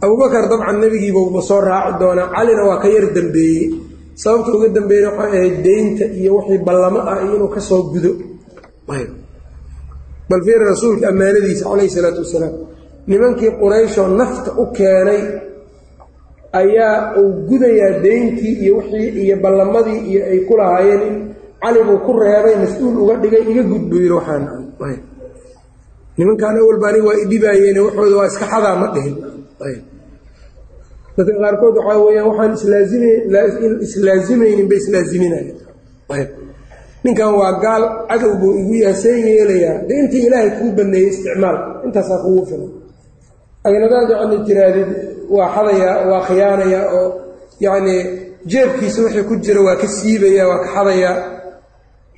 abubakar 0.04 0.44
dabcan 0.52 0.78
nebigiibauba 0.84 1.42
soo 1.50 1.62
raaci 1.62 2.00
doonaa 2.00 2.28
calina 2.36 2.64
waa 2.70 2.80
ka 2.84 2.88
yar 2.96 3.06
dambeeyey. 3.16 3.66
Sababta 4.16 4.52
uga 4.56 4.68
dambeeyena 4.78 5.10
waxay 5.18 5.38
ahayd 5.40 5.56
deynta 5.66 6.06
iyo 6.20 6.32
wixii 6.38 6.62
ballamo 6.68 7.00
ah 7.12 7.18
iyo 7.24 7.36
inuu 7.36 7.52
ka 7.56 7.60
soo 7.62 7.84
gudo. 7.92 8.12
Ayb 8.96 9.10
bal 10.30 10.42
fiir 10.46 10.62
rasuulka 10.72 11.06
ammaanadiisa 11.12 11.64
calayhi 11.70 11.90
salaatu 11.96 12.20
wasalaam 12.26 12.54
nimankii 13.10 13.52
qurayshoo 13.62 14.08
nafta 14.20 14.52
u 14.62 14.66
keenay 14.78 15.22
ayaa 16.54 17.16
uu 17.22 17.32
gudayaa 17.50 18.00
deyntii 18.04 18.54
iyo 18.64 18.74
wixii 18.78 19.10
iyo 19.24 19.36
ballamadii 19.44 20.00
iyo 20.12 20.22
ay 20.32 20.40
ku 20.48 20.54
lahaayeen. 20.58 21.16
Cali 21.62 21.80
buu 21.88 22.00
ku 22.06 22.12
reebay 22.20 22.56
mas'uul 22.64 22.96
uga 23.04 23.16
dhigay 23.22 23.44
iga 23.52 23.64
gudbu 23.72 23.96
yiri 24.02 24.14
waxaan 24.20 24.44
nimankaan 26.18 26.56
awalba 26.62 26.88
aniga 26.90 27.06
waa 27.10 27.20
idhibaayeene 27.24 27.80
waxooda 27.86 28.16
waa 28.20 28.28
iska 28.32 28.46
xadaa 28.52 28.76
ma 28.82 28.88
dhihin. 28.96 29.16
Dadka 31.18 31.34
qaarkood 31.44 31.76
waxaa 31.80 32.00
weyaan 32.06 32.28
waxaan 32.32 32.52
islaazimaynin 33.86 34.68
bay 34.70 34.78
islaaziminaya 34.84 35.54
ninkan 37.04 37.32
waa 37.40 37.54
gaal 37.64 37.84
cadow 38.10 38.34
buu 38.42 38.54
igu 38.62 38.74
yaha 38.84 38.94
see 39.04 39.18
yeelayaa. 39.28 39.78
De 39.88 39.94
intii 40.02 40.24
ilaahay 40.28 40.52
kuu 40.60 40.72
baneeyey 40.78 41.10
isticmaal. 41.12 41.58
Intaasaa 41.86 42.20
kugu 42.24 42.42
filan. 42.50 42.72
Agnadaad 43.68 44.10
yacni 44.14 44.38
tiraadid 44.48 44.90
waa 45.36 45.50
xadayaa 45.56 45.96
waa 46.10 46.22
khiyaanayaa 46.28 46.86
oo 47.00 47.08
yacnii 47.66 48.02
jeebkiisa 48.52 49.00
wixii 49.06 49.24
ku 49.30 49.36
jira 49.46 49.62
waa 49.68 49.76
ka 49.82 49.88
siibayaa 49.98 50.48
waa 50.52 50.60
ka 50.64 50.70
xadayaa 50.76 51.16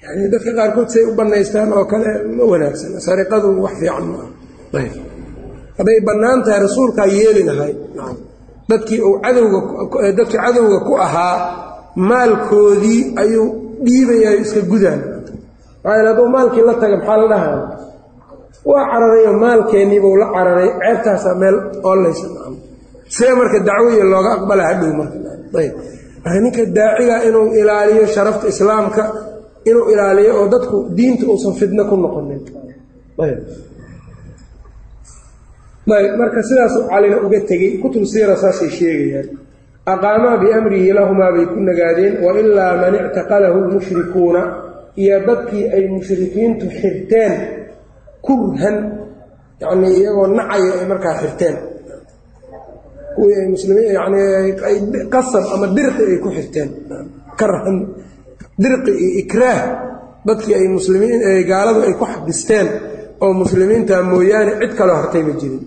yani 0.03 0.23
dadka 0.33 0.51
qaarkood 0.57 0.89
say 0.93 1.03
u 1.09 1.11
bannaystaan 1.19 1.69
oo 1.77 1.85
kale 1.91 2.09
ma 2.37 2.43
wanaagsan. 2.51 2.91
Sariqadu 3.07 3.47
wax 3.63 3.73
fiican 3.79 4.05
ma 4.11 4.17
ah 4.79 4.87
hadday 5.77 5.99
bannaan 6.07 6.39
tahay 6.45 6.59
rasuulkaa 6.67 7.07
yeeli 7.17 7.41
lahay 7.49 7.73
dadkii 8.69 8.99
uu 9.07 9.15
cadowga 9.23 9.59
dadkii 10.17 10.39
cadowga 10.45 10.77
ku 10.87 10.93
ahaa 11.05 11.35
maalkoodii 12.09 13.01
ayuu 13.23 13.47
dhiibayaa 13.85 14.33
iska 14.43 14.61
gudaan 14.71 14.99
maxaa 15.83 16.03
hadduu 16.07 16.27
maalkii 16.35 16.63
la 16.69 16.73
taga 16.81 16.95
maxaa 16.97 17.17
la 17.21 17.27
dhahaa? 17.33 17.59
Waa 18.69 18.83
cararayo 18.91 19.31
maalkeenniibuu 19.43 20.15
la 20.21 20.27
cararay 20.35 20.69
ceebtaasaa 20.81 21.35
meel 21.41 21.57
oolaysa 21.89 22.27
see 23.15 23.31
marka 23.39 23.57
dacwaiyo 23.69 24.03
looga 24.13 24.29
aqbala 24.37 24.63
hadhow 24.69 24.91
markaayb 24.99 25.73
marka 26.23 26.39
ninka 26.43 26.63
daaciga 26.77 27.15
inuu 27.27 27.47
ilaaliyo 27.59 28.05
sharafta 28.15 28.45
islaamka 28.53 29.03
inuu 29.69 29.85
ilaaliyo 29.93 30.31
oo 30.39 30.47
dadku 30.53 30.77
diinta 30.97 31.23
uusan 31.31 31.53
fidno 31.59 31.83
ku 31.89 31.95
noqonin. 32.03 32.41
Marka 36.19 36.39
sidaasuu 36.47 36.87
calina 36.89 37.17
uga 37.25 37.39
tegey 37.49 37.71
kutub 37.81 38.03
siira 38.11 38.35
saasay 38.41 38.69
sheegayaan. 38.77 39.27
Aqaamaa 39.93 40.37
biamrihi 40.41 40.93
lahumaa 40.97 41.31
bay 41.35 41.45
ku 41.51 41.57
nagaadeen 41.69 42.13
wailaa 42.25 42.73
man 42.81 42.93
ictaqalahu 43.01 43.57
lmushrikuuna 43.65 44.41
iyo 45.01 45.17
dadkii 45.27 45.65
ay 45.75 45.83
mushrikiintu 45.93 46.65
xirteen 46.79 47.33
kurhan 48.25 48.77
yacnii 49.61 49.93
iyagoo 49.99 50.27
nacaya 50.37 50.71
ay 50.79 50.85
markaa 50.91 51.15
xirteen 51.21 51.55
kuwii 51.57 51.57
ay 51.57 51.57
muslimiin 51.57 51.57
yani 51.57 51.67
ay 52.21 53.00
qasab 55.13 55.43
ama 55.53 55.67
dirqi 55.77 56.03
ay 56.11 56.17
ku 56.23 56.29
xirteen. 56.37 56.69
Dirqi 58.63 58.91
iyo 59.03 59.09
ikraah. 59.23 59.61
Dadkii 60.27 60.53
ay 60.59 60.67
muslimiin 60.77 61.19
gaaladu 61.49 61.79
ay 61.87 61.93
ku 61.99 62.05
xabisteen 62.05 62.67
oo 63.23 63.33
muslimiinta 63.33 63.95
mooyaane 64.11 64.53
cid 64.61 64.73
kaloo 64.77 64.95
hartay 65.01 65.23
ma 65.27 65.33
jirin. 65.41 65.63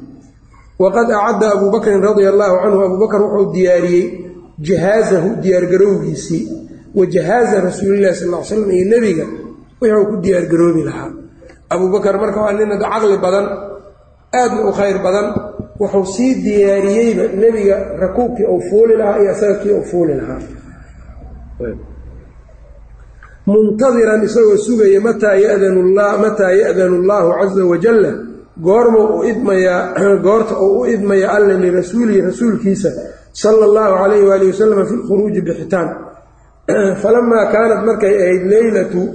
Waqad 0.79 1.09
acadda 1.11 1.47
abuu 1.55 1.71
bakrin 1.75 2.01
radia 2.03 2.29
allaahu 2.35 2.57
canhu 2.63 2.81
abuu 2.87 2.99
bakr 3.05 3.21
wuxuu 3.25 3.53
diyaariyey 3.55 4.05
jahaazahu 4.69 5.29
diyaargarowgiisii. 5.43 6.43
Wa 6.95 7.05
jahaaza 7.15 7.57
rasuulillahi 7.69 8.15
sal 8.15 8.29
l 8.31 8.45
slam 8.47 8.71
iyo 8.71 8.85
nebiga 8.93 9.27
wuxuu 9.81 10.05
ku 10.11 10.15
diyaargaroobi 10.25 10.83
lahaa. 10.89 11.11
Abuu 11.75 11.89
bakar 11.95 12.15
marka 12.23 12.39
waa 12.45 12.53
nin 12.59 12.71
caqli 12.79 13.17
badan 13.25 13.47
aadna 14.41 14.61
u 14.69 14.73
khayr 14.79 14.99
badan 15.07 15.27
wuxuu 15.85 16.05
sii 16.17 16.35
diyaariyeyba 16.45 17.25
nebiga 17.41 17.77
rakuubkii 18.03 18.47
uu 18.53 18.61
fuuli 18.71 18.97
lahaa 18.97 19.19
iyo 19.23 19.31
asaga 19.31 19.55
kii 19.55 19.73
uu 19.73 19.85
fuuli 19.91 20.15
lahaa. 20.15 20.41
Muntadiran 23.47 24.25
isagoo 24.25 24.57
sugaya 24.57 25.01
mataa 25.01 25.35
yadanu 25.35 25.83
mataa 26.25 26.51
ya'danu 26.51 27.03
allaahu 27.03 27.33
caza 27.41 27.65
wajalla 27.65 28.13
goorma 28.63 29.01
u 29.17 29.25
idmayaa 29.25 29.95
goorta 30.27 30.59
uu 30.61 30.81
u 30.81 30.87
idmaya 30.87 31.33
alla 31.33 31.55
lirasuulihi 31.55 32.21
rasuulkiisa 32.21 32.89
sala 33.33 33.65
allahu 33.65 33.99
calayhi 33.99 34.25
waali 34.25 34.47
wasalam 34.47 34.87
fi 34.87 34.95
lkhuruuji 34.95 35.41
bixitaan. 35.41 35.89
Falamaa 37.03 37.53
kaanat 37.53 37.85
markay 37.85 38.15
ahayd 38.23 38.47
leylatu 38.47 39.09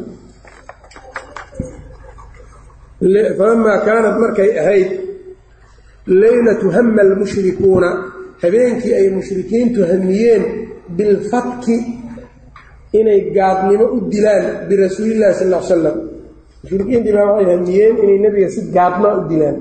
falamaa 3.37 3.79
kaanat 3.85 4.19
markay 4.19 4.59
ahayd 4.59 5.08
leylatu 6.21 6.67
hama 6.75 7.01
almushrikuuna. 7.07 7.89
Habeenkii 8.43 8.93
ay 8.99 9.07
mushrikiintu 9.17 9.79
hamiyeen 9.91 10.43
bilfatki 10.97 11.75
inay 12.99 13.19
gaadnimo 13.35 13.85
u 13.95 13.97
dilaan 14.11 14.45
birasuulillahi 14.69 15.33
sal 15.39 15.51
l 15.53 15.55
salam 15.73 15.97
mushrikiintii 16.63 17.13
baa 17.17 17.25
waxay 17.31 17.47
hamiyeen 17.55 17.95
inay 18.03 18.17
nebiga 18.25 18.49
si 18.55 18.61
gaadmaa 18.75 19.13
u 19.19 19.21
dilaan. 19.31 19.57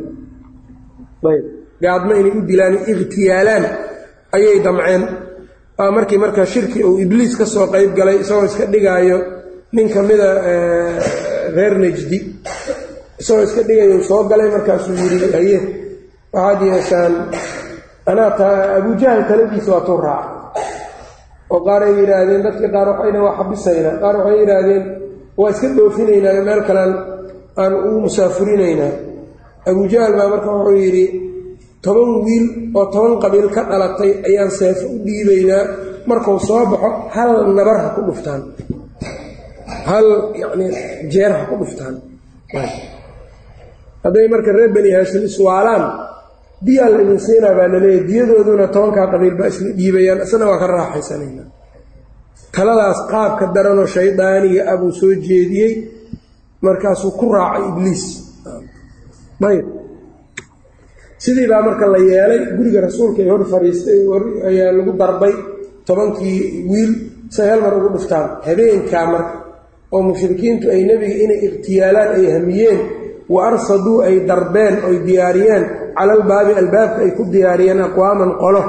Ayb. 1.30 1.44
Gaadmo 1.84 2.12
inay 2.20 2.32
u 2.38 2.40
dilaan 2.50 2.74
ikhtiyaalaan 2.92 3.64
ayay 4.36 4.58
damceen. 4.66 5.02
Markii 5.96 6.18
marka 6.24 6.42
shirki 6.52 6.80
uu 6.88 6.98
ibliis 7.04 7.32
ka 7.38 7.46
soo 7.46 7.66
qayb 7.74 7.90
galay 7.98 8.16
isagoo 8.22 8.44
iska 8.50 8.64
dhigaayo 8.72 9.18
nin 9.74 9.86
ka 9.94 10.00
mida 10.08 10.28
reer 11.56 11.74
nejdi 11.82 12.18
isagoo 13.20 13.42
iska 13.48 13.62
dhigayo 13.68 13.96
soo 14.08 14.22
galay 14.30 14.48
markaasuu 14.54 14.94
yidhi 15.02 15.28
haye 15.36 15.58
waxaad 16.38 16.60
yeeshaan 16.70 17.12
anaa 18.10 18.30
ta 18.38 18.48
abujahal 18.78 19.22
taladiisa 19.30 19.70
waa 19.74 19.86
tuu 19.88 19.98
raaca 20.06 20.30
oo 21.52 21.60
qaar 21.66 21.82
ay 21.86 21.92
yidhaahdeen 22.00 22.42
dadkii 22.46 22.70
qaar 22.74 22.86
waxayna 22.92 23.18
waa 23.26 23.34
xabisaynaa. 23.38 23.94
Qaar 24.02 24.14
waxay 24.20 24.36
yidhaahdeen 24.42 24.84
waa 25.40 25.50
iska 25.52 25.66
dhoofinaynaa 25.76 26.44
meel 26.48 26.62
kalean 26.68 26.92
aan 27.62 27.72
ugu 27.86 27.98
musaafurinaynaa. 28.06 28.92
Abujahal 29.70 30.12
baa 30.18 30.28
marka 30.34 30.48
wuxuu 30.56 30.76
yidhi 30.84 31.04
toban 31.84 32.10
wiil 32.26 32.46
oo 32.78 32.84
toban 32.94 33.14
qabiil 33.22 33.48
ka 33.56 33.62
dhalatay 33.70 34.10
ayaan 34.28 34.50
seefo 34.58 34.84
u 34.94 34.98
dhiibaynaa. 35.06 35.64
Markuu 36.08 36.38
soo 36.48 36.62
baxo 36.72 36.88
hal 37.14 37.30
nabar 37.58 37.76
ha 37.82 37.88
ku 37.96 38.00
dhuftaan. 38.08 38.40
Hal 39.90 40.06
yacnii 40.42 40.70
jeer 41.12 41.32
ha 41.38 41.42
ku 41.50 41.54
dhuftaan. 41.60 41.94
Hadday 44.04 44.26
marka 44.32 44.50
reer 44.56 44.70
bani 44.76 44.90
haashim 44.96 45.22
iswaalaan 45.30 45.82
diyaa 46.66 46.88
la 46.92 46.98
idin 47.04 47.20
siinaa 47.26 47.54
baa 47.58 47.68
laleeyahy 47.72 48.04
diyadooduna 48.10 48.66
tobankaa 48.74 49.06
qabiil 49.12 49.34
baa 49.40 49.46
isla 49.52 49.70
dhiibayaan. 49.78 50.18
Isna 50.26 50.44
waa 50.50 50.58
ka 50.62 50.66
raaxaysanayna 50.74 51.42
taladaas 52.54 53.00
qaabka 53.12 53.44
daranoo 53.54 53.86
shaydaaniga 53.94 54.62
abuu 54.72 54.92
soo 55.00 55.12
jeediyey 55.28 55.72
markaasuu 56.64 57.10
ku 57.20 57.26
raacay 57.36 57.64
ibliis. 57.70 58.04
Ayb 59.48 59.66
sidii 61.24 61.46
baa 61.50 61.62
marka 61.66 61.86
la 61.92 61.98
yeelay 62.10 62.40
guriga 62.56 62.80
rasuulka 62.86 63.20
ay 63.22 63.28
hor 63.32 63.42
fariistay 63.52 64.00
ayaa 64.50 64.70
lagu 64.78 64.92
darbay 65.02 65.34
tobankii 65.86 66.38
wiil 66.70 66.92
say 67.34 67.46
hal 67.50 67.60
mar 67.64 67.74
ugu 67.78 67.88
dhuftaan. 67.94 68.26
Habeenkaa 68.46 69.06
marka 69.12 69.34
oo 69.94 70.02
mushrikiintu 70.08 70.64
ay 70.74 70.80
nebiga 70.88 71.16
inay 71.24 71.38
ikhtiyaalaan 71.48 72.10
ay 72.18 72.24
hamiyeen 72.36 72.80
wa 73.32 73.40
arsaduu 73.48 73.96
ay 74.06 74.14
darbeen 74.30 74.74
oy 74.88 74.96
diyaariyeen 75.06 75.64
cala 75.98 76.12
albaabi 76.18 76.52
albaabka 76.62 77.00
ay 77.04 77.10
ku 77.18 77.22
diyaariyeen 77.32 77.80
aqwaaman 77.88 78.30
qolo 78.42 78.62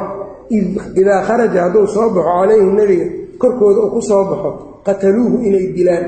idaa 1.02 1.22
kharaja 1.30 1.60
hadduu 1.66 1.86
soo 1.96 2.08
baxo 2.16 2.30
calayhi 2.38 2.68
nebiga 2.80 3.08
korkooda 3.42 3.80
uu 3.86 3.92
ku 3.96 4.02
soo 4.10 4.24
baxo 4.32 4.50
qataluuhu 4.86 5.36
inay 5.48 5.66
dilaan 5.78 6.06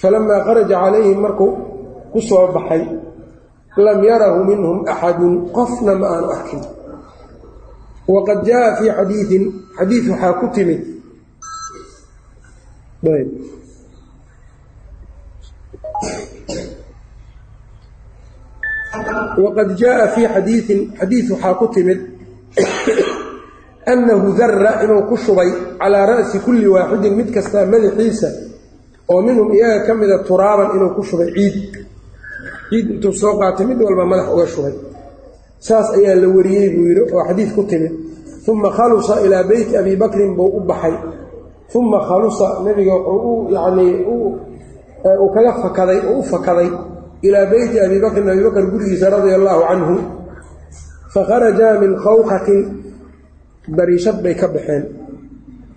falamaa 0.00 0.40
kharaja 0.46 0.74
calayhim 0.82 1.18
markuu 1.24 1.52
ku 2.12 2.20
soo 2.28 2.46
baxay 2.56 2.82
lam 3.86 3.98
yarahu 4.10 4.38
minhum 4.50 4.76
axadun 4.92 5.34
qofna 5.56 5.92
ma 6.00 6.06
aanu 6.14 6.28
arkin 6.36 6.62
waqad 8.14 8.38
jaaa 8.48 8.70
fii 8.78 8.90
xadiiin 8.98 9.44
xadiid 9.78 10.04
waxaa 10.12 10.32
ku 10.40 10.46
timid 10.54 10.82
waqad 19.44 19.70
jaaa 19.80 20.06
fii 20.14 20.26
xadiiin 20.34 20.80
xadiid 21.00 21.26
waxaa 21.32 21.54
ku 21.60 21.66
timid 21.74 22.00
annahu 23.92 24.28
dara 24.38 24.70
inuu 24.84 25.02
ku 25.08 25.16
shubay 25.16 25.48
calaa 25.80 26.06
ra'si 26.10 26.38
kulli 26.44 26.66
waaxidin 26.74 27.14
mid 27.18 27.28
kastaa 27.34 27.64
madaxiisa 27.72 28.28
oo 29.12 29.20
minhum 29.26 29.48
iyaga 29.56 29.80
ka 29.86 29.92
mida 30.00 30.16
turaaban 30.28 30.68
inuu 30.76 30.90
ku 30.96 31.02
shubay 31.08 31.28
ciid. 31.36 31.54
Ciid 32.70 32.86
intuu 32.94 33.12
soo 33.20 33.34
qaatay 33.40 33.66
mid 33.70 33.78
walba 33.86 34.04
madax 34.12 34.26
uga 34.34 34.46
shubay. 34.54 34.74
Saas 35.66 35.88
ayaa 35.96 36.14
la 36.22 36.28
wariyey 36.36 36.68
buu 36.74 36.84
yidhi 36.88 37.02
oo 37.14 37.22
xadiid 37.28 37.50
ku 37.56 37.62
timid. 37.70 37.92
Uma 38.48 38.70
khalusa 38.76 39.14
ilaa 39.24 39.44
beyti 39.50 39.76
abi 39.80 39.96
bakrin 40.02 40.32
buu 40.36 40.50
u 40.58 40.60
baxay. 40.68 40.94
Uma 41.78 41.98
khalusa 42.08 42.46
nebiga 42.64 42.94
wuxuu 42.96 43.48
u 43.48 43.52
yacnii 43.54 43.92
uu 44.12 45.28
kaga 45.34 45.52
fakaday 45.62 45.98
oo 46.10 46.18
u 46.20 46.22
fakaday 46.32 46.68
ilaa 47.22 47.46
beyti 47.50 47.76
abi 47.80 47.98
bakrin 48.04 48.28
abi 48.28 48.42
bakr 48.48 48.64
gurigiisa 48.72 49.10
radia 49.10 49.34
allaahu 49.40 49.62
canhu 49.70 49.96
fakharajaa 51.14 51.74
min 51.82 51.92
khawqatin 52.04 52.60
dariishad 53.76 54.22
bay 54.22 54.34
ka 54.34 54.46
baxeen. 54.54 54.84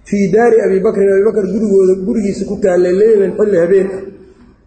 Fii 0.07 0.25
daari 0.33 0.57
abi 0.65 0.77
bakrin 0.85 1.09
abi 1.13 1.23
bakr 1.29 1.43
gurigooda 1.53 1.93
gurigiisa 2.07 2.43
ku 2.49 2.55
taallay 2.63 2.93
leylan 3.01 3.31
xilli 3.37 3.57
habeen. 3.63 3.87
Ah 3.89 4.01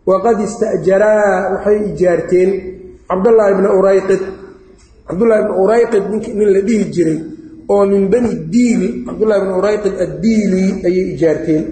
waqad 0.09 0.37
ista'jaraa 0.47 1.35
waxay 1.53 1.79
ijaarteen 1.91 2.51
cabdallaahi 3.09 3.55
bna 3.59 3.71
urayqid. 3.79 4.23
Cabdullahi 5.09 5.43
bna 5.47 5.55
urayqid 5.65 6.05
nin 6.39 6.49
la 6.55 6.61
dhihi 6.69 6.85
jiray 6.95 7.19
oo 7.73 7.85
min 7.93 8.03
bani 8.13 8.31
diili 8.53 8.89
cabdullahi 9.07 9.41
bna 9.45 9.55
urayqid 9.61 9.95
addiili 10.05 10.65
ayay 10.87 11.07
ijaarteen. 11.15 11.65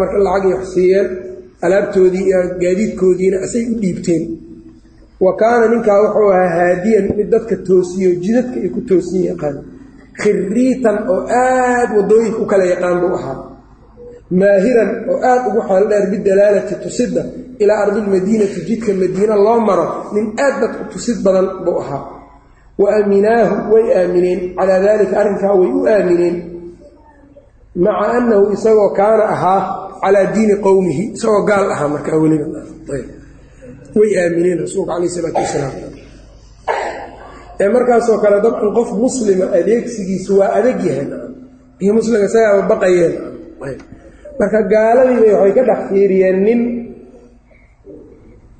Marka 0.00 0.18
lacagay 0.26 0.52
wax 0.56 0.64
siiyeen 0.74 1.08
alaabtoodii 1.64 2.24
iyo 2.28 2.40
gaadiidkoodiina 2.62 3.36
asay 3.46 3.64
u 3.72 3.74
dhiibteen. 3.82 4.22
Wa 5.24 5.32
kaana 5.36 5.68
ninkaa 5.72 5.98
wuxuu 6.04 6.28
ahaa 6.32 6.48
haadiyan 6.58 7.06
mid 7.16 7.28
dadka 7.34 7.56
toosiyo 7.56 8.10
jidadka 8.24 8.56
ay 8.64 8.68
ku 8.74 8.80
toosiyin 8.88 9.24
yaqaan. 9.30 9.56
Khiriitan 10.22 10.96
oo 11.12 11.20
aad 11.42 11.90
waddooyinka 11.96 12.38
u 12.42 12.46
kala 12.46 12.64
yaqaan 12.72 13.00
buu 13.02 13.14
ahaa. 13.18 13.36
Maahiran 14.40 14.90
oo 15.10 15.18
aad 15.30 15.42
ugu 15.48 15.60
xeel 15.68 15.84
dheer 15.90 16.04
bidalaalati 16.12 16.74
tusidda 16.84 17.22
ilaa 17.62 17.78
ardilmadiinati 17.84 18.60
jidka 18.68 18.92
madiina 19.00 19.36
loo 19.46 19.60
maro 19.68 19.86
nin 20.14 20.26
aad 20.44 20.54
dadku 20.62 20.82
tusid 20.92 21.18
badan 21.24 21.46
buu 21.64 21.78
ahaa. 21.82 22.02
Wa 22.80 22.88
aaminaahu 22.96 23.54
way 23.72 23.84
aamineen. 23.98 24.40
Calaa 24.56 24.80
daalika 24.84 25.14
arrinkaa 25.20 25.54
way 25.60 25.70
u 25.78 25.80
aamineen. 25.94 26.36
Maca 27.84 28.06
annahu 28.18 28.52
isagoo 28.56 28.90
kaana 28.98 29.24
ahaa 29.34 29.60
calaa 30.02 30.26
diini 30.34 30.54
qowmihi 30.66 31.04
isagoo 31.16 31.42
gaal 31.50 31.66
ahaa 31.74 31.88
markaa 31.94 32.16
weliba. 32.22 32.46
Way 33.98 34.10
aamineen 34.22 34.58
rasuulka 34.64 34.92
caleyh 34.94 35.10
isalaatu 35.12 35.40
wasalaam. 35.44 35.74
Markaasoo 37.76 38.18
kale 38.22 38.36
dabcan 38.44 38.70
qof 38.78 38.88
muslima 39.04 39.46
adeegsigiisu 39.58 40.32
waa 40.40 40.50
adag 40.58 40.78
yahay. 40.88 41.06
Iyo 41.82 41.92
muslimka 41.98 42.26
isagaaba 42.30 42.62
baqayeen. 42.72 43.14
Marka 44.40 44.58
gaaladiiba 44.72 45.26
waxay 45.42 45.52
ka 45.56 45.62
dhex 45.68 45.80
fiiriyeen 45.90 46.38
nin 46.46 46.60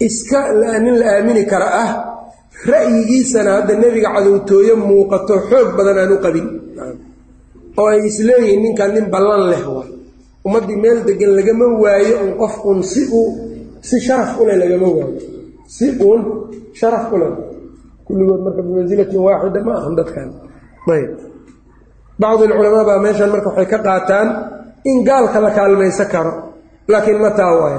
iska 0.07 0.41
nin 0.85 0.95
la 1.01 1.07
aamini 1.17 1.43
kara 1.53 1.69
ah 1.85 1.91
ra'yigiisana 2.73 3.51
hadda 3.57 3.73
nebiga 3.83 4.11
cadowtooyo 4.17 4.75
muuqato 4.89 5.35
xoog 5.49 5.69
badan 5.79 5.99
aan 6.03 6.13
u 6.17 6.19
qabin. 6.25 6.47
Oo 7.79 7.89
ay 7.93 8.01
isleeyihiin 8.11 8.61
ninkan 8.65 8.91
nin 8.95 9.07
ballan 9.15 9.43
leh 9.53 9.63
ummaddii 10.47 10.77
meel 10.85 10.99
degan 11.09 11.33
lagama 11.39 11.67
waayo 11.83 12.15
un 12.25 12.31
qof 12.41 12.55
uun 12.67 12.79
si 12.93 13.03
uu 13.19 13.29
si 13.89 13.97
sharaf 14.07 14.31
u 14.41 14.43
leh 14.49 14.57
lagama 14.63 14.87
waayo. 14.97 15.19
Si 15.77 15.87
uun 16.07 16.21
sharaf 16.79 17.05
u 17.13 17.17
leh. 17.21 17.33
Kulligood 18.07 18.41
marka 18.45 18.61
bimansilatin 18.67 19.21
waaxida 19.27 19.61
ma 19.67 19.73
ahan 19.79 19.95
dadkan. 19.99 20.29
Ayb. 20.95 21.11
Bacdi 22.21 22.43
alculamaa 22.49 22.85
baa 22.89 22.99
meeshan 23.05 23.31
marka 23.35 23.49
waxay 23.51 23.67
ka 23.73 23.79
qaataan 23.87 24.29
in 24.91 24.99
gaalka 25.09 25.39
la 25.45 25.51
kaalmaysan 25.57 26.09
karo. 26.13 26.33
Laakiin 26.91 27.19
mataa 27.25 27.53
waay 27.61 27.77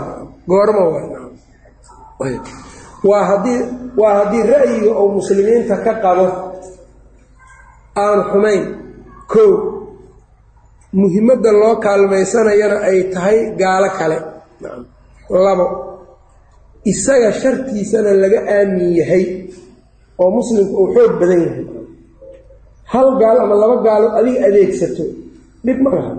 goormo 0.50 0.84
waay 0.94 2.36
waa 3.10 3.24
haddii 3.30 3.60
waa 4.02 4.14
haddii 4.20 4.44
ra'yiga 4.54 4.92
oo 5.02 5.08
muslimiinta 5.18 5.76
ka 5.86 5.94
qabo 6.04 6.26
aan 8.04 8.20
xumayn 8.32 8.64
kow 9.34 9.52
muhimadda 11.00 11.52
loo 11.62 11.76
kaalmaysanayana 11.86 12.78
ay 12.90 12.98
tahay 13.14 13.38
gaalo 13.62 13.90
kale. 14.00 14.18
Labo 15.46 15.66
isaga 16.92 17.30
shartiisana 17.42 18.12
laga 18.24 18.40
aamin 18.56 18.90
yahay 19.00 19.24
oo 20.22 20.30
muslimku 20.38 20.74
uu 20.82 20.90
xoog 20.96 21.14
badan 21.22 21.42
yahay. 21.48 21.66
Hal 22.92 23.08
gaal 23.22 23.38
ama 23.44 23.56
laba 23.64 23.76
gaalo 23.88 24.08
adiga 24.20 24.40
adeegsato 24.48 25.04
dhib 25.66 25.80
ma 25.86 25.90
laha 25.98 26.12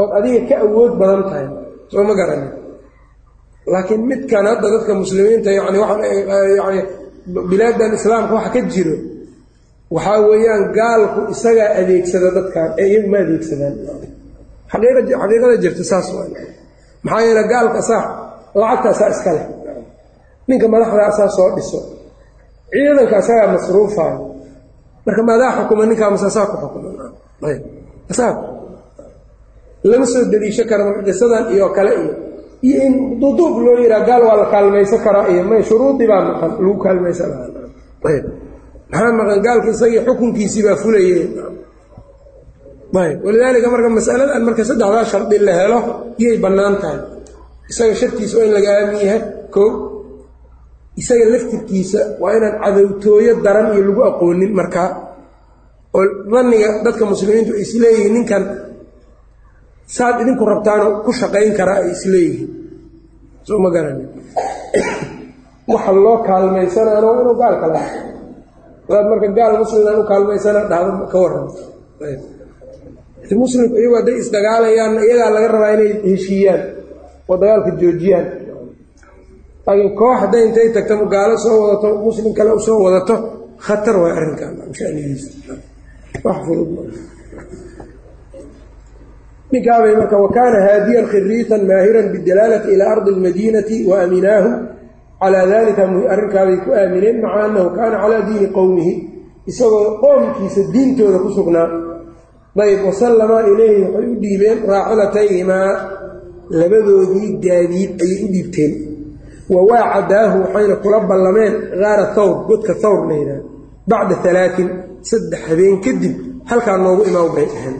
ood 0.00 0.10
adiga 0.18 0.40
ka 0.48 0.54
awood 0.64 0.92
badan 1.00 1.22
tahay 1.28 1.46
soo 1.92 2.02
ma 2.08 2.14
garani. 2.20 2.48
Laakiin 3.72 4.02
midkan 4.10 4.44
hadda 4.50 4.66
dadka 4.74 4.92
muslimiinta 5.02 5.50
yani 5.58 5.78
waayani 5.84 6.80
bilaadan 7.50 7.92
islaamka 7.98 8.32
waxa 8.38 8.50
ka 8.54 8.60
jiro 8.72 8.96
waxaa 9.94 10.18
weeyaan 10.28 10.62
gaalku 10.78 11.20
isagaa 11.34 11.68
adeegsada 11.80 12.28
dadkan 12.36 12.68
ee 12.82 12.86
iyagu 12.90 13.08
ma 13.12 13.18
adeegsadaan. 13.24 13.74
Xaqiiqada 14.72 15.56
jirta 15.62 15.84
saas 15.90 16.06
maxaa 17.04 17.20
yeele 17.26 17.42
gaalka 17.52 17.78
asaa 17.84 18.02
lacagta 18.60 18.88
asaa 18.94 19.08
iska 19.14 19.30
leh. 19.36 19.46
Ninka 20.48 20.66
madaxda 20.74 21.02
asaa 21.12 21.28
soo 21.36 21.48
dhiso. 21.56 21.78
Ciidanka 22.72 23.16
asagaa 23.22 23.48
masruufaayo 23.54 24.18
marka 25.06 25.22
maadaa 25.28 25.50
xukuma 25.56 25.82
ninkaa 25.90 26.10
mase 26.14 26.26
asaa 26.32 26.46
ku 26.50 26.56
xukuma. 26.62 26.90
Lama 29.90 30.06
soo 30.12 30.22
deliisho 30.32 30.64
kara 30.70 30.82
marka 30.88 31.02
qisadan 31.08 31.44
iyo 31.54 31.66
kale 31.76 31.90
iyo 32.02 32.12
iyo 32.66 32.78
in 32.86 32.94
duduub 33.20 33.54
loo 33.64 33.76
yihaa 33.82 34.04
gaal 34.08 34.22
waa 34.28 34.36
la 34.40 34.46
kaalmaysan 34.52 35.00
karaa 35.04 35.26
iyo 35.32 35.42
may 35.50 35.62
shuruudii 35.68 36.06
baa 36.10 36.22
maqan 36.28 36.50
lagu 36.62 36.74
kaalmaysan 36.84 37.30
ayb 38.08 38.24
maxaa 38.92 39.12
maqan 39.18 39.38
gaalka 39.46 39.68
isagii 39.74 40.00
xukunkiisii 40.06 40.62
baa 40.66 40.76
fulaye 40.82 41.14
ayb. 43.02 43.18
Walidaalika 43.26 43.68
marka 43.74 43.88
masaladan 43.98 44.42
marka 44.48 44.62
saddexdaa 44.70 45.04
shardi 45.12 45.36
la 45.46 45.52
helo 45.60 45.78
iyay 46.22 46.36
bannaan 46.44 46.74
tahay. 46.82 46.98
Isaga 47.70 47.94
shartiisa 48.00 48.34
waa 48.38 48.44
in 48.48 48.52
laga 48.56 48.70
aamin 48.78 49.00
yahay. 49.06 49.22
Ko 49.54 49.62
isaga 51.00 51.24
laftirkiisa 51.32 52.00
waa 52.22 52.32
inaan 52.36 52.54
cadowtooyo 52.62 53.32
daran 53.44 53.66
iyo 53.74 53.82
lagu 53.88 54.02
aqoonin 54.10 54.52
markaa 54.60 54.88
oo 55.96 56.04
danniga 56.32 56.68
dadka 56.86 57.04
muslimiintu 57.12 57.52
ay 57.56 57.62
isleeyihiin 57.66 58.12
ninkan 58.16 58.42
saad 59.96 60.16
idinku 60.22 60.44
rabtaano 60.52 60.86
ku 61.06 61.10
shaqayn 61.20 61.52
karaa 61.58 61.78
ay 61.86 61.90
isleeyihiin 61.96 62.48
soo 63.46 63.58
ma 63.64 63.68
garani 63.74 64.04
waxa 65.72 65.90
loo 66.04 66.16
kaalmaysanaano 66.26 67.08
inuu 67.22 67.36
gaalka 67.42 67.66
laha 67.74 67.90
adaad 68.90 69.06
marka 69.12 69.28
gaal 69.38 69.52
musliman 69.62 69.96
u 70.02 70.04
kaalmaysana 70.10 70.60
dhahdo 70.70 71.06
ka 71.12 71.18
waran 71.24 71.46
muslimku 73.42 73.74
iyagu 73.80 73.94
hadday 73.98 74.16
isdagaalayaanna 74.22 75.00
iyagaa 75.06 75.30
laga 75.36 75.48
rabaa 75.54 75.72
inay 75.76 75.90
heshiiyaan 76.10 76.62
oo 77.30 77.36
dagaalka 77.40 77.70
joojiyaan. 77.80 78.26
Laakiin 79.66 79.92
koox 80.00 80.16
hadday 80.22 80.42
intay 80.48 80.68
tagto 80.76 80.94
gaalo 81.14 81.34
soo 81.44 81.56
wadato 81.64 81.88
muslim 82.06 82.32
kale 82.38 82.50
u 82.58 82.60
soo 82.66 82.78
wadato 82.86 83.14
khatar 83.66 83.96
waay 84.02 84.12
arrinkan 84.18 84.52
shanigiisa. 84.78 85.30
Wax 86.24 86.38
fudud 86.46 86.68
ninkaabay 89.52 89.94
marka 90.00 90.16
wakaana 90.24 90.58
haadiyan 90.66 91.06
khiriitan 91.12 91.62
maahiran 91.70 92.06
bidalaalati 92.14 92.68
ilaa 92.74 92.90
ardi 92.94 93.10
almadiinati 93.14 93.76
wa 93.90 93.94
aaminaahu 94.02 94.50
calaa 95.20 95.46
dalika 95.52 95.82
arrinkaabay 96.12 96.58
ku 96.64 96.70
aamineen 96.80 97.16
maca 97.24 97.38
annahu 97.46 97.68
kaana 97.76 97.96
calaa 98.02 98.22
diini 98.28 98.48
qowmihi 98.56 98.92
isagoo 99.50 99.86
qoomkiisa 100.02 100.62
diintooda 100.74 101.18
ku 101.24 101.30
sugnaa. 101.38 101.68
Ayb 102.60 102.80
wasallama 102.88 103.36
ilayhi 103.50 103.82
waxay 103.84 104.06
u 104.12 104.16
dhiibeen 104.22 104.58
raaxilatayhimaa 104.72 105.70
labadoodii 106.60 107.28
gaadiid 107.44 107.90
ayay 108.04 108.18
u 108.26 108.28
dhiibteen. 108.34 108.72
Wa 109.52 109.60
waacadaahu 109.70 110.36
waxayna 110.44 110.76
kula 110.82 110.98
ballameen 111.10 111.54
gaara 111.80 112.04
thawr 112.16 112.34
godka 112.48 112.72
thawr 112.82 113.00
layidhaha 113.10 113.42
bacda 113.90 114.14
alaain 114.30 114.68
saddex 115.10 115.40
habeen 115.48 115.76
kadib 115.84 116.14
halkaa 116.50 116.76
noogu 116.84 117.02
imaan 117.10 117.30
bay 117.36 117.46
dhaheen 117.52 117.76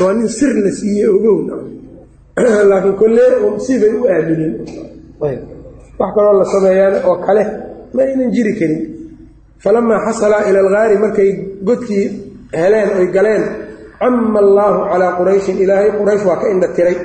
waa 0.00 0.12
nin 0.18 0.28
sir 0.38 0.52
la 0.64 0.70
siiye 0.78 1.06
ogow 1.16 1.38
laakiin 2.70 2.96
kolle 3.00 3.24
sibay 3.66 3.92
u 4.00 4.02
aamineen 4.14 4.54
wax 6.00 6.10
kaloo 6.16 6.34
la 6.40 6.44
sameeyaan 6.54 6.94
oo 7.08 7.16
kale 7.26 7.42
ma 7.94 8.02
aynan 8.02 8.30
jiri 8.36 8.52
karin. 8.58 8.80
Falamaa 9.62 10.00
xasalaa 10.06 10.42
ila 10.48 10.58
algaari 10.64 10.96
markay 11.04 11.30
godkii 11.68 12.04
heleen 12.60 12.88
oy 12.98 13.06
galeen 13.16 13.44
cama 14.00 14.38
allaahu 14.44 14.78
calaa 14.90 15.12
qurayshin 15.18 15.56
ilaahay 15.62 15.90
quraysh 15.98 16.24
waa 16.28 16.38
ka 16.42 16.46
indha 16.52 16.68
tiray. 16.76 16.96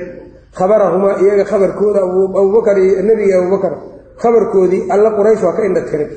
Khabarahumaa 0.58 1.14
iyaga 1.22 1.44
khabarkooda 1.50 2.00
abubakar 2.40 2.76
iyo 2.78 3.02
nebiga 3.08 3.34
abubakar 3.40 3.72
khabarkoodii 4.22 4.82
alla 4.94 5.08
quraysh 5.18 5.42
waa 5.46 5.56
ka 5.56 5.62
indha 5.68 5.82
tiray. 5.90 6.08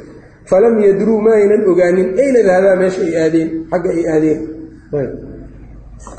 Falam 0.50 0.76
yadruu 0.86 1.20
ma 1.26 1.32
aynan 1.40 1.62
ogaanin 1.72 2.08
ayna 2.22 2.40
dahabaa 2.48 2.76
meesha 2.82 3.02
ay 3.08 3.14
aadeen 3.24 3.50
xagga 3.72 3.90
ay 3.98 4.04
aadeen. 4.14 4.40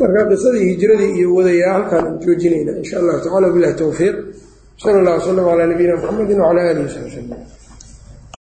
Marka 0.00 0.22
qisadii 0.30 0.64
hijradii 0.70 1.10
iyo 1.18 1.28
wadayaa 1.36 1.72
halkaan 1.76 2.04
aan 2.06 2.18
joojinayna 2.24 2.72
insha 2.80 2.96
allahu 3.00 3.18
tacala 3.24 3.48
bilahi 3.54 3.74
towfiiq 3.82 4.16
sala 4.82 4.98
allah 5.00 5.14
wasalam 5.18 5.44
calaa 5.50 5.66
nabiyina 5.70 5.94
muxamedi 6.00 6.32
wacala 6.40 6.60
aalihi 6.68 6.84
wasabi 6.86 7.06
wslam 7.10 7.28